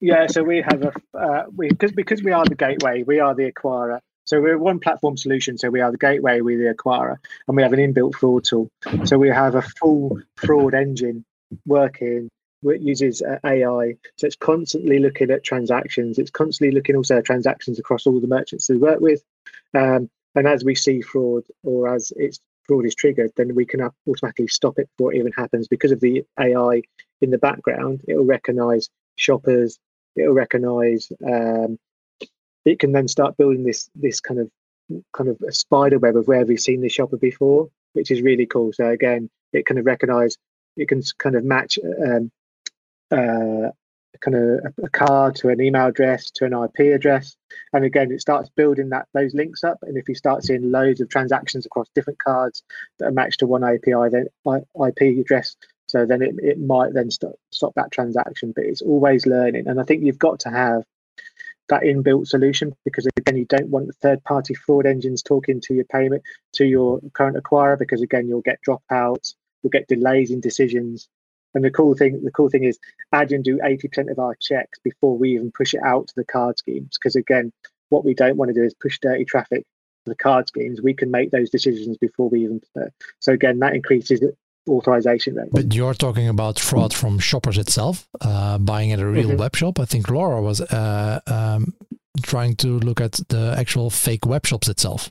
Yeah, 0.00 0.26
so 0.28 0.42
we 0.42 0.62
have 0.62 0.82
a 0.82 0.92
uh, 1.18 1.44
we 1.56 1.68
because 1.68 1.92
because 1.92 2.22
we 2.22 2.32
are 2.32 2.44
the 2.44 2.54
gateway, 2.54 3.02
we 3.02 3.20
are 3.20 3.34
the 3.34 3.50
acquirer. 3.52 4.00
So 4.28 4.42
we're 4.42 4.58
one 4.58 4.78
platform 4.78 5.16
solution. 5.16 5.56
So 5.56 5.70
we 5.70 5.80
are 5.80 5.90
the 5.90 5.96
gateway, 5.96 6.42
we're 6.42 6.58
the 6.58 6.74
acquirer, 6.74 7.16
and 7.46 7.56
we 7.56 7.62
have 7.62 7.72
an 7.72 7.78
inbuilt 7.78 8.14
fraud 8.14 8.44
tool. 8.44 8.68
So 9.04 9.16
we 9.16 9.30
have 9.30 9.54
a 9.54 9.62
full 9.62 10.20
fraud 10.36 10.74
engine 10.74 11.24
working. 11.64 12.28
It 12.62 12.82
uses 12.82 13.22
uh, 13.22 13.38
AI, 13.46 13.94
so 14.16 14.26
it's 14.26 14.36
constantly 14.36 14.98
looking 14.98 15.30
at 15.30 15.44
transactions. 15.44 16.18
It's 16.18 16.30
constantly 16.30 16.74
looking 16.74 16.94
also 16.94 17.16
at 17.16 17.24
transactions 17.24 17.78
across 17.78 18.06
all 18.06 18.20
the 18.20 18.26
merchants 18.26 18.68
we 18.68 18.76
work 18.76 19.00
with. 19.00 19.22
Um, 19.72 20.10
and 20.34 20.46
as 20.46 20.62
we 20.62 20.74
see 20.74 21.00
fraud, 21.00 21.44
or 21.62 21.94
as 21.94 22.12
it's 22.14 22.38
fraud 22.64 22.84
is 22.84 22.94
triggered, 22.94 23.32
then 23.36 23.54
we 23.54 23.64
can 23.64 23.88
automatically 24.06 24.48
stop 24.48 24.78
it 24.78 24.90
before 24.98 25.14
it 25.14 25.20
even 25.20 25.32
happens 25.32 25.68
because 25.68 25.90
of 25.90 26.00
the 26.00 26.22
AI 26.38 26.82
in 27.22 27.30
the 27.30 27.38
background. 27.38 28.02
It 28.06 28.16
will 28.16 28.26
recognize 28.26 28.90
shoppers. 29.16 29.78
It 30.16 30.28
will 30.28 30.34
recognize 30.34 31.10
um, 31.26 31.78
it 32.68 32.78
can 32.78 32.92
then 32.92 33.08
start 33.08 33.36
building 33.36 33.64
this 33.64 33.90
this 33.94 34.20
kind 34.20 34.40
of 34.40 34.50
kind 35.12 35.28
of 35.28 35.40
a 35.46 35.52
spider 35.52 35.98
web 35.98 36.16
of 36.16 36.28
where 36.28 36.44
we've 36.44 36.60
seen 36.60 36.80
the 36.80 36.88
shopper 36.88 37.16
before, 37.16 37.68
which 37.92 38.10
is 38.10 38.22
really 38.22 38.46
cool. 38.46 38.72
So 38.72 38.88
again, 38.88 39.28
it 39.52 39.66
kind 39.66 39.78
of 39.78 39.86
recognize, 39.86 40.36
it 40.76 40.88
can 40.88 41.02
kind 41.18 41.36
of 41.36 41.44
match 41.44 41.78
um, 41.84 42.30
uh, 43.10 43.70
kind 44.20 44.36
of 44.36 44.74
a 44.82 44.88
card 44.90 45.36
to 45.36 45.48
an 45.48 45.60
email 45.60 45.86
address 45.86 46.30
to 46.32 46.44
an 46.44 46.52
IP 46.52 46.94
address, 46.94 47.36
and 47.72 47.84
again, 47.84 48.12
it 48.12 48.20
starts 48.20 48.50
building 48.56 48.90
that 48.90 49.06
those 49.14 49.34
links 49.34 49.64
up. 49.64 49.78
And 49.82 49.96
if 49.96 50.08
you 50.08 50.14
start 50.14 50.44
seeing 50.44 50.70
loads 50.70 51.00
of 51.00 51.08
transactions 51.08 51.66
across 51.66 51.88
different 51.94 52.18
cards 52.18 52.62
that 52.98 53.06
are 53.06 53.12
matched 53.12 53.40
to 53.40 53.46
one 53.46 53.64
API, 53.64 54.10
then 54.10 54.26
IP 54.46 55.18
address. 55.20 55.56
So 55.86 56.04
then 56.04 56.20
it, 56.20 56.34
it 56.42 56.60
might 56.60 56.92
then 56.92 57.10
stop 57.10 57.36
stop 57.50 57.72
that 57.76 57.92
transaction, 57.92 58.52
but 58.54 58.64
it's 58.64 58.82
always 58.82 59.26
learning. 59.26 59.68
And 59.68 59.80
I 59.80 59.84
think 59.84 60.04
you've 60.04 60.18
got 60.18 60.40
to 60.40 60.50
have 60.50 60.84
that 61.68 61.82
inbuilt 61.82 62.26
solution? 62.26 62.74
Because 62.84 63.06
again 63.16 63.36
you 63.36 63.44
don't 63.46 63.68
want 63.68 63.94
third 63.96 64.22
party 64.24 64.54
fraud 64.54 64.86
engines 64.86 65.22
talking 65.22 65.60
to 65.62 65.74
your 65.74 65.84
payment 65.84 66.22
to 66.54 66.64
your 66.64 67.00
current 67.12 67.36
acquirer 67.36 67.78
because 67.78 68.02
again 68.02 68.28
you'll 68.28 68.40
get 68.40 68.58
dropouts 68.66 69.34
you'll 69.62 69.70
get 69.70 69.88
delays 69.88 70.30
in 70.30 70.40
decisions. 70.40 71.08
And 71.54 71.64
the 71.64 71.70
cool 71.70 71.94
thing 71.94 72.22
the 72.22 72.30
cool 72.30 72.50
thing 72.50 72.64
is 72.64 72.78
Adyen 73.14 73.42
do 73.42 73.58
80% 73.58 74.10
of 74.10 74.18
our 74.18 74.36
checks 74.40 74.78
before 74.84 75.16
we 75.16 75.34
even 75.34 75.50
push 75.50 75.74
it 75.74 75.80
out 75.84 76.08
to 76.08 76.14
the 76.16 76.24
card 76.24 76.58
schemes. 76.58 76.98
Because 76.98 77.16
again 77.16 77.52
what 77.88 78.04
we 78.04 78.14
don't 78.14 78.36
want 78.36 78.50
to 78.50 78.54
do 78.54 78.64
is 78.64 78.74
push 78.74 78.98
dirty 79.00 79.24
traffic 79.24 79.62
to 80.04 80.10
the 80.10 80.16
card 80.16 80.46
schemes. 80.48 80.82
We 80.82 80.94
can 80.94 81.10
make 81.10 81.30
those 81.30 81.50
decisions 81.50 81.96
before 81.96 82.28
we 82.28 82.44
even 82.44 82.60
uh, 82.76 82.90
so 83.18 83.32
again 83.32 83.58
that 83.60 83.74
increases 83.74 84.22
authorization 84.68 85.34
rate. 85.36 85.48
But 85.52 85.74
you're 85.74 85.94
talking 85.94 86.28
about 86.28 86.58
fraud 86.58 86.94
from 86.94 87.18
shoppers 87.18 87.58
itself, 87.58 88.08
uh, 88.20 88.58
buying 88.58 88.92
at 88.92 89.00
a 89.00 89.06
real 89.06 89.28
mm-hmm. 89.28 89.38
web 89.38 89.56
shop. 89.56 89.78
I 89.78 89.84
think 89.84 90.08
Laura 90.08 90.40
was 90.42 90.60
uh, 90.60 91.20
um, 91.26 91.74
trying 92.22 92.56
to 92.56 92.78
look 92.80 93.00
at 93.00 93.12
the 93.28 93.54
actual 93.58 93.90
fake 93.90 94.26
web 94.26 94.46
shops 94.46 94.68
itself. 94.68 95.10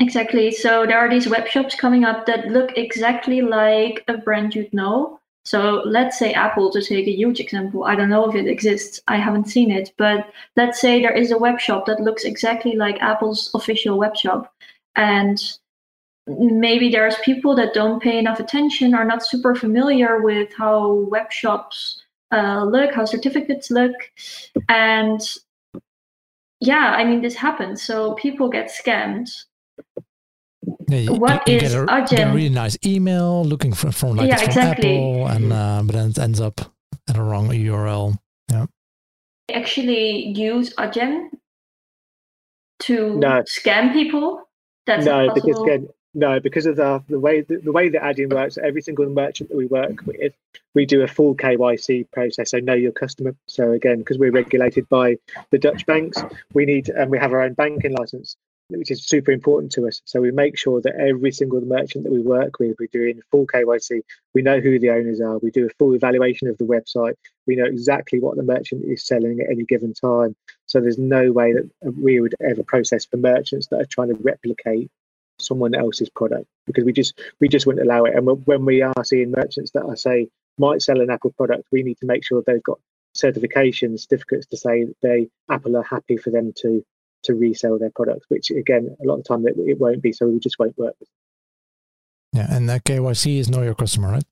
Exactly. 0.00 0.52
So 0.52 0.86
there 0.86 0.98
are 0.98 1.10
these 1.10 1.28
web 1.28 1.48
shops 1.48 1.74
coming 1.74 2.04
up 2.04 2.26
that 2.26 2.46
look 2.48 2.76
exactly 2.76 3.42
like 3.42 4.04
a 4.06 4.16
brand 4.16 4.54
you'd 4.54 4.72
know. 4.72 5.18
So 5.44 5.82
let's 5.84 6.18
say 6.18 6.32
Apple, 6.34 6.70
to 6.70 6.82
take 6.82 7.06
a 7.08 7.16
huge 7.16 7.40
example. 7.40 7.84
I 7.84 7.96
don't 7.96 8.10
know 8.10 8.28
if 8.28 8.34
it 8.36 8.46
exists. 8.46 9.00
I 9.08 9.16
haven't 9.16 9.48
seen 9.48 9.70
it. 9.70 9.92
But 9.96 10.30
let's 10.56 10.80
say 10.80 11.00
there 11.00 11.16
is 11.16 11.30
a 11.30 11.38
web 11.38 11.58
shop 11.58 11.86
that 11.86 12.00
looks 12.00 12.24
exactly 12.24 12.76
like 12.76 13.00
Apple's 13.00 13.50
official 13.54 13.98
web 13.98 14.16
shop. 14.16 14.52
And 14.94 15.42
maybe 16.28 16.90
there's 16.90 17.16
people 17.24 17.54
that 17.56 17.74
don't 17.74 18.02
pay 18.02 18.18
enough 18.18 18.40
attention, 18.40 18.94
are 18.94 19.04
not 19.04 19.24
super 19.24 19.54
familiar 19.54 20.20
with 20.22 20.52
how 20.56 20.92
web 21.10 21.32
shops 21.32 22.02
uh, 22.32 22.64
look, 22.64 22.94
how 22.94 23.04
certificates 23.04 23.70
look. 23.70 23.94
And 24.68 25.20
yeah, 26.60 26.94
I 26.96 27.04
mean, 27.04 27.22
this 27.22 27.34
happens. 27.34 27.82
So 27.82 28.14
people 28.14 28.48
get 28.48 28.70
scammed. 28.70 29.30
Yeah, 30.88 30.98
you, 30.98 31.14
what 31.14 31.46
you, 31.48 31.54
you 31.54 31.60
is 31.60 31.72
get, 31.72 31.82
a, 31.82 31.86
Adyen? 31.86 32.08
get 32.10 32.28
a 32.28 32.34
really 32.34 32.48
nice 32.48 32.76
email 32.84 33.44
looking 33.44 33.72
for, 33.72 33.92
from 33.92 34.16
like 34.16 34.28
Yeah, 34.28 34.36
from 34.36 34.46
exactly. 34.46 34.96
Apple, 34.96 35.26
and 35.28 35.52
uh, 35.52 35.82
but 35.84 35.94
then 35.94 36.10
it 36.10 36.18
ends 36.18 36.40
up 36.40 36.60
at 37.08 37.16
a 37.16 37.22
wrong 37.22 37.48
URL. 37.48 38.16
Yeah. 38.50 38.66
They 39.48 39.54
actually 39.54 40.28
use 40.28 40.74
Adyen 40.74 41.28
to 42.80 43.16
No. 43.18 43.42
scam 43.42 43.92
people. 43.92 44.42
That's 44.86 45.04
no, 45.04 45.26
not 45.26 45.34
because 45.34 45.50
possible. 45.50 45.64
again, 45.64 45.88
no, 46.14 46.40
because 46.40 46.66
of 46.66 46.76
the 46.76 47.02
the 47.08 47.20
way 47.20 47.42
the, 47.42 47.58
the 47.58 47.72
way 47.72 47.88
that 47.90 48.02
Adyen 48.02 48.32
works. 48.32 48.58
Every 48.58 48.82
single 48.82 49.08
merchant 49.08 49.50
that 49.50 49.56
we 49.56 49.66
work 49.66 49.90
mm-hmm. 49.90 50.10
with, 50.10 50.34
we 50.74 50.86
do 50.86 51.02
a 51.02 51.08
full 51.08 51.34
KYC 51.34 52.10
process. 52.10 52.50
So 52.50 52.58
know 52.58 52.74
your 52.74 52.92
customer. 52.92 53.36
So 53.46 53.72
again, 53.72 53.98
because 53.98 54.18
we're 54.18 54.30
regulated 54.30 54.88
by 54.88 55.16
the 55.50 55.58
Dutch 55.58 55.86
banks, 55.86 56.22
we 56.54 56.64
need 56.64 56.88
and 56.88 57.10
we 57.10 57.18
have 57.18 57.32
our 57.32 57.42
own 57.42 57.52
banking 57.52 57.94
license, 57.94 58.36
which 58.68 58.90
is 58.90 59.06
super 59.06 59.32
important 59.32 59.72
to 59.72 59.86
us. 59.86 60.00
So 60.06 60.20
we 60.20 60.30
make 60.30 60.56
sure 60.56 60.80
that 60.80 60.94
every 60.96 61.30
single 61.30 61.60
merchant 61.60 62.04
that 62.04 62.12
we 62.12 62.20
work 62.20 62.58
with, 62.58 62.76
we're 62.80 62.88
doing 62.90 63.20
full 63.30 63.46
KYC. 63.46 64.00
We 64.34 64.40
know 64.40 64.60
who 64.60 64.78
the 64.78 64.90
owners 64.90 65.20
are. 65.20 65.36
We 65.38 65.50
do 65.50 65.66
a 65.66 65.70
full 65.78 65.94
evaluation 65.94 66.48
of 66.48 66.56
the 66.56 66.64
website. 66.64 67.14
We 67.46 67.56
know 67.56 67.66
exactly 67.66 68.18
what 68.18 68.36
the 68.36 68.42
merchant 68.42 68.84
is 68.86 69.06
selling 69.06 69.40
at 69.40 69.50
any 69.50 69.64
given 69.64 69.92
time. 69.92 70.36
So 70.64 70.80
there's 70.80 70.98
no 70.98 71.32
way 71.32 71.52
that 71.52 71.70
we 71.82 72.20
would 72.20 72.34
ever 72.40 72.62
process 72.62 73.04
for 73.04 73.18
merchants 73.18 73.66
that 73.68 73.80
are 73.80 73.86
trying 73.86 74.08
to 74.08 74.22
replicate 74.22 74.90
someone 75.38 75.74
else's 75.74 76.08
product 76.08 76.46
because 76.66 76.84
we 76.84 76.92
just 76.92 77.20
we 77.40 77.48
just 77.48 77.66
wouldn't 77.66 77.84
allow 77.84 78.04
it. 78.04 78.14
And 78.14 78.26
when- 78.46 78.64
we 78.64 78.82
are 78.82 79.04
seeing 79.04 79.30
merchants 79.30 79.70
that 79.72 79.84
I 79.84 79.94
say 79.94 80.28
might 80.58 80.82
sell 80.82 81.00
an 81.00 81.10
Apple 81.10 81.32
product, 81.36 81.64
we 81.70 81.82
need 81.82 81.98
to 81.98 82.06
make 82.06 82.24
sure 82.24 82.42
they've 82.46 82.62
got 82.62 82.80
certification 83.14 83.96
certificates 83.96 84.46
to 84.46 84.56
say 84.56 84.84
that 84.84 84.96
they 85.02 85.28
Apple 85.48 85.76
are 85.76 85.82
happy 85.82 86.16
for 86.16 86.30
them 86.30 86.52
to 86.56 86.84
to 87.24 87.34
resell 87.34 87.78
their 87.78 87.90
products. 87.90 88.26
Which 88.28 88.50
again, 88.50 88.96
a 89.02 89.06
lot 89.06 89.18
of 89.18 89.24
time 89.24 89.46
it, 89.46 89.54
it 89.58 89.78
won't 89.78 90.02
be. 90.02 90.12
So 90.12 90.26
we 90.28 90.38
just 90.38 90.58
won't 90.58 90.76
work. 90.78 90.94
with 91.00 91.08
Yeah, 92.32 92.46
and 92.54 92.68
that 92.68 92.84
KYC 92.84 93.38
is 93.38 93.48
know 93.48 93.62
your 93.62 93.74
customer, 93.74 94.10
right? 94.10 94.24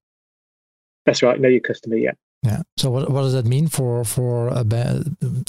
That's 1.07 1.23
right. 1.23 1.40
Know 1.40 1.49
your 1.49 1.61
customer. 1.61 1.97
Yeah. 1.97 2.12
Yeah. 2.47 2.63
So 2.77 2.91
what 2.91 3.11
what 3.11 3.23
does 3.23 3.33
that 3.33 3.45
mean 3.47 3.67
for 3.69 4.05
for 4.05 4.49
a 4.49 4.63
ba- 4.65 5.05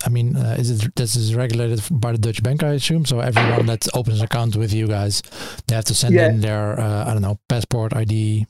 I 0.06 0.10
mean, 0.10 0.36
uh, 0.36 0.56
is 0.60 0.70
it 0.72 0.96
this 0.96 1.16
is 1.16 1.36
regulated 1.36 1.82
by 1.92 2.12
the 2.12 2.18
Dutch 2.18 2.42
bank, 2.44 2.64
I 2.64 2.74
assume? 2.74 3.06
So 3.06 3.20
everyone 3.20 3.66
that 3.68 3.88
opens 3.94 4.20
an 4.20 4.26
account 4.26 4.56
with 4.56 4.74
you 4.74 4.88
guys, 4.88 5.22
they 5.68 5.76
have 5.76 5.86
to 5.86 5.96
send 5.96 6.16
Yeah. 6.16 6.30
in 6.30 6.42
their 6.42 6.80
uh, 6.80 7.06
I 7.08 7.14
don't 7.14 7.22
know 7.22 7.38
passport 7.50 7.94
ID. 7.96 8.46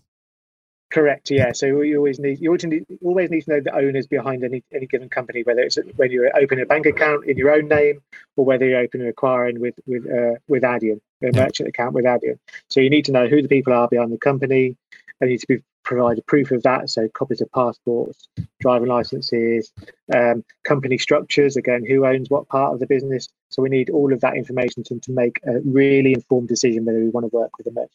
Correct. 0.89 1.29
Yeah. 1.29 1.51
So 1.51 1.81
you 1.81 1.97
always 1.97 2.17
need 2.17 2.39
you 2.39 2.49
always 2.49 2.63
need, 2.63 2.85
always 3.03 3.29
need 3.29 3.41
to 3.41 3.49
know 3.51 3.59
the 3.59 3.75
owners 3.75 4.07
behind 4.07 4.43
any 4.45 4.63
any 4.73 4.85
given 4.85 5.09
company, 5.09 5.43
whether 5.43 5.61
it's 5.61 5.77
when 5.97 6.11
you're 6.11 6.31
opening 6.41 6.63
a 6.63 6.65
bank 6.65 6.85
account 6.85 7.25
in 7.25 7.35
your 7.37 7.51
own 7.51 7.67
name 7.67 7.99
or 8.37 8.45
whether 8.45 8.65
you're 8.65 8.79
opening 8.79 9.07
acquiring 9.09 9.59
with 9.59 9.75
with 9.85 10.05
uh, 10.09 10.35
with 10.47 10.63
Adyen, 10.63 11.01
a 11.21 11.25
Yeah. 11.25 11.31
merchant 11.43 11.67
account 11.67 11.93
with 11.93 12.05
Adyen. 12.05 12.37
So 12.69 12.79
you 12.79 12.89
need 12.89 13.03
to 13.05 13.11
know 13.11 13.27
who 13.27 13.41
the 13.41 13.49
people 13.49 13.73
are 13.73 13.87
behind 13.89 14.11
the 14.13 14.17
company. 14.17 14.77
and 15.19 15.29
need 15.31 15.39
to 15.39 15.47
be 15.47 15.57
provide 15.87 16.19
a 16.19 16.21
proof 16.23 16.51
of 16.51 16.63
that. 16.63 16.89
So 16.89 17.07
copies 17.09 17.41
of 17.41 17.51
passports, 17.51 18.27
driving 18.59 18.89
licenses, 18.89 19.71
um, 20.13 20.43
company 20.65 20.97
structures. 20.97 21.55
Again, 21.55 21.85
who 21.87 22.05
owns 22.05 22.29
what 22.29 22.47
part 22.49 22.73
of 22.73 22.79
the 22.79 22.87
business. 22.87 23.29
So 23.49 23.61
we 23.61 23.69
need 23.69 23.89
all 23.89 24.13
of 24.13 24.21
that 24.21 24.35
information 24.35 24.83
to, 24.83 24.99
to 24.99 25.11
make 25.11 25.39
a 25.45 25.59
really 25.61 26.13
informed 26.13 26.49
decision 26.49 26.85
whether 26.85 26.99
we 26.99 27.09
want 27.09 27.23
to 27.23 27.35
work 27.35 27.57
with 27.57 27.67
a 27.67 27.71
merchant. 27.71 27.91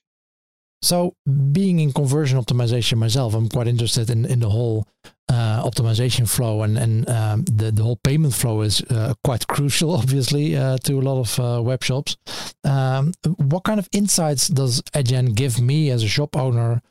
So, 0.83 1.15
being 1.53 1.79
in 1.79 1.93
conversion 1.93 2.43
optimization 2.43 2.99
myself, 2.99 3.35
I'm 3.35 3.49
quite 3.49 3.69
interested 3.69 4.11
in, 4.11 4.25
in 4.25 4.41
the 4.41 4.51
whole 4.51 4.87
uh, 5.29 5.63
optimization 5.63 6.29
flow, 6.29 6.63
and 6.63 6.77
and 6.77 7.09
um, 7.09 7.45
the 7.45 7.71
the 7.71 7.85
whole 7.85 8.01
payment 8.03 8.35
flow 8.35 8.63
is 8.63 8.83
uh, 8.91 9.15
quite 9.23 9.47
crucial, 9.47 9.95
obviously, 10.03 10.57
uh, 10.57 10.77
to 10.79 10.99
a 10.99 11.01
lot 11.01 11.21
of 11.21 11.39
uh, 11.39 11.63
web 11.63 11.83
shops. 11.85 12.17
Um, 12.65 13.13
what 13.37 13.63
kind 13.63 13.79
of 13.79 13.89
insights 13.93 14.49
does 14.49 14.83
Adyen 14.93 15.35
give 15.35 15.61
me 15.61 15.91
as 15.91 16.03
a 16.03 16.09
shop 16.09 16.37
owner 16.37 16.83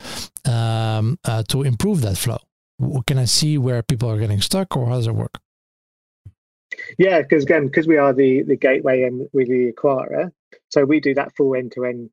um, 0.46 1.18
uh, 1.24 1.42
to 1.48 1.62
improve 1.62 2.00
that 2.00 2.16
flow? 2.16 2.38
Can 3.06 3.18
I 3.18 3.26
see 3.26 3.58
where 3.58 3.82
people 3.82 4.10
are 4.10 4.18
getting 4.18 4.40
stuck, 4.40 4.74
or 4.76 4.86
how 4.86 4.96
does 4.96 5.06
it 5.06 5.14
work? 5.14 5.38
Yeah, 6.98 7.20
because 7.20 7.44
again, 7.44 7.66
because 7.66 7.86
we 7.86 7.98
are 7.98 8.14
the 8.14 8.42
the 8.42 8.56
gateway 8.56 9.02
and 9.02 9.28
we're 9.34 9.44
the 9.44 9.70
acquirer, 9.72 10.32
so 10.70 10.86
we 10.86 10.98
do 10.98 11.12
that 11.14 11.36
full 11.36 11.54
end 11.54 11.72
to 11.72 11.84
end 11.84 12.08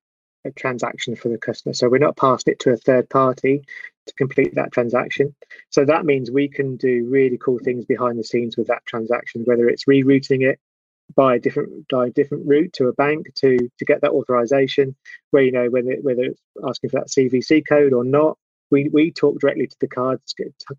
transaction 0.51 1.15
for 1.15 1.29
the 1.29 1.37
customer. 1.37 1.73
So 1.73 1.89
we're 1.89 1.99
not 1.99 2.17
passing 2.17 2.53
it 2.53 2.59
to 2.61 2.71
a 2.71 2.77
third 2.77 3.09
party 3.09 3.63
to 4.07 4.13
complete 4.15 4.55
that 4.55 4.71
transaction. 4.71 5.35
So 5.69 5.85
that 5.85 6.05
means 6.05 6.31
we 6.31 6.47
can 6.47 6.77
do 6.77 7.07
really 7.09 7.37
cool 7.37 7.59
things 7.59 7.85
behind 7.85 8.19
the 8.19 8.23
scenes 8.23 8.57
with 8.57 8.67
that 8.67 8.85
transaction, 8.85 9.43
whether 9.45 9.67
it's 9.69 9.85
rerouting 9.85 10.49
it 10.49 10.59
by 11.15 11.35
a 11.35 11.39
different 11.39 11.87
by 11.87 12.07
a 12.07 12.11
different 12.11 12.47
route 12.47 12.73
to 12.73 12.87
a 12.87 12.93
bank 12.93 13.33
to 13.35 13.57
to 13.57 13.85
get 13.85 14.01
that 14.01 14.11
authorization, 14.11 14.95
where 15.31 15.43
you 15.43 15.51
know 15.51 15.69
whether 15.69 15.95
whether 16.01 16.23
it's 16.23 16.41
asking 16.67 16.91
for 16.91 16.99
that 16.99 17.09
CVC 17.09 17.63
code 17.67 17.93
or 17.93 18.03
not. 18.03 18.37
We 18.71 18.89
we 18.89 19.11
talk 19.11 19.39
directly 19.39 19.67
to 19.67 19.75
the 19.79 19.87
card 19.87 20.19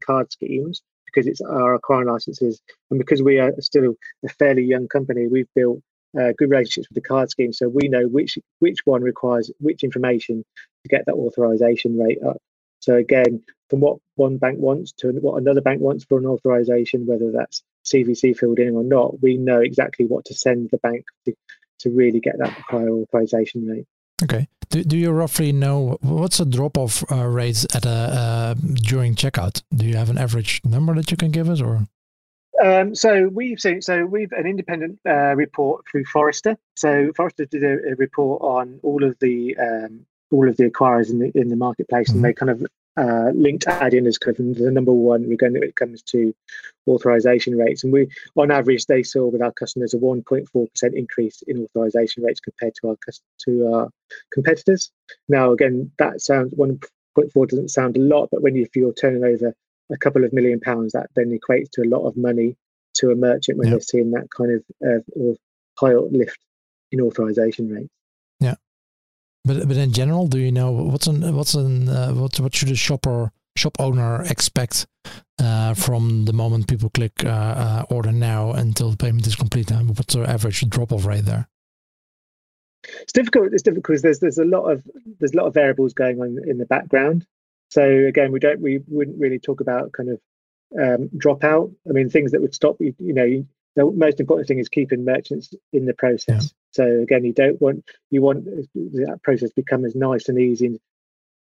card 0.05 0.31
schemes 0.31 0.83
because 1.07 1.27
it's 1.27 1.41
our 1.41 1.75
acquiring 1.75 2.09
licenses 2.09 2.61
and 2.91 2.99
because 2.99 3.21
we 3.21 3.41
are 3.41 3.53
still 3.61 3.95
a 4.25 4.29
fairly 4.29 4.63
young 4.63 4.87
company, 4.87 5.27
we've 5.27 5.53
built 5.57 5.81
uh, 6.19 6.33
good 6.37 6.51
relationships 6.51 6.89
with 6.89 7.03
the 7.03 7.09
card 7.09 7.31
scheme, 7.31 7.53
so 7.53 7.69
we 7.69 7.89
know 7.89 8.07
which 8.07 8.39
which 8.59 8.79
one 8.85 9.03
requires 9.03 9.51
which 9.61 9.85
information 9.85 10.45
to 10.83 10.89
get 10.89 11.07
that 11.07 11.15
authorization 11.15 11.99
rate 11.99 12.23
up. 12.23 12.39
So 12.81 12.97
again, 12.97 13.43
from 13.69 13.81
what 13.81 13.99
one 14.17 14.39
bank 14.39 14.59
wants 14.59 14.93
to 14.99 15.13
what 15.13 15.41
another 15.41 15.61
bank 15.61 15.81
wants 15.81 16.05
for 16.05 16.19
an 16.19 16.27
authorization, 16.27 17.07
whether 17.07 17.31
that's 17.31 17.63
CVC 17.85 18.37
filled 18.37 18.59
in 18.59 18.75
or 18.75 18.85
not, 18.85 19.23
we 19.23 19.37
know 19.37 19.61
exactly 19.61 20.07
what 20.07 20.25
to 20.27 20.35
send 20.35 20.71
the 20.71 20.79
bank 20.79 21.05
to, 21.27 21.35
to 21.81 21.91
really 21.91 22.21
get 22.21 22.39
that 22.39 22.51
higher 22.51 22.91
authorization 22.91 23.67
rate. 23.67 23.87
Okay. 24.23 24.49
Do, 24.71 24.85
do 24.85 24.97
you 24.97 25.11
roughly 25.11 25.53
know 25.53 25.99
what's 26.01 26.39
the 26.39 26.45
drop 26.45 26.79
off 26.79 27.05
uh, 27.11 27.27
rates 27.27 27.67
at 27.75 27.85
a 27.85 27.89
uh, 27.89 28.55
during 28.55 29.15
checkout? 29.15 29.63
Do 29.75 29.87
you 29.87 29.97
have 29.97 30.11
an 30.11 30.19
average 30.19 30.61
number 30.65 30.95
that 30.95 31.11
you 31.11 31.17
can 31.17 31.31
give 31.31 31.49
us, 31.49 31.61
or? 31.61 31.87
Um, 32.63 32.95
so 32.95 33.29
we've 33.29 33.61
seen, 33.61 33.81
so 33.81 34.05
we've 34.05 34.33
an 34.33 34.47
independent 34.47 34.99
uh, 35.09 35.35
report 35.35 35.85
through 35.91 36.05
Forrester. 36.05 36.57
So 36.77 37.11
Forrester 37.17 37.47
did 37.47 37.65
a, 37.65 37.93
a 37.93 37.95
report 37.97 38.43
on 38.43 38.81
all 38.83 39.03
of 39.03 39.19
the 39.21 39.57
um, 39.57 40.07
all 40.31 40.49
of 40.49 40.57
the 40.57 40.71
acquirers 40.71 41.11
in 41.11 41.19
the 41.19 41.33
in 41.35 41.49
the 41.49 41.57
marketplace, 41.57 42.11
Mhm. 42.11 42.15
and 42.17 42.25
they 42.25 42.33
kind 42.33 42.51
of 42.51 42.67
uh, 42.97 43.31
linked 43.35 43.67
Adyen 43.67 44.07
as 44.07 44.19
kind 44.19 44.39
of 44.39 44.57
the 44.57 44.71
number 44.71 44.93
one 44.93 45.27
when 45.29 45.63
it 45.63 45.77
comes 45.77 46.03
to 46.03 46.35
authorization 46.87 47.57
rates. 47.57 47.85
And 47.85 47.93
we, 47.93 48.09
on 48.37 48.51
average, 48.51 48.87
they 48.87 49.03
saw 49.03 49.27
with 49.29 49.43
our 49.43 49.53
customers 49.53 49.95
a 49.95 49.99
1.4 49.99 50.71
percent 50.71 50.95
increase 50.95 51.43
in 51.47 51.65
authorization 51.65 52.23
rates 52.23 52.41
compared 52.41 52.75
to 52.77 52.89
our 52.89 52.97
to 53.47 53.73
our 53.73 53.91
competitors. 54.33 54.91
Now, 55.29 55.53
again, 55.53 55.91
that 55.99 56.21
sounds 56.21 56.53
1.4 56.55 57.49
doesn't 57.49 57.71
sound 57.71 57.97
a 57.97 58.01
lot, 58.01 58.29
but 58.31 58.43
when 58.43 58.55
you, 58.55 58.63
if 58.63 58.77
you're 58.77 58.93
turning 58.93 59.25
over 59.25 59.55
a 59.91 59.97
couple 59.99 60.25
of 60.25 60.33
million 60.33 60.61
pounds, 60.61 60.93
that 60.93 61.11
then 61.17 61.37
equates 61.39 61.71
to 61.73 61.83
a 61.83 61.89
lot 61.89 62.07
of 62.07 62.17
money 62.17 62.57
to 62.95 63.11
a 63.11 63.15
merchant 63.15 63.59
when 63.59 63.69
Yeah. 63.69 63.75
they're 63.75 63.81
seeing 63.81 64.11
that 64.13 64.29
kind 64.37 64.53
of 64.53 64.65
uh, 64.87 65.01
or 65.19 65.37
high 65.79 65.95
lift 65.95 66.39
in 66.93 67.01
authorization 67.01 67.69
rates. 67.69 67.93
Yeah, 68.41 68.57
but 69.45 69.67
but 69.69 69.77
in 69.77 69.93
general, 69.93 70.27
do 70.27 70.39
you 70.39 70.53
know 70.53 70.71
what's 70.73 71.07
an 71.07 71.35
what's 71.35 71.55
an 71.55 71.89
uh, 71.89 72.13
what 72.13 72.39
what 72.41 72.55
should 72.55 72.71
a 72.71 72.75
shopper 72.77 73.31
shop 73.57 73.77
owner 73.79 74.23
expect 74.31 74.87
uh, 75.41 75.75
from 75.75 76.25
the 76.25 76.33
moment 76.33 76.69
people 76.69 76.89
click 76.91 77.13
uh, 77.25 77.29
uh, 77.29 77.85
order 77.91 78.13
now 78.13 78.53
until 78.53 78.91
the 78.91 78.97
payment 78.97 79.27
is 79.27 79.35
complete? 79.37 79.71
What's 79.71 80.15
the 80.15 80.29
average 80.29 80.69
drop 80.69 80.93
off 80.93 81.05
rate 81.07 81.25
there? 81.25 81.49
It's 83.03 83.13
difficult. 83.13 83.53
It's 83.53 83.63
difficult 83.63 83.85
because 83.85 84.03
there's 84.03 84.21
there's 84.21 84.39
a 84.39 84.45
lot 84.45 84.65
of 84.71 84.83
there's 85.19 85.33
a 85.33 85.37
lot 85.37 85.47
of 85.47 85.55
variables 85.55 85.93
going 85.93 86.21
on 86.21 86.39
in 86.47 86.59
the 86.59 86.67
background. 86.67 87.27
So 87.71 87.83
again, 87.83 88.33
we 88.33 88.41
don't 88.41 88.61
we 88.61 88.81
wouldn't 88.87 89.19
really 89.19 89.39
talk 89.39 89.61
about 89.61 89.93
kind 89.93 90.11
of 90.11 90.21
um, 90.79 91.09
dropout. 91.17 91.75
I 91.89 91.93
mean, 91.93 92.11
things 92.11 92.33
that 92.33 92.41
would 92.41 92.55
stop 92.55 92.77
you. 92.81 92.95
You 92.99 93.15
know, 93.15 93.47
the 93.77 93.91
most 93.91 94.21
important 94.21 94.49
thing 94.49 94.59
is 94.59 94.69
keeping 94.69 95.05
merchants 95.05 95.55
in 95.73 95.87
the 95.87 95.95
process. 95.95 96.53
So 96.73 96.85
again, 96.85 97.25
you 97.25 97.33
don't 97.33 97.61
want 97.61 97.85
you 98.11 98.23
want 98.23 98.45
that 98.45 99.21
process 99.23 99.51
to 99.51 99.55
become 99.57 99.85
as 99.85 99.95
nice 99.95 100.29
and 100.29 100.39
easy 100.39 100.81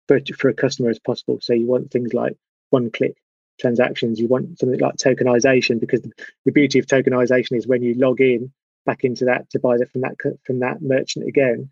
for 0.09 0.21
for 0.37 0.49
a 0.49 0.55
customer 0.55 0.91
as 0.91 0.99
possible. 0.99 1.39
So 1.41 1.53
you 1.53 1.67
want 1.67 1.91
things 1.91 2.15
like 2.15 2.37
one 2.71 2.91
click 2.91 3.17
transactions. 3.61 4.21
You 4.21 4.29
want 4.29 4.59
something 4.59 4.79
like 4.79 4.97
tokenization 4.97 5.81
because 5.81 6.03
the, 6.03 6.13
the 6.45 6.53
beauty 6.53 6.79
of 6.79 6.87
tokenization 6.87 7.57
is 7.57 7.67
when 7.67 7.83
you 7.83 7.95
log 7.95 8.21
in 8.21 8.53
back 8.87 9.05
into 9.05 9.27
that 9.27 9.51
to 9.51 9.59
buy 9.59 9.77
that 9.79 9.91
from 9.91 10.03
that 10.03 10.17
from 10.45 10.61
that 10.61 10.81
merchant 10.81 11.29
again, 11.29 11.71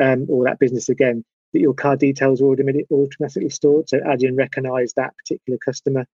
um, 0.00 0.26
or 0.28 0.44
that 0.44 0.58
business 0.58 0.88
again, 0.88 1.24
that 1.52 1.60
your 1.60 1.74
card 1.74 1.98
details 1.98 2.40
are 2.40 2.46
automatically 2.46 3.50
stored. 3.50 3.88
So 3.88 3.98
Adyen 3.98 4.36
recognize 4.36 4.92
that 4.94 5.16
particular 5.16 5.58
customer. 5.64 6.06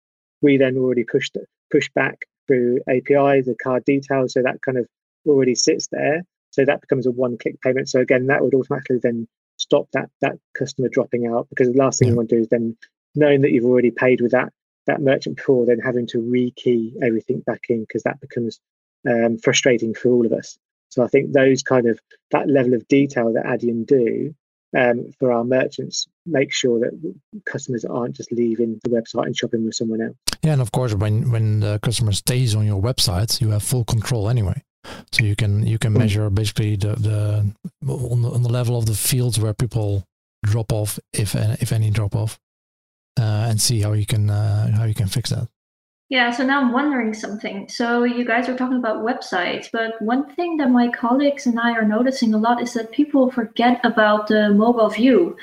We 0.42 0.56
then 0.56 0.76
already 0.76 1.04
pushed 1.04 1.36
push 1.70 1.90
back 1.94 2.20
through 2.46 2.80
API 2.88 3.42
the 3.42 3.56
card 3.62 3.84
details, 3.84 4.34
so 4.34 4.42
that 4.42 4.62
kind 4.62 4.78
of 4.78 4.86
already 5.26 5.54
sits 5.54 5.88
there. 5.90 6.22
So 6.50 6.64
that 6.64 6.80
becomes 6.80 7.06
a 7.06 7.10
one-click 7.10 7.60
payment. 7.60 7.88
So 7.88 8.00
again, 8.00 8.26
that 8.28 8.42
would 8.42 8.54
automatically 8.54 8.98
then 9.02 9.28
stop 9.58 9.88
that 9.92 10.10
that 10.20 10.38
customer 10.56 10.88
dropping 10.88 11.26
out 11.26 11.48
because 11.48 11.68
the 11.68 11.78
last 11.78 11.98
thing 11.98 12.08
yeah. 12.08 12.12
you 12.12 12.16
want 12.16 12.28
to 12.28 12.36
do 12.36 12.42
is 12.42 12.48
then 12.48 12.76
knowing 13.14 13.40
that 13.42 13.50
you've 13.50 13.64
already 13.64 13.90
paid 13.90 14.20
with 14.20 14.32
that 14.32 14.52
that 14.86 15.00
merchant 15.00 15.36
before, 15.36 15.66
then 15.66 15.80
having 15.80 16.06
to 16.06 16.18
rekey 16.18 16.92
everything 17.02 17.40
back 17.40 17.64
in 17.68 17.80
because 17.80 18.04
that 18.04 18.20
becomes 18.20 18.60
um, 19.08 19.36
frustrating 19.38 19.94
for 19.94 20.10
all 20.10 20.24
of 20.24 20.32
us. 20.32 20.58
So 20.90 21.02
I 21.02 21.08
think 21.08 21.32
those 21.32 21.62
kind 21.62 21.86
of 21.88 21.98
that 22.30 22.48
level 22.48 22.74
of 22.74 22.86
detail 22.86 23.32
that 23.32 23.44
Adyen 23.44 23.86
do 23.86 24.34
um, 24.76 25.10
for 25.18 25.32
our 25.32 25.44
merchants 25.44 26.06
make 26.26 26.52
sure 26.52 26.78
that 26.80 27.14
customers 27.46 27.84
aren't 27.84 28.16
just 28.16 28.30
leaving 28.32 28.78
the 28.84 28.90
website 28.90 29.26
and 29.26 29.36
shopping 29.36 29.64
with 29.64 29.74
someone 29.74 30.02
else. 30.02 30.16
Yeah, 30.42 30.52
and 30.52 30.62
of 30.62 30.72
course, 30.72 30.94
when 30.94 31.30
when 31.30 31.60
the 31.60 31.78
customer 31.82 32.12
stays 32.12 32.54
on 32.54 32.66
your 32.66 32.80
website, 32.80 33.40
you 33.40 33.50
have 33.50 33.62
full 33.62 33.84
control 33.84 34.28
anyway. 34.28 34.62
So 35.12 35.24
you 35.24 35.34
can 35.34 35.66
you 35.66 35.78
can 35.78 35.94
mm. 35.94 35.98
measure 35.98 36.30
basically 36.30 36.76
the 36.76 36.94
the 36.94 37.54
on 37.88 38.22
the, 38.22 38.30
on 38.30 38.42
the 38.42 38.48
level 38.48 38.76
of 38.76 38.86
the 38.86 38.94
fields 38.94 39.38
where 39.38 39.54
people 39.54 40.04
drop 40.44 40.72
off, 40.72 40.98
if 41.12 41.34
if 41.34 41.72
any 41.72 41.90
drop 41.90 42.14
off, 42.14 42.38
uh, 43.18 43.46
and 43.48 43.60
see 43.60 43.80
how 43.80 43.92
you 43.94 44.06
can 44.06 44.30
uh, 44.30 44.70
how 44.76 44.84
you 44.84 44.94
can 44.94 45.08
fix 45.08 45.30
that. 45.30 45.48
Yeah, 46.08 46.30
so 46.30 46.44
now 46.44 46.60
I'm 46.60 46.72
wondering 46.72 47.12
something. 47.12 47.68
So 47.68 48.04
you 48.04 48.24
guys 48.24 48.48
are 48.48 48.56
talking 48.56 48.78
about 48.78 49.04
websites, 49.04 49.68
but 49.72 50.00
one 50.00 50.32
thing 50.34 50.56
that 50.58 50.70
my 50.70 50.88
colleagues 50.88 51.46
and 51.46 51.58
I 51.58 51.72
are 51.72 51.84
noticing 51.84 52.32
a 52.32 52.38
lot 52.38 52.62
is 52.62 52.74
that 52.74 52.92
people 52.92 53.30
forget 53.30 53.80
about 53.84 54.28
the 54.28 54.50
mobile 54.50 54.88
view 54.88 55.36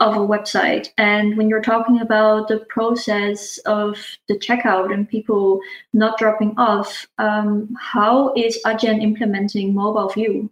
of 0.00 0.16
a 0.16 0.20
website. 0.20 0.88
And 0.96 1.36
when 1.36 1.50
you're 1.50 1.62
talking 1.62 2.00
about 2.00 2.48
the 2.48 2.60
process 2.60 3.58
of 3.66 3.98
the 4.28 4.38
checkout 4.38 4.92
and 4.92 5.08
people 5.08 5.60
not 5.92 6.18
dropping 6.18 6.54
off, 6.56 7.06
um, 7.18 7.74
how 7.78 8.32
is 8.34 8.58
Adyen 8.64 9.02
implementing 9.02 9.74
mobile 9.74 10.08
view? 10.08 10.50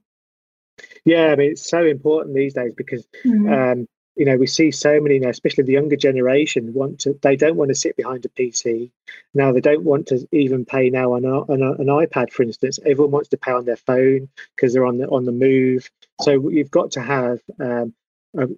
Yeah, 1.04 1.28
I 1.32 1.36
mean, 1.36 1.52
it's 1.52 1.68
so 1.68 1.84
important 1.84 2.34
these 2.34 2.54
days 2.54 2.72
because 2.76 3.06
mm-hmm. 3.24 3.52
um, 3.52 3.88
you 4.16 4.24
know 4.24 4.36
we 4.36 4.46
see 4.46 4.70
so 4.70 5.00
many 5.00 5.18
now 5.18 5.28
especially 5.28 5.64
the 5.64 5.72
younger 5.72 5.96
generation 5.96 6.72
want 6.72 7.00
to 7.00 7.18
they 7.22 7.36
don't 7.36 7.56
want 7.56 7.68
to 7.68 7.74
sit 7.74 7.96
behind 7.96 8.24
a 8.24 8.28
pc 8.28 8.90
now 9.34 9.52
they 9.52 9.60
don't 9.60 9.82
want 9.84 10.06
to 10.06 10.26
even 10.30 10.64
pay 10.64 10.88
now 10.90 11.14
on, 11.14 11.24
on 11.24 11.62
an 11.62 11.86
ipad 11.86 12.32
for 12.34 12.42
instance. 12.42 12.78
Everyone 12.84 13.12
wants 13.12 13.28
to 13.30 13.36
pay 13.36 13.52
on 13.52 13.64
their 13.64 13.76
phone 13.76 14.28
because 14.54 14.72
they're 14.72 14.86
on 14.86 14.98
the 14.98 15.08
on 15.08 15.24
the 15.24 15.32
move. 15.32 15.90
So 16.22 16.50
you've 16.50 16.70
got 16.70 16.92
to 16.92 17.00
have 17.00 17.40
um, 17.60 17.94
a, 18.36 18.48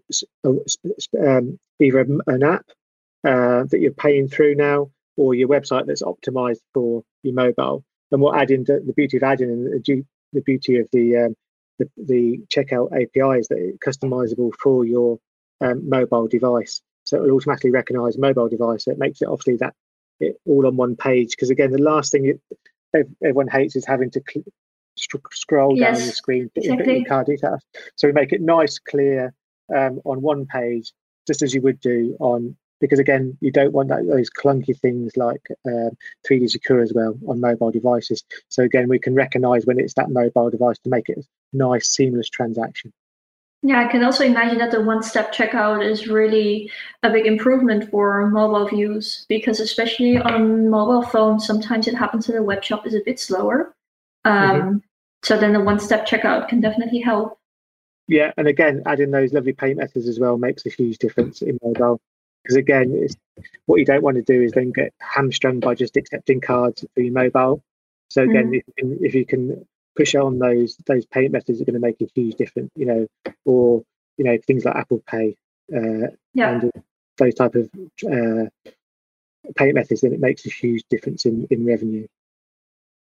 a, 0.44 1.36
um, 1.38 1.58
either 1.80 2.00
an 2.26 2.42
app 2.42 2.66
uh, 3.24 3.64
that 3.64 3.78
you're 3.80 3.92
paying 3.92 4.28
through 4.28 4.54
now 4.56 4.90
or 5.16 5.34
your 5.34 5.48
website 5.48 5.86
that's 5.86 6.02
optimized 6.02 6.60
for 6.74 7.02
your 7.22 7.34
mobile. 7.34 7.84
And 8.12 8.20
what 8.20 8.36
Adyen 8.36 8.66
the 8.66 8.92
beauty 8.96 9.16
of 9.16 9.22
Adyen 9.22 9.52
and 9.52 9.84
the, 9.84 10.04
the 10.32 10.40
beauty 10.42 10.78
of 10.78 10.88
the 10.92 11.16
um, 11.16 11.36
the, 11.78 11.90
the 11.96 12.40
checkout 12.48 12.92
API 12.92 13.40
is 13.40 13.48
that 13.48 13.58
it's 13.58 13.78
customizable 13.78 14.52
for 14.54 14.84
your 14.86 15.18
um, 15.60 15.88
mobile 15.88 16.28
device. 16.28 16.82
So 17.04 17.18
it 17.18 17.22
will 17.22 17.36
automatically 17.36 17.70
recognize 17.70 18.18
mobile 18.18 18.48
device. 18.48 18.84
So 18.84 18.90
it 18.90 18.98
makes 18.98 19.22
it 19.22 19.28
obviously 19.28 19.56
that 19.56 19.74
it 20.20 20.36
all 20.44 20.66
on 20.66 20.76
one 20.76 20.96
page. 20.96 21.30
Because 21.30 21.50
again, 21.50 21.70
the 21.70 21.82
last 21.82 22.12
thing 22.12 22.26
it, 22.26 22.40
everyone 23.22 23.48
hates 23.48 23.76
is 23.76 23.86
having 23.86 24.10
to 24.10 24.22
cl- 24.28 24.44
scroll 24.96 25.76
yes, 25.76 25.98
down 25.98 26.06
the 26.06 26.12
screen 26.12 26.50
to 26.54 26.60
exactly. 26.60 26.96
input 26.96 27.08
card 27.08 27.26
details. 27.26 27.62
So 27.96 28.08
we 28.08 28.12
make 28.12 28.32
it 28.32 28.40
nice, 28.40 28.78
clear 28.78 29.32
um, 29.74 30.00
on 30.04 30.22
one 30.22 30.46
page, 30.46 30.92
just 31.26 31.42
as 31.42 31.54
you 31.54 31.62
would 31.62 31.80
do 31.80 32.16
on. 32.20 32.56
Because 32.78 32.98
again, 32.98 33.38
you 33.40 33.50
don't 33.50 33.72
want 33.72 33.88
that, 33.88 34.06
those 34.06 34.28
clunky 34.28 34.78
things 34.78 35.16
like 35.16 35.40
um, 35.66 35.90
3D 36.28 36.50
Secure 36.50 36.82
as 36.82 36.92
well 36.92 37.18
on 37.26 37.40
mobile 37.40 37.70
devices. 37.70 38.22
So 38.50 38.64
again, 38.64 38.86
we 38.88 38.98
can 38.98 39.14
recognize 39.14 39.64
when 39.64 39.80
it's 39.80 39.94
that 39.94 40.10
mobile 40.10 40.50
device 40.50 40.78
to 40.80 40.90
make 40.90 41.08
it 41.08 41.18
a 41.18 41.22
nice, 41.56 41.88
seamless 41.88 42.28
transaction. 42.28 42.92
Yeah, 43.66 43.80
I 43.80 43.88
can 43.90 44.04
also 44.04 44.22
imagine 44.22 44.58
that 44.58 44.70
the 44.70 44.80
one-step 44.80 45.34
checkout 45.34 45.84
is 45.84 46.06
really 46.06 46.70
a 47.02 47.10
big 47.10 47.26
improvement 47.26 47.90
for 47.90 48.30
mobile 48.30 48.68
views 48.68 49.26
because 49.28 49.58
especially 49.58 50.18
on 50.18 50.70
mobile 50.70 51.02
phones, 51.02 51.44
sometimes 51.44 51.88
it 51.88 51.94
happens 51.94 52.26
that 52.26 52.34
the 52.34 52.44
web 52.44 52.62
shop 52.62 52.86
is 52.86 52.94
a 52.94 53.00
bit 53.04 53.18
slower. 53.18 53.74
Um, 54.24 54.34
mm-hmm. 54.34 54.76
So 55.24 55.36
then 55.36 55.52
the 55.52 55.60
one-step 55.60 56.06
checkout 56.06 56.48
can 56.48 56.60
definitely 56.60 57.00
help. 57.00 57.40
Yeah, 58.06 58.30
and 58.36 58.46
again, 58.46 58.84
adding 58.86 59.10
those 59.10 59.32
lovely 59.32 59.52
payment 59.52 59.80
methods 59.80 60.06
as 60.06 60.20
well 60.20 60.38
makes 60.38 60.64
a 60.64 60.70
huge 60.70 60.98
difference 60.98 61.42
in 61.42 61.58
mobile. 61.60 62.00
Because 62.44 62.58
again, 62.58 63.08
what 63.64 63.80
you 63.80 63.84
don't 63.84 64.04
want 64.04 64.14
to 64.14 64.22
do 64.22 64.42
is 64.42 64.52
then 64.52 64.70
get 64.70 64.94
hamstrung 65.00 65.58
by 65.58 65.74
just 65.74 65.96
accepting 65.96 66.40
cards 66.40 66.84
for 66.94 67.00
your 67.00 67.12
mobile. 67.12 67.64
So 68.10 68.22
again, 68.22 68.52
mm. 68.52 68.62
if, 68.76 68.86
if 69.00 69.14
you 69.16 69.26
can 69.26 69.66
push 69.96 70.14
on 70.14 70.38
those 70.38 70.76
those 70.86 71.06
payment 71.06 71.32
methods 71.32 71.60
are 71.60 71.64
going 71.64 71.74
to 71.74 71.80
make 71.80 72.00
a 72.00 72.08
huge 72.14 72.36
difference. 72.36 72.70
You 72.76 72.86
know, 72.86 73.06
or 73.44 73.82
you 74.16 74.24
know 74.24 74.38
things 74.46 74.64
like 74.64 74.76
Apple 74.76 75.02
Pay 75.06 75.36
uh, 75.74 76.08
yeah. 76.34 76.60
and 76.60 76.72
those 77.18 77.34
type 77.34 77.54
of 77.54 77.70
uh, 78.04 78.46
payment 79.56 79.76
methods, 79.76 80.00
then 80.02 80.12
it 80.12 80.20
makes 80.20 80.46
a 80.46 80.50
huge 80.50 80.84
difference 80.90 81.24
in 81.24 81.46
in 81.50 81.64
revenue. 81.64 82.06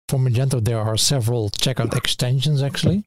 For 0.08 0.18
Magento, 0.18 0.62
there 0.62 0.80
are 0.80 0.96
several 0.96 1.50
checkout 1.50 1.96
extensions 1.96 2.62
actually. 2.62 3.04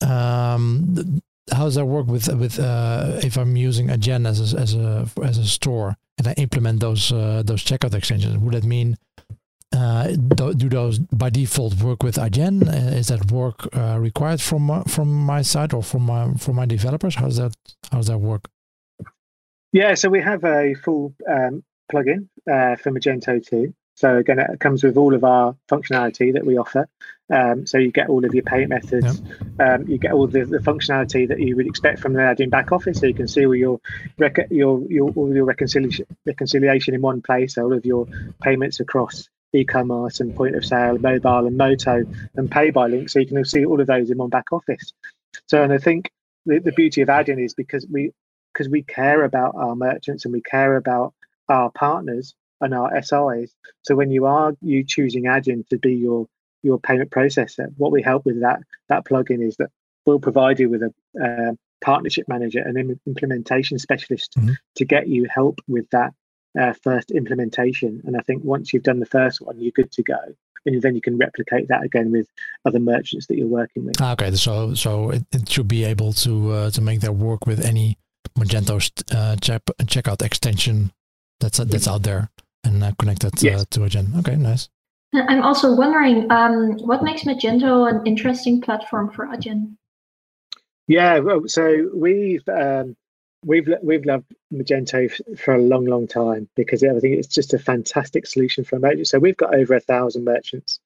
Um, 0.00 1.22
how 1.50 1.64
does 1.64 1.74
that 1.74 1.86
work 1.86 2.06
with 2.06 2.28
with 2.34 2.58
uh, 2.58 3.20
if 3.22 3.36
I'm 3.36 3.56
using 3.56 3.88
Adyen 3.88 4.26
as 4.26 4.52
a, 4.52 4.58
as 4.58 4.74
a 4.74 5.08
as 5.22 5.38
a 5.38 5.44
store 5.44 5.96
and 6.18 6.26
I 6.26 6.32
implement 6.32 6.80
those 6.80 7.12
uh, 7.12 7.42
those 7.44 7.64
checkout 7.64 7.94
extensions? 7.94 8.38
Would 8.38 8.54
that 8.54 8.64
mean 8.64 8.96
uh, 9.82 10.16
do 10.36 10.68
those 10.68 10.98
by 10.98 11.30
default 11.30 11.74
work 11.82 12.02
with 12.02 12.16
Adyen? 12.16 12.66
Uh, 12.66 12.96
is 12.96 13.08
that 13.08 13.30
work 13.32 13.68
uh, 13.76 13.98
required 13.98 14.40
from 14.40 14.70
uh, 14.70 14.82
from 14.84 15.08
my 15.12 15.42
side 15.42 15.72
or 15.74 15.82
from 15.82 16.02
my 16.02 16.32
from 16.34 16.56
my 16.56 16.66
developers? 16.66 17.14
How 17.16 17.26
does 17.26 17.38
that 17.38 17.54
how 17.90 17.98
does 17.98 18.06
that 18.06 18.18
work? 18.18 18.48
Yeah, 19.72 19.94
so 19.94 20.08
we 20.10 20.20
have 20.20 20.44
a 20.44 20.74
full 20.74 21.14
um, 21.28 21.64
plugin 21.90 22.28
uh, 22.50 22.76
for 22.76 22.90
Magento 22.90 23.44
2. 23.44 23.74
So 23.94 24.16
again, 24.18 24.38
it 24.38 24.60
comes 24.60 24.84
with 24.84 24.96
all 24.96 25.14
of 25.14 25.24
our 25.24 25.56
functionality 25.68 26.32
that 26.34 26.44
we 26.44 26.58
offer. 26.58 26.88
Um, 27.30 27.66
so 27.66 27.78
you 27.78 27.90
get 27.90 28.08
all 28.08 28.24
of 28.24 28.34
your 28.34 28.42
payment 28.42 28.70
methods. 28.70 29.22
Um, 29.58 29.88
you 29.88 29.98
get 29.98 30.12
all 30.12 30.26
the, 30.26 30.44
the, 30.44 30.58
functionality 30.58 31.28
that 31.28 31.40
you 31.40 31.56
would 31.56 31.66
expect 31.66 32.00
from 32.00 32.12
the 32.12 32.20
Adyen 32.20 32.50
back 32.50 32.72
office. 32.72 33.00
So 33.00 33.06
you 33.06 33.14
can 33.14 33.28
see 33.28 33.46
all 33.46 33.54
your 33.54 33.80
rec- 34.18 34.50
your 34.50 34.82
your 34.90 35.10
all 35.10 35.34
your 35.34 35.44
reconciliation 35.44 36.06
reconciliation 36.26 36.94
in 36.94 37.00
one 37.00 37.22
place. 37.22 37.56
All 37.56 37.72
of 37.72 37.86
your 37.86 38.06
payments 38.42 38.80
across 38.80 39.28
e-commerce 39.52 40.20
and 40.20 40.34
point 40.34 40.56
of 40.56 40.64
sale, 40.64 40.98
mobile 40.98 41.46
and 41.46 41.56
moto 41.56 42.04
and 42.34 42.50
pay 42.50 42.70
by 42.70 42.86
link. 42.86 43.10
So 43.10 43.18
you 43.18 43.26
can 43.26 43.44
see 43.44 43.64
all 43.64 43.80
of 43.80 43.86
those 43.86 44.10
in 44.10 44.18
one 44.18 44.30
back 44.30 44.52
office. 44.52 44.92
So 45.46 45.62
and 45.62 45.72
I 45.72 45.78
think 45.78 46.10
the, 46.46 46.58
the 46.58 46.72
beauty 46.72 47.02
of 47.02 47.08
Adyen 47.08 47.42
is 47.42 47.54
because 47.54 47.86
we 47.90 48.12
because 48.52 48.68
we 48.68 48.82
care 48.82 49.24
about 49.24 49.54
our 49.54 49.74
merchants 49.74 50.24
and 50.24 50.32
we 50.32 50.42
care 50.42 50.76
about 50.76 51.14
our 51.48 51.70
partners 51.70 52.34
and 52.60 52.74
our 52.74 52.90
SIs. 53.02 53.54
So 53.82 53.94
when 53.94 54.10
you 54.10 54.26
are 54.26 54.54
you 54.60 54.84
choosing 54.84 55.24
Adyen 55.24 55.66
to 55.68 55.78
be 55.78 55.94
your 55.94 56.26
your 56.62 56.78
payment 56.78 57.10
processor, 57.10 57.72
what 57.76 57.92
we 57.92 58.02
help 58.02 58.24
with 58.24 58.40
that 58.40 58.60
that 58.88 59.04
plugin 59.04 59.46
is 59.46 59.56
that 59.56 59.70
we'll 60.06 60.20
provide 60.20 60.60
you 60.60 60.68
with 60.68 60.82
a 60.82 60.92
uh, 61.22 61.52
partnership 61.82 62.28
manager 62.28 62.60
and 62.60 62.98
implementation 63.06 63.78
specialist 63.78 64.34
mm-hmm. 64.38 64.52
to 64.76 64.84
get 64.84 65.08
you 65.08 65.26
help 65.32 65.60
with 65.66 65.88
that 65.90 66.14
uh, 66.58 66.72
first 66.82 67.10
implementation. 67.10 68.02
And 68.04 68.16
I 68.16 68.20
think 68.20 68.44
once 68.44 68.72
you've 68.72 68.82
done 68.82 69.00
the 69.00 69.06
first 69.06 69.40
one, 69.40 69.58
you're 69.60 69.72
good 69.72 69.92
to 69.92 70.02
go. 70.02 70.18
And 70.64 70.80
then 70.80 70.94
you 70.94 71.00
can 71.00 71.18
replicate 71.18 71.68
that 71.68 71.82
again 71.82 72.12
with 72.12 72.28
other 72.64 72.78
merchants 72.78 73.26
that 73.26 73.36
you're 73.36 73.48
working 73.48 73.84
with. 73.84 74.00
Ah, 74.00 74.12
okay, 74.12 74.30
so 74.36 74.74
so 74.74 75.10
it, 75.10 75.24
it 75.32 75.48
should 75.48 75.66
be 75.66 75.82
able 75.84 76.12
to 76.12 76.52
uh, 76.52 76.70
to 76.70 76.80
make 76.80 77.00
that 77.00 77.14
work 77.14 77.46
with 77.46 77.64
any 77.64 77.98
Magento 78.38 78.76
uh, 79.12 79.36
check, 79.36 79.62
checkout 79.84 80.22
extension 80.22 80.92
that's 81.40 81.58
that's 81.58 81.88
out 81.88 82.04
there 82.04 82.30
and 82.62 82.82
uh, 82.84 82.92
connected 82.98 83.34
uh, 83.34 83.40
yes. 83.40 83.66
to 83.70 83.80
Adyen. 83.80 84.16
Okay, 84.20 84.36
nice. 84.36 84.68
I'm 85.14 85.42
also 85.42 85.74
wondering 85.74 86.30
um, 86.30 86.78
what 86.78 87.02
makes 87.02 87.24
Magento 87.24 87.90
an 87.90 88.06
interesting 88.06 88.60
platform 88.60 89.10
for 89.10 89.26
Adyen. 89.26 89.76
Yeah, 90.88 91.18
well, 91.18 91.42
so 91.46 91.90
we've 91.94 92.46
um, 92.48 92.96
we've 93.44 93.68
we've 93.82 94.04
loved 94.04 94.32
Magento 94.52 95.10
for 95.38 95.54
a 95.54 95.62
long, 95.62 95.84
long 95.86 96.06
time 96.06 96.48
because 96.56 96.82
I 96.82 96.98
think 97.00 97.18
it's 97.18 97.28
just 97.28 97.54
a 97.54 97.58
fantastic 97.58 98.26
solution 98.26 98.64
for 98.64 98.78
merchants. 98.78 99.10
So 99.10 99.18
we've 99.18 99.36
got 99.36 99.54
over 99.54 99.74
a 99.74 99.80
thousand 99.80 100.24
merchants 100.24 100.80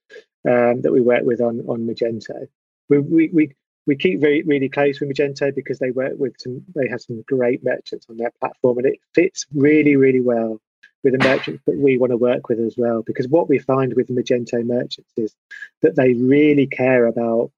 um, 0.49 0.83
that 0.83 0.93
we 0.93 1.01
work 1.01 1.23
with 1.25 1.41
on 1.41 1.61
on 1.69 1.87
Magento. 1.87 2.49
We 2.89 2.99
we 2.99 3.31
we, 3.33 3.55
we 3.87 3.97
keep 3.97 4.21
very 4.21 4.43
really 4.43 4.69
close 4.69 5.01
with 5.01 5.11
Magento 5.11 5.55
because 5.55 5.79
they 5.79 5.91
work 5.91 6.15
with 6.17 6.35
some 6.39 6.65
they 6.75 6.89
have 6.89 7.01
some 7.01 7.23
great 7.27 7.65
merchants 7.65 8.07
on 8.09 8.17
their 8.17 8.33
platform 8.41 8.79
and 8.79 8.87
it 8.87 8.99
fits 9.15 9.47
really 9.55 9.97
really 9.97 10.21
well 10.21 10.61
with 11.05 11.19
the 11.19 11.25
merchants 11.25 11.63
that 11.67 11.77
we 11.77 11.99
want 11.99 12.11
to 12.11 12.17
work 12.17 12.49
with 12.49 12.59
as 12.59 12.75
well. 12.77 13.03
Because 13.03 13.29
what 13.29 13.49
we 13.49 13.59
find 13.59 13.95
with 13.95 14.09
Magento 14.09 14.65
merchants 14.65 15.13
is 15.17 15.35
that 15.83 15.95
they 15.95 16.15
really 16.15 16.67
care 16.67 17.07
about 17.07 17.51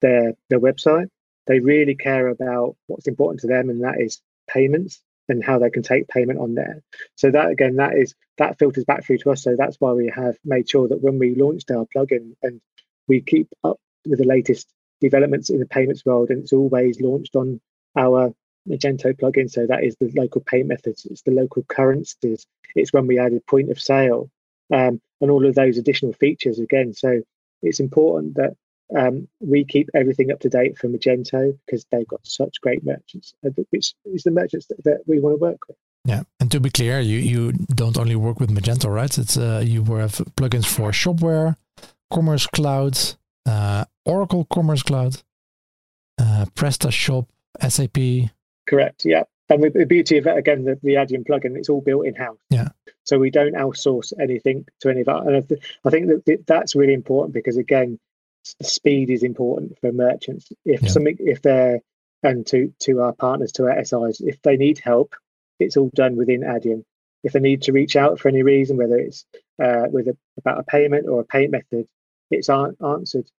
their 0.00 0.34
their 0.50 0.60
website 0.60 1.08
they 1.46 1.60
really 1.60 1.94
care 1.94 2.28
about 2.28 2.76
what's 2.86 3.06
important 3.06 3.40
to 3.40 3.46
them, 3.46 3.68
and 3.68 3.82
that 3.84 4.00
is 4.00 4.20
payments 4.54 5.02
and 5.28 5.42
how 5.42 5.58
they 5.58 5.70
can 5.70 5.82
take 5.82 6.06
payment 6.08 6.38
on 6.38 6.54
there. 6.54 6.82
So 7.16 7.30
that 7.30 7.50
again, 7.50 7.76
that 7.76 7.94
is 8.02 8.14
that 8.38 8.58
filters 8.58 8.84
back 8.84 9.04
through 9.04 9.18
to 9.18 9.30
us. 9.32 9.42
So 9.42 9.56
that's 9.56 9.78
why 9.80 9.92
we 9.92 10.12
have 10.14 10.36
made 10.44 10.68
sure 10.68 10.88
that 10.88 11.02
when 11.02 11.18
we 11.18 11.34
launched 11.34 11.70
our 11.70 11.86
plugin 11.94 12.34
and 12.42 12.60
we 13.08 13.20
keep 13.20 13.48
up 13.62 13.78
with 14.06 14.18
the 14.18 14.26
latest 14.26 14.68
developments 15.00 15.50
in 15.50 15.60
the 15.60 15.66
payments 15.66 16.04
world, 16.04 16.30
and 16.30 16.42
it's 16.42 16.52
always 16.52 17.00
launched 17.00 17.36
on 17.36 17.60
our 17.96 18.32
Magento 18.68 19.12
plugin. 19.12 19.50
So 19.50 19.66
that 19.66 19.84
is 19.84 19.96
the 19.96 20.10
local 20.16 20.40
payment 20.40 20.68
methods, 20.68 21.06
it's 21.10 21.22
the 21.22 21.32
local 21.32 21.62
currencies, 21.64 22.46
it's 22.74 22.92
when 22.92 23.06
we 23.06 23.18
added 23.18 23.46
point 23.46 23.70
of 23.70 23.80
sale, 23.80 24.30
um, 24.72 25.00
and 25.20 25.30
all 25.30 25.46
of 25.46 25.54
those 25.54 25.78
additional 25.78 26.12
features 26.14 26.58
again. 26.58 26.94
So 26.94 27.22
it's 27.62 27.80
important 27.80 28.34
that 28.36 28.56
um, 28.96 29.28
we 29.40 29.64
keep 29.64 29.88
everything 29.94 30.30
up 30.30 30.40
to 30.40 30.48
date 30.48 30.78
for 30.78 30.88
Magento 30.88 31.56
because 31.64 31.86
they've 31.90 32.06
got 32.06 32.26
such 32.26 32.60
great 32.60 32.84
merchants, 32.84 33.34
uh, 33.44 33.50
which 33.70 33.94
is 34.04 34.22
the 34.22 34.30
merchants 34.30 34.66
that, 34.66 34.82
that, 34.84 35.00
we 35.06 35.20
want 35.20 35.34
to 35.34 35.40
work 35.40 35.60
with. 35.68 35.76
Yeah, 36.04 36.22
and 36.38 36.50
to 36.50 36.60
be 36.60 36.70
clear, 36.70 37.00
you 37.00 37.18
you 37.18 37.52
don't 37.52 37.96
only 37.96 38.16
work 38.16 38.38
with 38.38 38.50
Magento, 38.50 38.92
right? 38.92 39.16
It's 39.16 39.38
uh, 39.38 39.62
you 39.64 39.82
have 39.84 40.12
plugins 40.36 40.66
for 40.66 40.90
Shopware, 40.90 41.56
Commerce 42.12 42.46
Cloud, 42.46 42.98
uh, 43.46 43.86
Oracle 44.04 44.46
Commerce 44.52 44.82
Cloud, 44.82 45.22
uh, 46.20 46.44
PrestaShop, 46.54 47.26
SAP. 47.66 48.30
Correct. 48.68 49.02
Yeah, 49.06 49.22
and 49.48 49.62
the, 49.62 49.70
the 49.70 49.86
beauty 49.86 50.18
of 50.18 50.26
it 50.26 50.36
again, 50.36 50.64
the, 50.64 50.78
the 50.82 50.94
Adyen 50.94 51.26
plugin, 51.26 51.56
it's 51.56 51.70
all 51.70 51.80
built 51.80 52.06
in 52.06 52.14
house. 52.14 52.38
Yeah. 52.50 52.68
So 53.04 53.18
we 53.18 53.30
don't 53.30 53.54
outsource 53.54 54.12
anything 54.20 54.66
to 54.80 54.90
any 54.90 55.00
of 55.00 55.06
that, 55.06 55.26
and 55.26 55.36
I 55.84 55.90
think 55.90 56.08
that 56.08 56.44
that's 56.46 56.74
really 56.74 56.94
important 56.94 57.32
because 57.32 57.56
again, 57.56 57.98
speed 58.62 59.10
is 59.10 59.22
important 59.22 59.78
for 59.80 59.92
merchants. 59.92 60.50
If 60.64 60.82
yeah. 60.82 60.88
something, 60.88 61.16
if 61.20 61.42
they're 61.42 61.80
and 62.22 62.46
to 62.46 62.72
to 62.80 63.00
our 63.02 63.12
partners, 63.12 63.52
to 63.52 63.66
our 63.66 63.84
SIs, 63.84 64.20
if 64.20 64.40
they 64.42 64.56
need 64.56 64.78
help, 64.78 65.14
it's 65.60 65.76
all 65.76 65.90
done 65.94 66.16
within 66.16 66.40
Adyen. 66.40 66.84
If 67.22 67.32
they 67.32 67.40
need 67.40 67.62
to 67.62 67.72
reach 67.72 67.96
out 67.96 68.18
for 68.18 68.28
any 68.28 68.42
reason, 68.42 68.76
whether 68.76 68.98
it's 68.98 69.24
uh, 69.62 69.86
with 69.90 70.08
a, 70.08 70.16
about 70.38 70.58
a 70.58 70.64
payment 70.64 71.06
or 71.08 71.20
a 71.20 71.24
payment 71.24 71.66
method, 71.70 71.86
it's 72.30 72.50
answered 72.50 73.30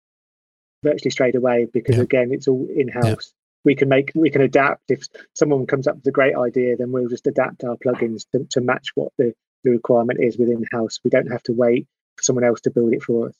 virtually 0.83 1.11
straight 1.11 1.35
away 1.35 1.67
because 1.71 1.97
yeah. 1.97 2.03
again, 2.03 2.31
it's 2.31 2.47
all 2.47 2.67
in 2.73 2.87
house. 2.87 3.33
Yeah. 3.33 3.41
We 3.63 3.75
can 3.75 3.89
make 3.89 4.11
we 4.13 4.29
can 4.29 4.41
adapt. 4.41 4.91
If 4.91 5.03
someone 5.33 5.65
comes 5.65 5.87
up 5.87 5.95
with 5.95 6.07
a 6.07 6.11
great 6.11 6.35
idea, 6.35 6.77
then 6.77 6.91
we'll 6.91 7.09
just 7.09 7.27
adapt 7.27 7.63
our 7.63 7.75
plugins 7.75 8.25
to, 8.31 8.45
to 8.51 8.61
match 8.61 8.89
what 8.93 9.11
the, 9.17 9.33
the 9.63 9.71
requirement 9.71 10.19
is 10.21 10.37
within 10.37 10.63
house. 10.71 10.99
We 11.03 11.09
don't 11.09 11.31
have 11.31 11.43
to 11.43 11.53
wait 11.53 11.87
for 12.15 12.23
someone 12.23 12.45
else 12.45 12.61
to 12.61 12.71
build 12.71 12.93
it 12.93 13.01
for 13.01 13.29
us. 13.29 13.35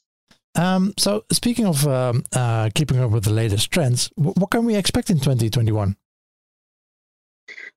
Um, 0.55 0.93
so 0.97 1.25
speaking 1.31 1.65
of 1.65 1.85
um, 1.87 2.23
uh, 2.33 2.69
keeping 2.73 2.99
up 2.99 3.11
with 3.11 3.25
the 3.25 3.33
latest 3.33 3.71
trends, 3.71 4.09
what 4.15 4.51
can 4.51 4.65
we 4.65 4.75
expect 4.75 5.09
in 5.09 5.17
2021? 5.17 5.97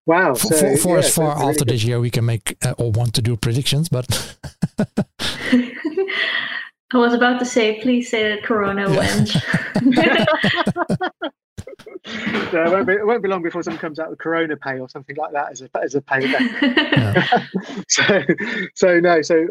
Wow! 0.06 0.34
For, 0.34 0.46
so, 0.46 0.56
for, 0.56 0.76
for 0.76 0.92
yeah, 0.92 0.98
as 0.98 1.14
far 1.14 1.32
after 1.32 1.64
really 1.64 1.66
this 1.66 1.84
year, 1.84 2.00
we 2.00 2.10
can 2.10 2.24
make 2.24 2.56
uh, 2.64 2.74
or 2.78 2.90
want 2.90 3.14
to 3.14 3.22
do 3.22 3.36
predictions, 3.36 3.90
but 3.90 4.36
I 6.90 6.94
was 6.94 7.12
about 7.12 7.38
to 7.40 7.44
say, 7.44 7.78
please 7.82 8.08
say 8.08 8.30
that 8.30 8.42
Corona 8.42 8.88
went. 8.88 9.28
so 9.28 9.40
it, 12.06 12.70
won't 12.70 12.86
be, 12.86 12.94
it 12.94 13.06
won't 13.06 13.22
be 13.22 13.28
long 13.28 13.42
before 13.42 13.62
someone 13.62 13.78
comes 13.78 13.98
out 13.98 14.08
with 14.08 14.18
Corona 14.18 14.56
Pay 14.56 14.80
or 14.80 14.88
something 14.88 15.14
like 15.16 15.32
that 15.32 15.52
as 15.52 15.60
a 15.60 15.68
as 15.82 15.94
a 15.94 16.00
payment. 16.00 16.50
so, 17.88 18.22
so 18.74 19.00
no, 19.00 19.20
so 19.20 19.46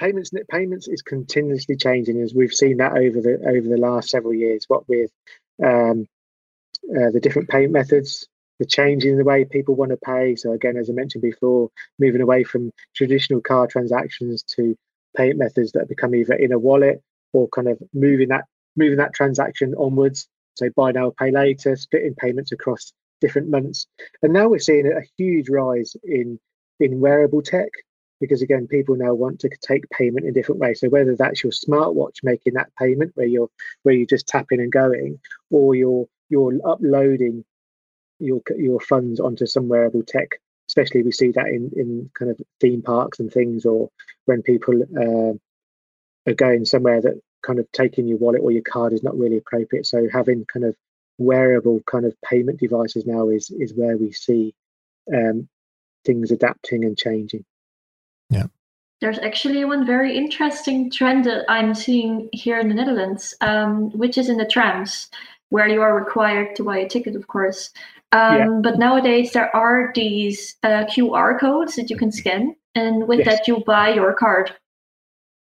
payments 0.00 0.30
payments 0.50 0.88
is 0.88 1.02
continuously 1.02 1.76
changing 1.76 2.20
as 2.22 2.34
we've 2.34 2.54
seen 2.54 2.78
that 2.78 2.92
over 2.92 3.20
the 3.20 3.38
over 3.46 3.68
the 3.68 3.76
last 3.76 4.08
several 4.08 4.32
years 4.32 4.64
what 4.66 4.88
with 4.88 5.10
um, 5.62 6.06
uh, 6.90 7.10
the 7.12 7.20
different 7.20 7.48
payment 7.48 7.72
methods 7.72 8.26
the 8.58 8.66
change 8.66 9.04
in 9.04 9.16
the 9.16 9.24
way 9.24 9.44
people 9.44 9.74
want 9.74 9.90
to 9.90 9.96
pay. 9.96 10.36
So 10.36 10.52
again 10.52 10.76
as 10.76 10.88
i 10.90 10.92
mentioned 10.92 11.22
before 11.22 11.70
moving 11.98 12.22
away 12.22 12.44
from 12.44 12.72
traditional 12.94 13.40
card 13.40 13.70
transactions 13.70 14.42
to 14.54 14.74
payment 15.16 15.38
methods 15.38 15.72
that 15.72 15.88
become 15.88 16.14
either 16.14 16.34
in 16.34 16.52
a 16.52 16.58
wallet 16.58 17.02
or 17.32 17.48
kind 17.48 17.68
of 17.68 17.78
moving 17.92 18.28
that 18.28 18.46
moving 18.76 18.98
that 18.98 19.14
transaction 19.14 19.74
onwards. 19.78 20.28
So 20.54 20.68
buy 20.74 20.92
now 20.92 21.12
pay 21.18 21.30
later 21.30 21.76
splitting 21.76 22.14
payments 22.14 22.52
across 22.52 22.92
different 23.20 23.48
months. 23.48 23.86
And 24.22 24.32
now 24.32 24.48
we're 24.48 24.58
seeing 24.58 24.86
a 24.86 25.02
huge 25.18 25.48
rise 25.50 25.94
in 26.04 26.38
in 26.80 27.00
wearable 27.00 27.42
tech 27.42 27.68
because 28.20 28.42
again 28.42 28.66
people 28.66 28.96
now 28.96 29.14
want 29.14 29.40
to 29.40 29.50
take 29.60 29.88
payment 29.90 30.26
in 30.26 30.32
different 30.32 30.60
ways. 30.60 30.80
So 30.80 30.88
whether 30.88 31.16
that's 31.16 31.42
your 31.42 31.52
smartwatch 31.52 32.18
making 32.22 32.54
that 32.54 32.74
payment 32.78 33.12
where 33.14 33.26
you're 33.26 33.50
where 33.82 33.94
you're 33.94 34.06
just 34.06 34.28
tapping 34.28 34.60
and 34.60 34.72
going 34.72 35.18
or 35.50 35.74
you're 35.74 36.06
you're 36.28 36.52
uploading 36.64 37.44
your 38.18 38.40
your 38.56 38.80
funds 38.80 39.18
onto 39.20 39.46
some 39.46 39.68
wearable 39.68 40.02
tech 40.02 40.28
especially 40.68 41.02
we 41.02 41.10
see 41.10 41.32
that 41.32 41.48
in 41.48 41.70
in 41.74 42.10
kind 42.16 42.30
of 42.30 42.40
theme 42.60 42.82
parks 42.82 43.18
and 43.18 43.32
things 43.32 43.64
or 43.64 43.90
when 44.26 44.42
people 44.42 44.82
uh, 44.96 46.30
are 46.30 46.34
going 46.34 46.64
somewhere 46.64 47.00
that 47.00 47.20
kind 47.42 47.58
of 47.58 47.70
taking 47.72 48.06
your 48.06 48.18
wallet 48.18 48.42
or 48.42 48.50
your 48.50 48.62
card 48.62 48.92
is 48.92 49.02
not 49.02 49.18
really 49.18 49.38
appropriate. 49.38 49.86
So 49.86 50.08
having 50.12 50.44
kind 50.44 50.64
of 50.64 50.76
wearable 51.18 51.80
kind 51.86 52.04
of 52.04 52.14
payment 52.22 52.60
devices 52.60 53.04
now 53.06 53.28
is 53.28 53.50
is 53.50 53.74
where 53.74 53.96
we 53.96 54.12
see 54.12 54.54
um, 55.12 55.48
things 56.04 56.30
adapting 56.30 56.84
and 56.84 56.96
changing 56.96 57.44
yeah. 58.30 58.46
There's 59.00 59.18
actually 59.18 59.64
one 59.64 59.86
very 59.86 60.16
interesting 60.16 60.90
trend 60.90 61.24
that 61.24 61.44
I'm 61.48 61.74
seeing 61.74 62.28
here 62.32 62.60
in 62.60 62.68
the 62.68 62.74
Netherlands, 62.74 63.34
um, 63.40 63.90
which 63.92 64.18
is 64.18 64.28
in 64.28 64.36
the 64.36 64.44
trams, 64.44 65.08
where 65.48 65.68
you 65.68 65.80
are 65.80 65.94
required 65.94 66.54
to 66.56 66.64
buy 66.64 66.78
a 66.78 66.88
ticket, 66.88 67.16
of 67.16 67.26
course. 67.26 67.70
Um, 68.12 68.36
yeah. 68.36 68.48
But 68.62 68.78
nowadays, 68.78 69.32
there 69.32 69.54
are 69.54 69.92
these 69.94 70.56
uh, 70.62 70.84
QR 70.84 71.38
codes 71.38 71.76
that 71.76 71.90
you 71.90 71.96
can 71.96 72.12
scan, 72.12 72.56
and 72.74 73.08
with 73.08 73.20
yes. 73.20 73.28
that, 73.28 73.48
you 73.48 73.62
buy 73.66 73.90
your 73.90 74.12
card. 74.12 74.52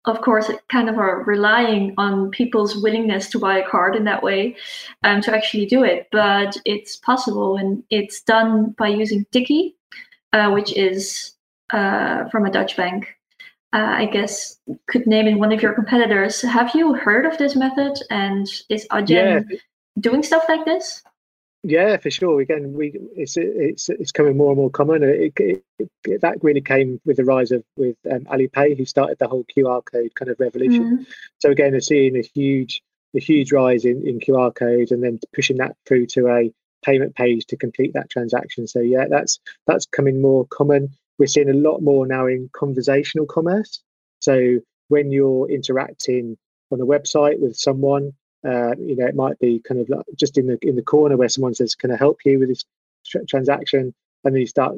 Of 0.07 0.21
course, 0.21 0.49
it 0.49 0.61
kind 0.69 0.89
of 0.89 0.99
are 0.99 1.23
relying 1.25 1.95
on 1.97 2.31
people's 2.31 2.77
willingness 2.77 3.31
to 3.31 3.39
buy 3.39 3.59
a 3.59 3.69
card 3.69 3.97
in 3.97 4.05
that 4.05 4.23
way 4.23 4.57
um, 5.03 5.21
to 5.23 5.35
actually 5.35 5.67
do 5.67 5.83
it. 5.83 6.09
But 6.13 6.57
it's 6.65 6.97
possible, 6.97 7.57
and 7.57 7.83
it's 7.91 8.23
done 8.23 8.75
by 8.79 8.89
using 8.89 9.27
Tikkie, 9.33 9.75
uh, 10.33 10.51
which 10.51 10.73
is 10.77 11.34
uh, 11.75 12.29
from 12.29 12.47
a 12.47 12.51
Dutch 12.51 12.77
bank. 12.77 13.17
Uh, 13.73 13.95
I 13.99 14.07
guess 14.07 14.61
could 14.87 15.07
name 15.07 15.27
in 15.27 15.41
one 15.41 15.51
of 15.51 15.61
your 15.61 15.73
competitors. 15.73 16.41
Have 16.43 16.75
you 16.77 16.95
heard 16.95 17.27
of 17.27 17.37
this 17.39 17.57
method? 17.57 17.99
And 18.09 18.47
is 18.69 18.87
Adyen 18.93 19.45
yeah. 19.51 19.57
doing 19.99 20.23
stuff 20.23 20.45
like 20.49 20.65
this? 20.65 21.03
Yeah, 21.65 21.97
for 21.97 22.11
sure. 22.11 22.41
Again, 22.41 22.75
we 22.75 22.93
it's 23.17 23.37
it's 23.37 23.89
it's 23.89 24.13
coming 24.13 24.37
more 24.37 24.51
and 24.51 24.59
more 24.59 24.71
common. 24.71 25.03
It, 25.03 25.33
it, 25.41 25.65
it, 26.05 26.21
that 26.21 26.45
really 26.45 26.61
came 26.61 27.01
with 27.05 27.17
the 27.17 27.25
rise 27.25 27.51
of 27.51 27.65
with 27.77 27.97
um, 28.09 28.21
Alipay, 28.27 28.77
who 28.77 28.85
started 28.85 29.19
the 29.19 29.27
whole 29.27 29.45
QR 29.45 29.83
code 29.85 30.15
kind 30.15 30.31
of 30.31 30.39
revolution. 30.39 30.99
Mm. 30.99 31.07
So 31.39 31.51
again, 31.51 31.73
we're 31.73 31.81
seeing 31.81 32.17
a 32.17 32.23
huge 32.23 32.83
a 33.17 33.21
huge 33.21 33.51
rise 33.51 33.85
in, 33.85 34.07
in 34.07 34.21
QR 34.21 34.55
codes, 34.55 34.93
and 34.93 35.03
then 35.03 35.19
pushing 35.35 35.57
that 35.57 35.75
through 35.87 36.07
to 36.09 36.29
a 36.29 36.53
payment 36.85 37.17
page 37.17 37.47
to 37.47 37.57
complete 37.57 37.95
that 37.95 38.11
transaction. 38.11 38.69
So 38.69 38.81
yeah, 38.81 39.07
that's 39.09 39.41
that's 39.67 39.87
coming 39.87 40.21
more 40.21 40.47
common 40.47 40.95
we're 41.19 41.27
seeing 41.27 41.51
a 41.51 41.55
lot 41.55 41.81
more 41.81 42.07
now 42.07 42.27
in 42.27 42.51
conversational 42.53 43.27
commerce. 43.27 43.83
So 44.21 44.61
when 44.89 45.11
you're 45.11 45.51
interacting 45.51 46.37
on 46.71 46.81
a 46.81 46.87
website 46.87 47.41
with 47.41 47.57
someone, 47.57 48.13
uh, 48.47 48.75
you 48.79 48.97
know, 48.97 49.07
it 49.07 49.15
might 49.15 49.39
be 49.39 49.61
kind 49.67 49.81
of 49.81 49.89
like 49.89 50.05
just 50.19 50.37
in 50.37 50.47
the 50.47 50.59
in 50.63 50.77
the 50.77 50.83
corner 50.83 51.17
where 51.17 51.29
someone 51.29 51.55
says, 51.55 51.75
"Can 51.75 51.91
I 51.91 51.97
help 51.97 52.19
you 52.25 52.39
with 52.39 52.49
this 52.49 52.65
tr- 53.07 53.25
transaction?" 53.29 53.95
And 54.25 54.35
then 54.35 54.41
you 54.41 54.47
start, 54.47 54.77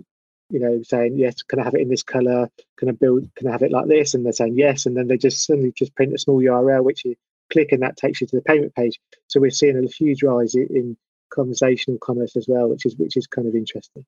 you 0.51 0.61
know, 0.61 0.83
saying, 0.83 1.19
"Yes, 1.19 1.43
can 1.43 1.59
I 1.59 1.65
have 1.65 1.75
it 1.75 1.81
in 1.81 1.89
this 1.89 2.03
color? 2.03 2.49
Can 2.77 2.89
I 2.89 2.93
build? 2.93 3.29
Can 3.35 3.49
I 3.49 3.53
have 3.53 3.63
it 3.63 3.73
like 3.73 3.89
this?" 3.89 4.15
And 4.15 4.25
they're 4.25 4.33
saying 4.33 4.57
yes, 4.57 4.87
and 4.87 4.97
then 4.97 5.09
they 5.09 5.19
just 5.19 5.45
suddenly 5.45 5.73
just 5.73 5.95
print 5.97 6.15
a 6.15 6.19
small 6.19 6.41
URL 6.41 6.85
which 6.85 7.05
you 7.05 7.17
click, 7.51 7.73
and 7.73 7.83
that 7.83 7.97
takes 7.97 8.21
you 8.21 8.27
to 8.29 8.37
the 8.37 8.43
payment 8.43 8.75
page. 8.75 9.01
So 9.29 9.41
we're 9.41 9.51
seeing 9.51 9.77
a 9.77 9.89
huge 9.89 10.23
rise 10.23 10.55
in, 10.55 10.69
in 10.71 10.97
conversational 11.31 11.99
commerce 11.99 12.37
as 12.37 12.47
well, 12.49 12.69
which 12.69 12.87
is 12.87 12.97
which 12.97 13.17
is 13.17 13.27
kind 13.27 13.49
of 13.49 13.55
interesting. 13.55 14.05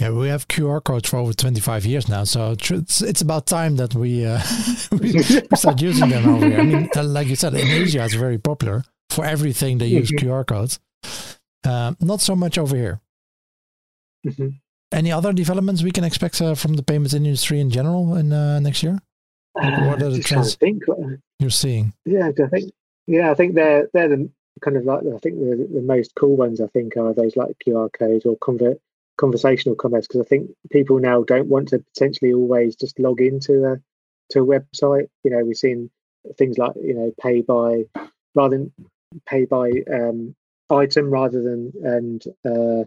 Yeah, 0.00 0.12
we 0.12 0.28
have 0.28 0.48
QR 0.48 0.82
codes 0.82 1.10
for 1.10 1.18
over 1.18 1.34
25 1.34 1.84
years 1.84 2.08
now, 2.08 2.24
so 2.24 2.52
it's, 2.58 3.02
it's 3.02 3.20
about 3.20 3.46
time 3.46 3.76
that 3.76 3.94
we, 3.94 4.24
uh, 4.24 4.40
we 4.92 5.20
start 5.54 5.82
using 5.82 6.08
them 6.08 6.26
over 6.26 6.46
here. 6.46 6.60
I 6.60 6.62
mean, 6.62 6.88
uh, 6.96 7.02
like 7.02 7.28
you 7.28 7.36
said, 7.36 7.52
in 7.52 7.68
Asia, 7.68 8.02
it's 8.02 8.14
very 8.14 8.38
popular. 8.38 8.82
For 9.10 9.26
everything, 9.26 9.76
they 9.76 9.88
use 9.88 10.10
mm-hmm. 10.10 10.26
QR 10.26 10.46
codes. 10.46 10.80
Uh, 11.62 11.92
not 12.00 12.22
so 12.22 12.34
much 12.34 12.56
over 12.56 12.74
here. 12.74 13.02
Mm-hmm. 14.26 14.48
Any 14.90 15.12
other 15.12 15.34
developments 15.34 15.82
we 15.82 15.90
can 15.90 16.04
expect 16.04 16.40
uh, 16.40 16.54
from 16.54 16.74
the 16.74 16.82
payments 16.82 17.12
industry 17.12 17.60
in 17.60 17.68
general 17.68 18.16
in 18.16 18.32
uh, 18.32 18.58
next 18.58 18.82
year? 18.82 18.98
what 19.52 20.02
are 20.02 20.08
the 20.08 20.22
trends 20.22 20.54
think, 20.54 20.82
you're 21.38 21.50
seeing? 21.50 21.92
Yeah, 22.06 22.28
I 22.28 22.46
think 22.48 22.72
yeah, 23.06 23.30
I 23.30 23.34
think 23.34 23.54
they're 23.54 23.90
they're 23.92 24.08
the 24.08 24.30
kind 24.62 24.76
of 24.78 24.84
like 24.84 25.00
I 25.00 25.18
think 25.18 25.38
the, 25.40 25.68
the 25.74 25.82
most 25.82 26.14
cool 26.14 26.36
ones. 26.36 26.60
I 26.60 26.68
think 26.68 26.96
are 26.96 27.12
those 27.12 27.36
like 27.36 27.56
QR 27.66 27.92
codes 27.92 28.24
or 28.24 28.38
convert 28.38 28.80
conversational 29.20 29.76
commerce 29.76 30.06
because 30.06 30.22
I 30.22 30.28
think 30.28 30.50
people 30.70 30.98
now 30.98 31.22
don't 31.22 31.48
want 31.48 31.68
to 31.68 31.78
potentially 31.78 32.32
always 32.32 32.74
just 32.74 32.98
log 32.98 33.20
into 33.20 33.64
a 33.66 33.76
to 34.30 34.40
a 34.40 34.46
website. 34.46 35.08
You 35.24 35.30
know, 35.30 35.44
we've 35.44 35.56
seen 35.56 35.90
things 36.38 36.56
like 36.56 36.72
you 36.82 36.94
know 36.94 37.12
pay 37.20 37.42
by 37.42 37.84
rather 38.34 38.56
than 38.56 38.72
pay 39.26 39.44
by 39.44 39.70
um, 39.92 40.34
item 40.70 41.10
rather 41.10 41.42
than 41.42 41.72
and 41.84 42.24
uh, 42.46 42.84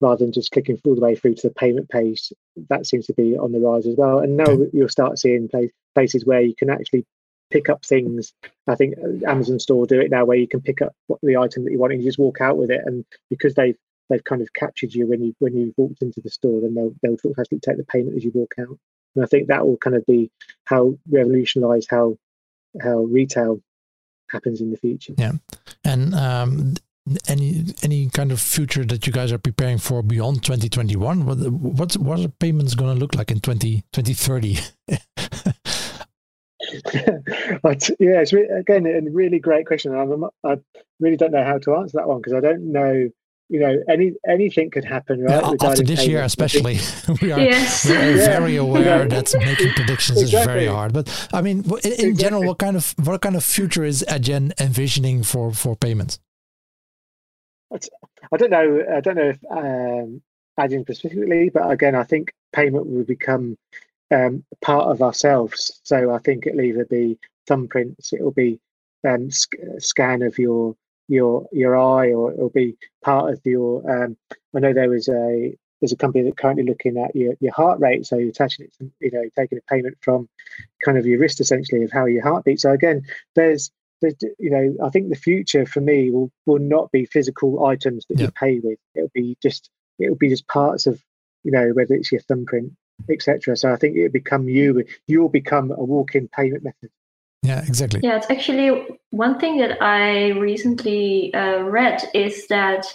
rather 0.00 0.24
than 0.24 0.32
just 0.32 0.50
clicking 0.50 0.80
all 0.84 0.96
the 0.96 1.00
way 1.00 1.14
through 1.14 1.36
to 1.36 1.48
the 1.48 1.54
payment 1.54 1.88
page. 1.88 2.32
That 2.68 2.86
seems 2.86 3.06
to 3.06 3.14
be 3.14 3.38
on 3.38 3.52
the 3.52 3.60
rise 3.60 3.86
as 3.86 3.96
well. 3.96 4.18
And 4.18 4.36
now 4.36 4.56
you'll 4.72 4.88
start 4.88 5.18
seeing 5.18 5.48
places 5.94 6.26
where 6.26 6.40
you 6.40 6.54
can 6.56 6.70
actually 6.70 7.04
pick 7.50 7.68
up 7.68 7.84
things. 7.84 8.32
I 8.66 8.74
think 8.74 8.94
uh, 8.98 9.30
Amazon 9.30 9.60
Store 9.60 9.86
do 9.86 10.00
it 10.00 10.10
now, 10.10 10.24
where 10.24 10.36
you 10.36 10.48
can 10.48 10.60
pick 10.60 10.82
up 10.82 10.92
the 11.22 11.36
item 11.36 11.64
that 11.64 11.72
you 11.72 11.78
want 11.78 11.92
and 11.92 12.02
you 12.02 12.08
just 12.08 12.18
walk 12.18 12.40
out 12.40 12.58
with 12.58 12.70
it. 12.70 12.82
And 12.84 13.04
because 13.30 13.54
they've 13.54 13.78
they've 14.08 14.24
kind 14.24 14.42
of 14.42 14.52
captured 14.54 14.94
you 14.94 15.06
when 15.06 15.22
you 15.22 15.34
when 15.38 15.56
you 15.56 15.74
walked 15.76 16.02
into 16.02 16.20
the 16.20 16.30
store, 16.30 16.60
then 16.60 16.74
they'll 16.74 16.94
they'll 17.02 17.16
actually 17.38 17.60
take 17.60 17.76
the 17.76 17.84
payment 17.84 18.16
as 18.16 18.24
you 18.24 18.32
walk 18.34 18.54
out. 18.58 18.78
And 19.14 19.24
I 19.24 19.26
think 19.26 19.48
that 19.48 19.66
will 19.66 19.76
kind 19.76 19.96
of 19.96 20.04
be 20.06 20.30
how 20.64 20.98
revolutionise 21.10 21.86
how 21.90 22.16
how 22.80 22.98
retail 23.00 23.60
happens 24.30 24.60
in 24.60 24.70
the 24.70 24.76
future. 24.76 25.14
Yeah, 25.16 25.32
and 25.84 26.14
um, 26.14 26.74
any 27.26 27.64
any 27.82 28.08
kind 28.10 28.32
of 28.32 28.40
future 28.40 28.84
that 28.84 29.06
you 29.06 29.12
guys 29.12 29.32
are 29.32 29.38
preparing 29.38 29.78
for 29.78 30.02
beyond 30.02 30.42
2021? 30.42 31.24
What 31.24 31.38
what 31.50 31.96
what 31.96 32.20
are 32.20 32.28
payments 32.28 32.74
going 32.74 32.94
to 32.94 33.00
look 33.00 33.14
like 33.14 33.30
in 33.30 33.40
20, 33.40 33.84
2030? 33.92 34.58
yeah, 37.98 38.20
it's 38.20 38.32
again 38.32 38.86
a 38.86 39.00
really 39.10 39.38
great 39.38 39.66
question. 39.66 39.94
I'm, 39.94 40.24
I 40.44 40.58
really 41.00 41.16
don't 41.16 41.32
know 41.32 41.44
how 41.44 41.58
to 41.58 41.76
answer 41.76 41.98
that 41.98 42.08
one 42.08 42.18
because 42.18 42.34
I 42.34 42.40
don't 42.40 42.72
know 42.72 43.10
you 43.48 43.60
know, 43.60 43.82
any 43.88 44.12
anything 44.28 44.70
could 44.70 44.84
happen, 44.84 45.22
right? 45.22 45.42
Yeah, 45.42 45.68
after 45.68 45.82
this 45.82 46.06
year, 46.06 46.22
especially, 46.22 46.78
we 47.22 47.32
are, 47.32 47.40
yes. 47.40 47.84
we 47.88 47.96
are 47.96 48.10
yeah. 48.10 48.26
very 48.38 48.56
aware 48.64 49.02
yeah. 49.02 49.04
that 49.04 49.34
making 49.38 49.72
predictions 49.72 50.20
exactly. 50.20 50.40
is 50.40 50.46
very 50.46 50.66
hard. 50.66 50.92
But 50.92 51.28
I 51.32 51.40
mean, 51.40 51.58
in, 51.58 51.70
in 51.70 51.76
exactly. 51.76 52.12
general, 52.14 52.44
what 52.44 52.58
kind 52.58 52.76
of 52.76 52.94
what 53.04 53.20
kind 53.20 53.36
of 53.36 53.44
future 53.44 53.84
is 53.84 54.04
Adyen 54.08 54.52
envisioning 54.60 55.22
for 55.22 55.52
for 55.52 55.76
payments? 55.76 56.18
I 57.72 58.36
don't 58.36 58.50
know. 58.50 58.84
I 58.94 59.00
don't 59.00 59.16
know 59.16 59.30
if 59.30 59.38
um, 59.50 60.22
Adyen 60.58 60.82
specifically, 60.82 61.50
but 61.50 61.70
again, 61.70 61.94
I 61.94 62.04
think 62.04 62.32
payment 62.52 62.86
will 62.86 63.04
become 63.04 63.56
um, 64.10 64.44
part 64.60 64.88
of 64.88 65.02
ourselves. 65.02 65.80
So 65.84 66.12
I 66.12 66.18
think 66.18 66.46
it'll 66.46 66.60
either 66.60 66.84
be 66.84 67.18
thumbprints, 67.48 68.12
it'll 68.12 68.32
be 68.32 68.60
um, 69.06 69.30
sc- 69.30 69.56
scan 69.78 70.22
of 70.22 70.38
your 70.38 70.76
your 71.08 71.46
your 71.52 71.76
eye, 71.76 72.12
or 72.12 72.32
it'll 72.32 72.50
be 72.50 72.76
part 73.02 73.32
of 73.32 73.40
your. 73.44 73.88
Um, 73.90 74.16
I 74.54 74.60
know 74.60 74.72
there 74.72 74.90
was 74.90 75.08
a 75.08 75.56
there's 75.80 75.92
a 75.92 75.96
company 75.96 76.24
that 76.24 76.36
currently 76.36 76.64
looking 76.64 76.98
at 76.98 77.14
your, 77.14 77.34
your 77.40 77.52
heart 77.52 77.80
rate, 77.80 78.06
so 78.06 78.16
you're 78.16 78.30
attaching 78.30 78.66
it 78.66 78.72
to 78.78 78.90
you 79.00 79.10
know 79.10 79.28
taking 79.36 79.58
a 79.58 79.72
payment 79.72 79.96
from 80.00 80.28
kind 80.84 80.98
of 80.98 81.06
your 81.06 81.18
wrist 81.18 81.40
essentially 81.40 81.82
of 81.82 81.92
how 81.92 82.06
your 82.06 82.22
heart 82.22 82.44
beats. 82.44 82.62
So 82.62 82.72
again, 82.72 83.02
there's 83.34 83.70
there's 84.00 84.14
you 84.38 84.50
know 84.50 84.86
I 84.86 84.90
think 84.90 85.08
the 85.08 85.16
future 85.16 85.66
for 85.66 85.80
me 85.80 86.10
will 86.10 86.30
will 86.46 86.60
not 86.60 86.92
be 86.92 87.06
physical 87.06 87.66
items 87.66 88.04
that 88.08 88.20
you 88.20 88.30
pay 88.30 88.60
with. 88.60 88.78
It'll 88.94 89.10
be 89.14 89.36
just 89.42 89.70
it'll 89.98 90.16
be 90.16 90.28
just 90.28 90.46
parts 90.48 90.86
of 90.86 91.02
you 91.44 91.52
know 91.52 91.70
whether 91.74 91.94
it's 91.94 92.12
your 92.12 92.20
thumbprint 92.22 92.72
etc. 93.08 93.56
So 93.56 93.72
I 93.72 93.76
think 93.76 93.96
it'll 93.96 94.12
become 94.12 94.48
you. 94.48 94.84
You'll 95.06 95.28
become 95.28 95.70
a 95.70 95.84
walk-in 95.84 96.28
payment 96.28 96.64
method. 96.64 96.90
Yeah, 97.42 97.64
exactly. 97.66 98.00
Yeah, 98.02 98.16
it's 98.16 98.30
actually 98.30 98.86
one 99.10 99.38
thing 99.38 99.58
that 99.58 99.82
I 99.82 100.30
recently 100.30 101.32
uh, 101.34 101.62
read 101.62 102.02
is 102.14 102.46
that 102.48 102.86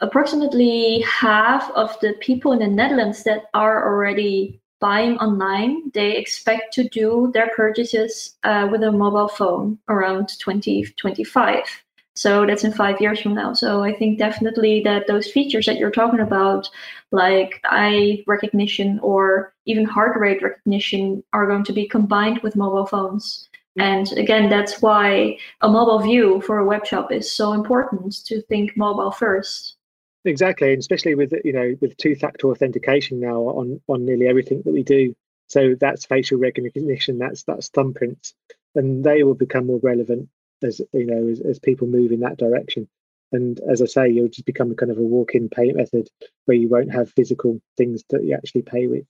approximately 0.00 1.00
half 1.00 1.70
of 1.72 1.98
the 2.00 2.14
people 2.20 2.52
in 2.52 2.58
the 2.58 2.66
Netherlands 2.66 3.24
that 3.24 3.44
are 3.54 3.86
already 3.86 4.60
buying 4.80 5.18
online, 5.18 5.90
they 5.94 6.16
expect 6.16 6.72
to 6.74 6.88
do 6.88 7.30
their 7.32 7.50
purchases 7.56 8.36
uh, 8.44 8.68
with 8.70 8.82
a 8.82 8.92
mobile 8.92 9.28
phone 9.28 9.78
around 9.88 10.28
2025. 10.38 11.84
So 12.14 12.46
that's 12.46 12.64
in 12.64 12.72
five 12.72 12.98
years 13.00 13.20
from 13.20 13.34
now. 13.34 13.52
So 13.52 13.82
I 13.82 13.94
think 13.94 14.18
definitely 14.18 14.80
that 14.84 15.06
those 15.06 15.30
features 15.30 15.66
that 15.66 15.76
you're 15.76 15.90
talking 15.90 16.20
about, 16.20 16.68
like 17.12 17.60
eye 17.64 18.24
recognition 18.26 18.98
or 19.02 19.52
even 19.66 19.84
heart 19.84 20.18
rate 20.18 20.42
recognition, 20.42 21.22
are 21.34 21.46
going 21.46 21.64
to 21.64 21.74
be 21.74 21.86
combined 21.86 22.40
with 22.42 22.56
mobile 22.56 22.86
phones. 22.86 23.48
And 23.78 24.10
again, 24.12 24.48
that's 24.48 24.80
why 24.80 25.38
a 25.60 25.68
mobile 25.68 25.98
view 25.98 26.40
for 26.40 26.58
a 26.58 26.64
web 26.64 26.86
shop 26.86 27.12
is 27.12 27.30
so 27.30 27.52
important 27.52 28.24
to 28.26 28.40
think 28.42 28.76
mobile 28.76 29.10
first. 29.10 29.76
Exactly, 30.24 30.72
and 30.72 30.80
especially 30.80 31.14
with 31.14 31.32
you 31.44 31.52
know 31.52 31.76
with 31.80 31.96
two-factor 31.98 32.48
authentication 32.48 33.20
now 33.20 33.42
on 33.42 33.80
on 33.86 34.04
nearly 34.04 34.26
everything 34.26 34.62
that 34.64 34.72
we 34.72 34.82
do. 34.82 35.14
So 35.48 35.76
that's 35.78 36.04
facial 36.04 36.38
recognition, 36.38 37.18
that's 37.18 37.44
that's 37.44 37.70
thumbprints, 37.70 38.32
and 38.74 39.04
they 39.04 39.22
will 39.22 39.34
become 39.34 39.66
more 39.66 39.78
relevant 39.82 40.28
as 40.64 40.80
you 40.92 41.06
know 41.06 41.28
as, 41.28 41.40
as 41.40 41.58
people 41.60 41.86
move 41.86 42.10
in 42.10 42.20
that 42.20 42.38
direction. 42.38 42.88
And 43.32 43.60
as 43.70 43.82
I 43.82 43.86
say, 43.86 44.08
you'll 44.08 44.28
just 44.28 44.46
become 44.46 44.70
a 44.70 44.74
kind 44.74 44.90
of 44.90 44.98
a 44.98 45.02
walk-in 45.02 45.48
payment 45.48 45.78
method 45.78 46.08
where 46.46 46.56
you 46.56 46.68
won't 46.68 46.92
have 46.92 47.10
physical 47.10 47.60
things 47.76 48.02
that 48.10 48.24
you 48.24 48.34
actually 48.34 48.62
pay 48.62 48.86
with. 48.86 49.04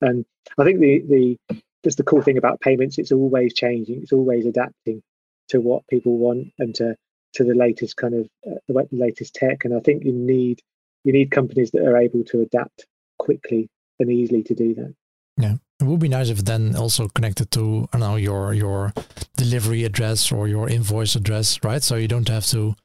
And 0.00 0.24
I 0.58 0.64
think 0.64 0.80
the 0.80 1.00
the 1.00 1.62
just 1.84 1.96
the 1.96 2.04
cool 2.04 2.22
thing 2.22 2.38
about 2.38 2.60
payments, 2.60 2.98
it's 2.98 3.12
always 3.12 3.54
changing, 3.54 4.02
it's 4.02 4.12
always 4.12 4.46
adapting 4.46 5.02
to 5.48 5.60
what 5.60 5.86
people 5.88 6.16
want 6.16 6.48
and 6.58 6.74
to 6.76 6.96
to 7.34 7.44
the 7.44 7.54
latest 7.54 7.96
kind 7.96 8.14
of 8.14 8.28
uh, 8.46 8.58
the 8.68 8.86
latest 8.92 9.34
tech. 9.34 9.64
And 9.64 9.74
I 9.74 9.80
think 9.80 10.04
you 10.04 10.12
need 10.12 10.60
you 11.04 11.12
need 11.12 11.30
companies 11.30 11.70
that 11.72 11.84
are 11.84 11.96
able 11.96 12.24
to 12.24 12.42
adapt 12.42 12.86
quickly 13.18 13.68
and 13.98 14.10
easily 14.10 14.42
to 14.44 14.54
do 14.54 14.74
that. 14.74 14.94
Yeah. 15.36 15.54
It 15.80 15.84
would 15.86 15.98
be 15.98 16.08
nice 16.08 16.28
if 16.28 16.44
then 16.44 16.76
also 16.76 17.08
connected 17.08 17.50
to 17.52 17.88
I 17.92 17.98
know 17.98 18.16
your 18.16 18.52
your 18.52 18.92
delivery 19.36 19.84
address 19.84 20.30
or 20.30 20.46
your 20.46 20.68
invoice 20.68 21.16
address, 21.16 21.62
right? 21.64 21.82
So 21.82 21.96
you 21.96 22.08
don't 22.08 22.28
have 22.28 22.46
to 22.48 22.76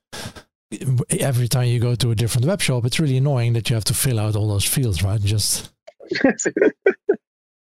every 1.20 1.48
time 1.48 1.68
you 1.68 1.80
go 1.80 1.95
to 1.95 2.12
a 2.12 2.16
different 2.16 2.45
web 2.48 2.62
shop, 2.62 2.86
it's 2.86 3.00
really 3.00 3.18
annoying 3.18 3.54
that 3.54 3.70
you 3.70 3.76
have 3.76 3.86
to 3.86 3.93
fill 3.93 4.20
out 4.20 4.36
all 4.36 4.50
those 4.50 4.66
fields, 4.66 5.04
right? 5.04 5.22
Just 5.22 5.72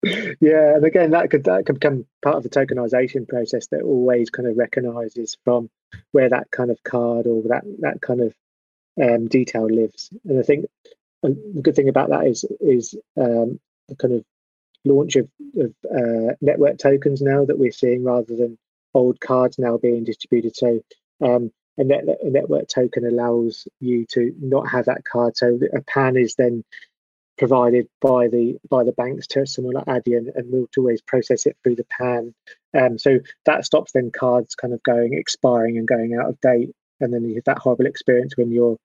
yeah, 0.02 0.76
and 0.76 0.84
again, 0.84 1.10
that 1.10 1.30
could 1.30 1.44
that 1.44 1.64
could 1.66 1.76
become 1.76 2.06
part 2.22 2.36
of 2.36 2.42
the 2.42 2.48
tokenization 2.48 3.28
process 3.28 3.68
that 3.68 3.82
always 3.82 4.30
kind 4.30 4.48
of 4.48 4.56
recognizes 4.56 5.36
from 5.44 5.70
where 6.10 6.28
that 6.28 6.50
kind 6.50 6.70
of 6.70 6.82
card 6.82 7.26
or 7.26 7.42
that 7.44 7.64
that 7.80 8.00
kind 8.00 8.20
of 8.20 8.34
um, 9.00 9.28
detail 9.28 9.66
lives. 9.66 10.10
And 10.24 10.38
I 10.38 10.42
think 10.42 10.66
the 11.22 11.60
good 11.62 11.76
thing 11.76 11.88
about 11.88 12.10
that 12.10 12.26
is 12.26 12.44
is 12.60 12.94
um, 13.16 13.60
the 13.88 13.96
kind 13.96 14.14
of 14.14 14.24
launch 14.84 15.16
of, 15.16 15.28
of 15.56 15.72
uh, 15.84 16.34
network 16.40 16.78
tokens 16.78 17.22
now 17.22 17.44
that 17.44 17.58
we're 17.58 17.70
seeing 17.70 18.02
rather 18.04 18.34
than 18.34 18.58
old 18.94 19.20
cards 19.20 19.58
now 19.58 19.76
being 19.78 20.04
distributed. 20.04 20.56
So 20.56 20.80
um, 21.24 21.52
a, 21.78 21.84
net, 21.84 22.04
a 22.22 22.28
network 22.28 22.68
token 22.68 23.06
allows 23.06 23.66
you 23.80 24.06
to 24.12 24.34
not 24.40 24.68
have 24.68 24.86
that 24.86 25.04
card. 25.04 25.36
So 25.36 25.58
a 25.72 25.80
PAN 25.82 26.16
is 26.16 26.34
then 26.34 26.64
provided 27.38 27.88
by 28.00 28.28
the 28.28 28.56
by 28.68 28.84
the 28.84 28.92
banks 28.92 29.26
to 29.28 29.46
someone 29.46 29.74
like 29.74 29.86
Adyen, 29.86 30.26
and 30.34 30.52
we'll 30.52 30.68
always 30.76 31.02
process 31.02 31.46
it 31.46 31.56
through 31.62 31.76
the 31.76 31.86
PAN. 31.98 32.34
Um, 32.78 32.98
so 32.98 33.18
that 33.46 33.64
stops 33.64 33.92
then 33.92 34.10
cards 34.10 34.54
kind 34.54 34.74
of 34.74 34.82
going 34.82 35.14
expiring 35.14 35.78
and 35.78 35.86
going 35.86 36.14
out 36.14 36.28
of 36.28 36.40
date, 36.40 36.70
and 37.00 37.12
then 37.12 37.24
you 37.24 37.36
have 37.36 37.44
that 37.44 37.58
horrible 37.58 37.86
experience 37.86 38.36
when 38.36 38.50
you're 38.50 38.76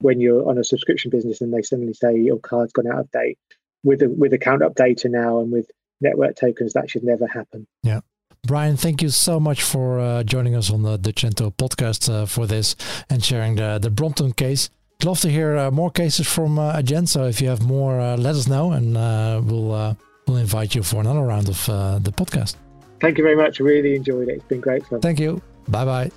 when 0.00 0.20
you're 0.20 0.48
on 0.48 0.58
a 0.58 0.64
subscription 0.64 1.10
business 1.10 1.40
and 1.40 1.54
they 1.54 1.62
suddenly 1.62 1.94
say 1.94 2.18
your 2.18 2.38
card's 2.38 2.72
gone 2.72 2.88
out 2.88 2.98
of 2.98 3.10
date. 3.12 3.38
With 3.84 4.02
a, 4.02 4.08
with 4.08 4.32
account 4.32 4.62
updater 4.62 5.10
now 5.10 5.40
and 5.40 5.50
with 5.50 5.70
network 6.00 6.36
tokens, 6.36 6.72
that 6.74 6.90
should 6.90 7.02
never 7.02 7.26
happen. 7.26 7.66
Yeah. 7.82 8.00
Brian, 8.44 8.76
thank 8.76 9.02
you 9.02 9.08
so 9.08 9.38
much 9.38 9.62
for 9.62 10.00
uh, 10.00 10.24
joining 10.24 10.56
us 10.56 10.70
on 10.70 10.82
the 10.82 10.98
Dutchento 10.98 11.54
podcast 11.54 12.12
uh, 12.12 12.26
for 12.26 12.46
this 12.46 12.74
and 13.08 13.24
sharing 13.24 13.54
the 13.54 13.78
the 13.80 13.90
Brompton 13.90 14.32
case 14.32 14.70
love 15.04 15.20
to 15.20 15.30
hear 15.30 15.56
uh, 15.56 15.70
more 15.70 15.90
cases 15.90 16.28
from 16.28 16.58
uh, 16.58 16.74
Adyen. 16.80 17.06
So 17.08 17.26
if 17.26 17.40
you 17.40 17.48
have 17.48 17.62
more, 17.62 18.00
uh, 18.00 18.16
let 18.16 18.34
us 18.34 18.46
know, 18.46 18.72
and 18.72 18.96
uh, 18.96 19.40
we'll 19.44 19.72
uh, 19.72 19.94
we'll 20.26 20.38
invite 20.38 20.74
you 20.74 20.82
for 20.82 21.00
another 21.00 21.22
round 21.22 21.48
of 21.48 21.68
uh, 21.68 21.98
the 21.98 22.12
podcast. 22.12 22.56
Thank 23.00 23.18
you 23.18 23.24
very 23.24 23.36
much. 23.36 23.58
Really 23.60 23.96
enjoyed 23.96 24.28
it. 24.28 24.36
It's 24.36 24.44
been 24.44 24.60
great 24.60 24.86
fun. 24.86 25.00
Thank 25.00 25.18
you. 25.18 25.42
Bye-bye. 25.68 26.10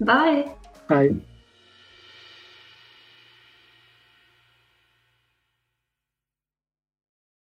Bye. 0.00 0.50
Bye. 0.88 1.14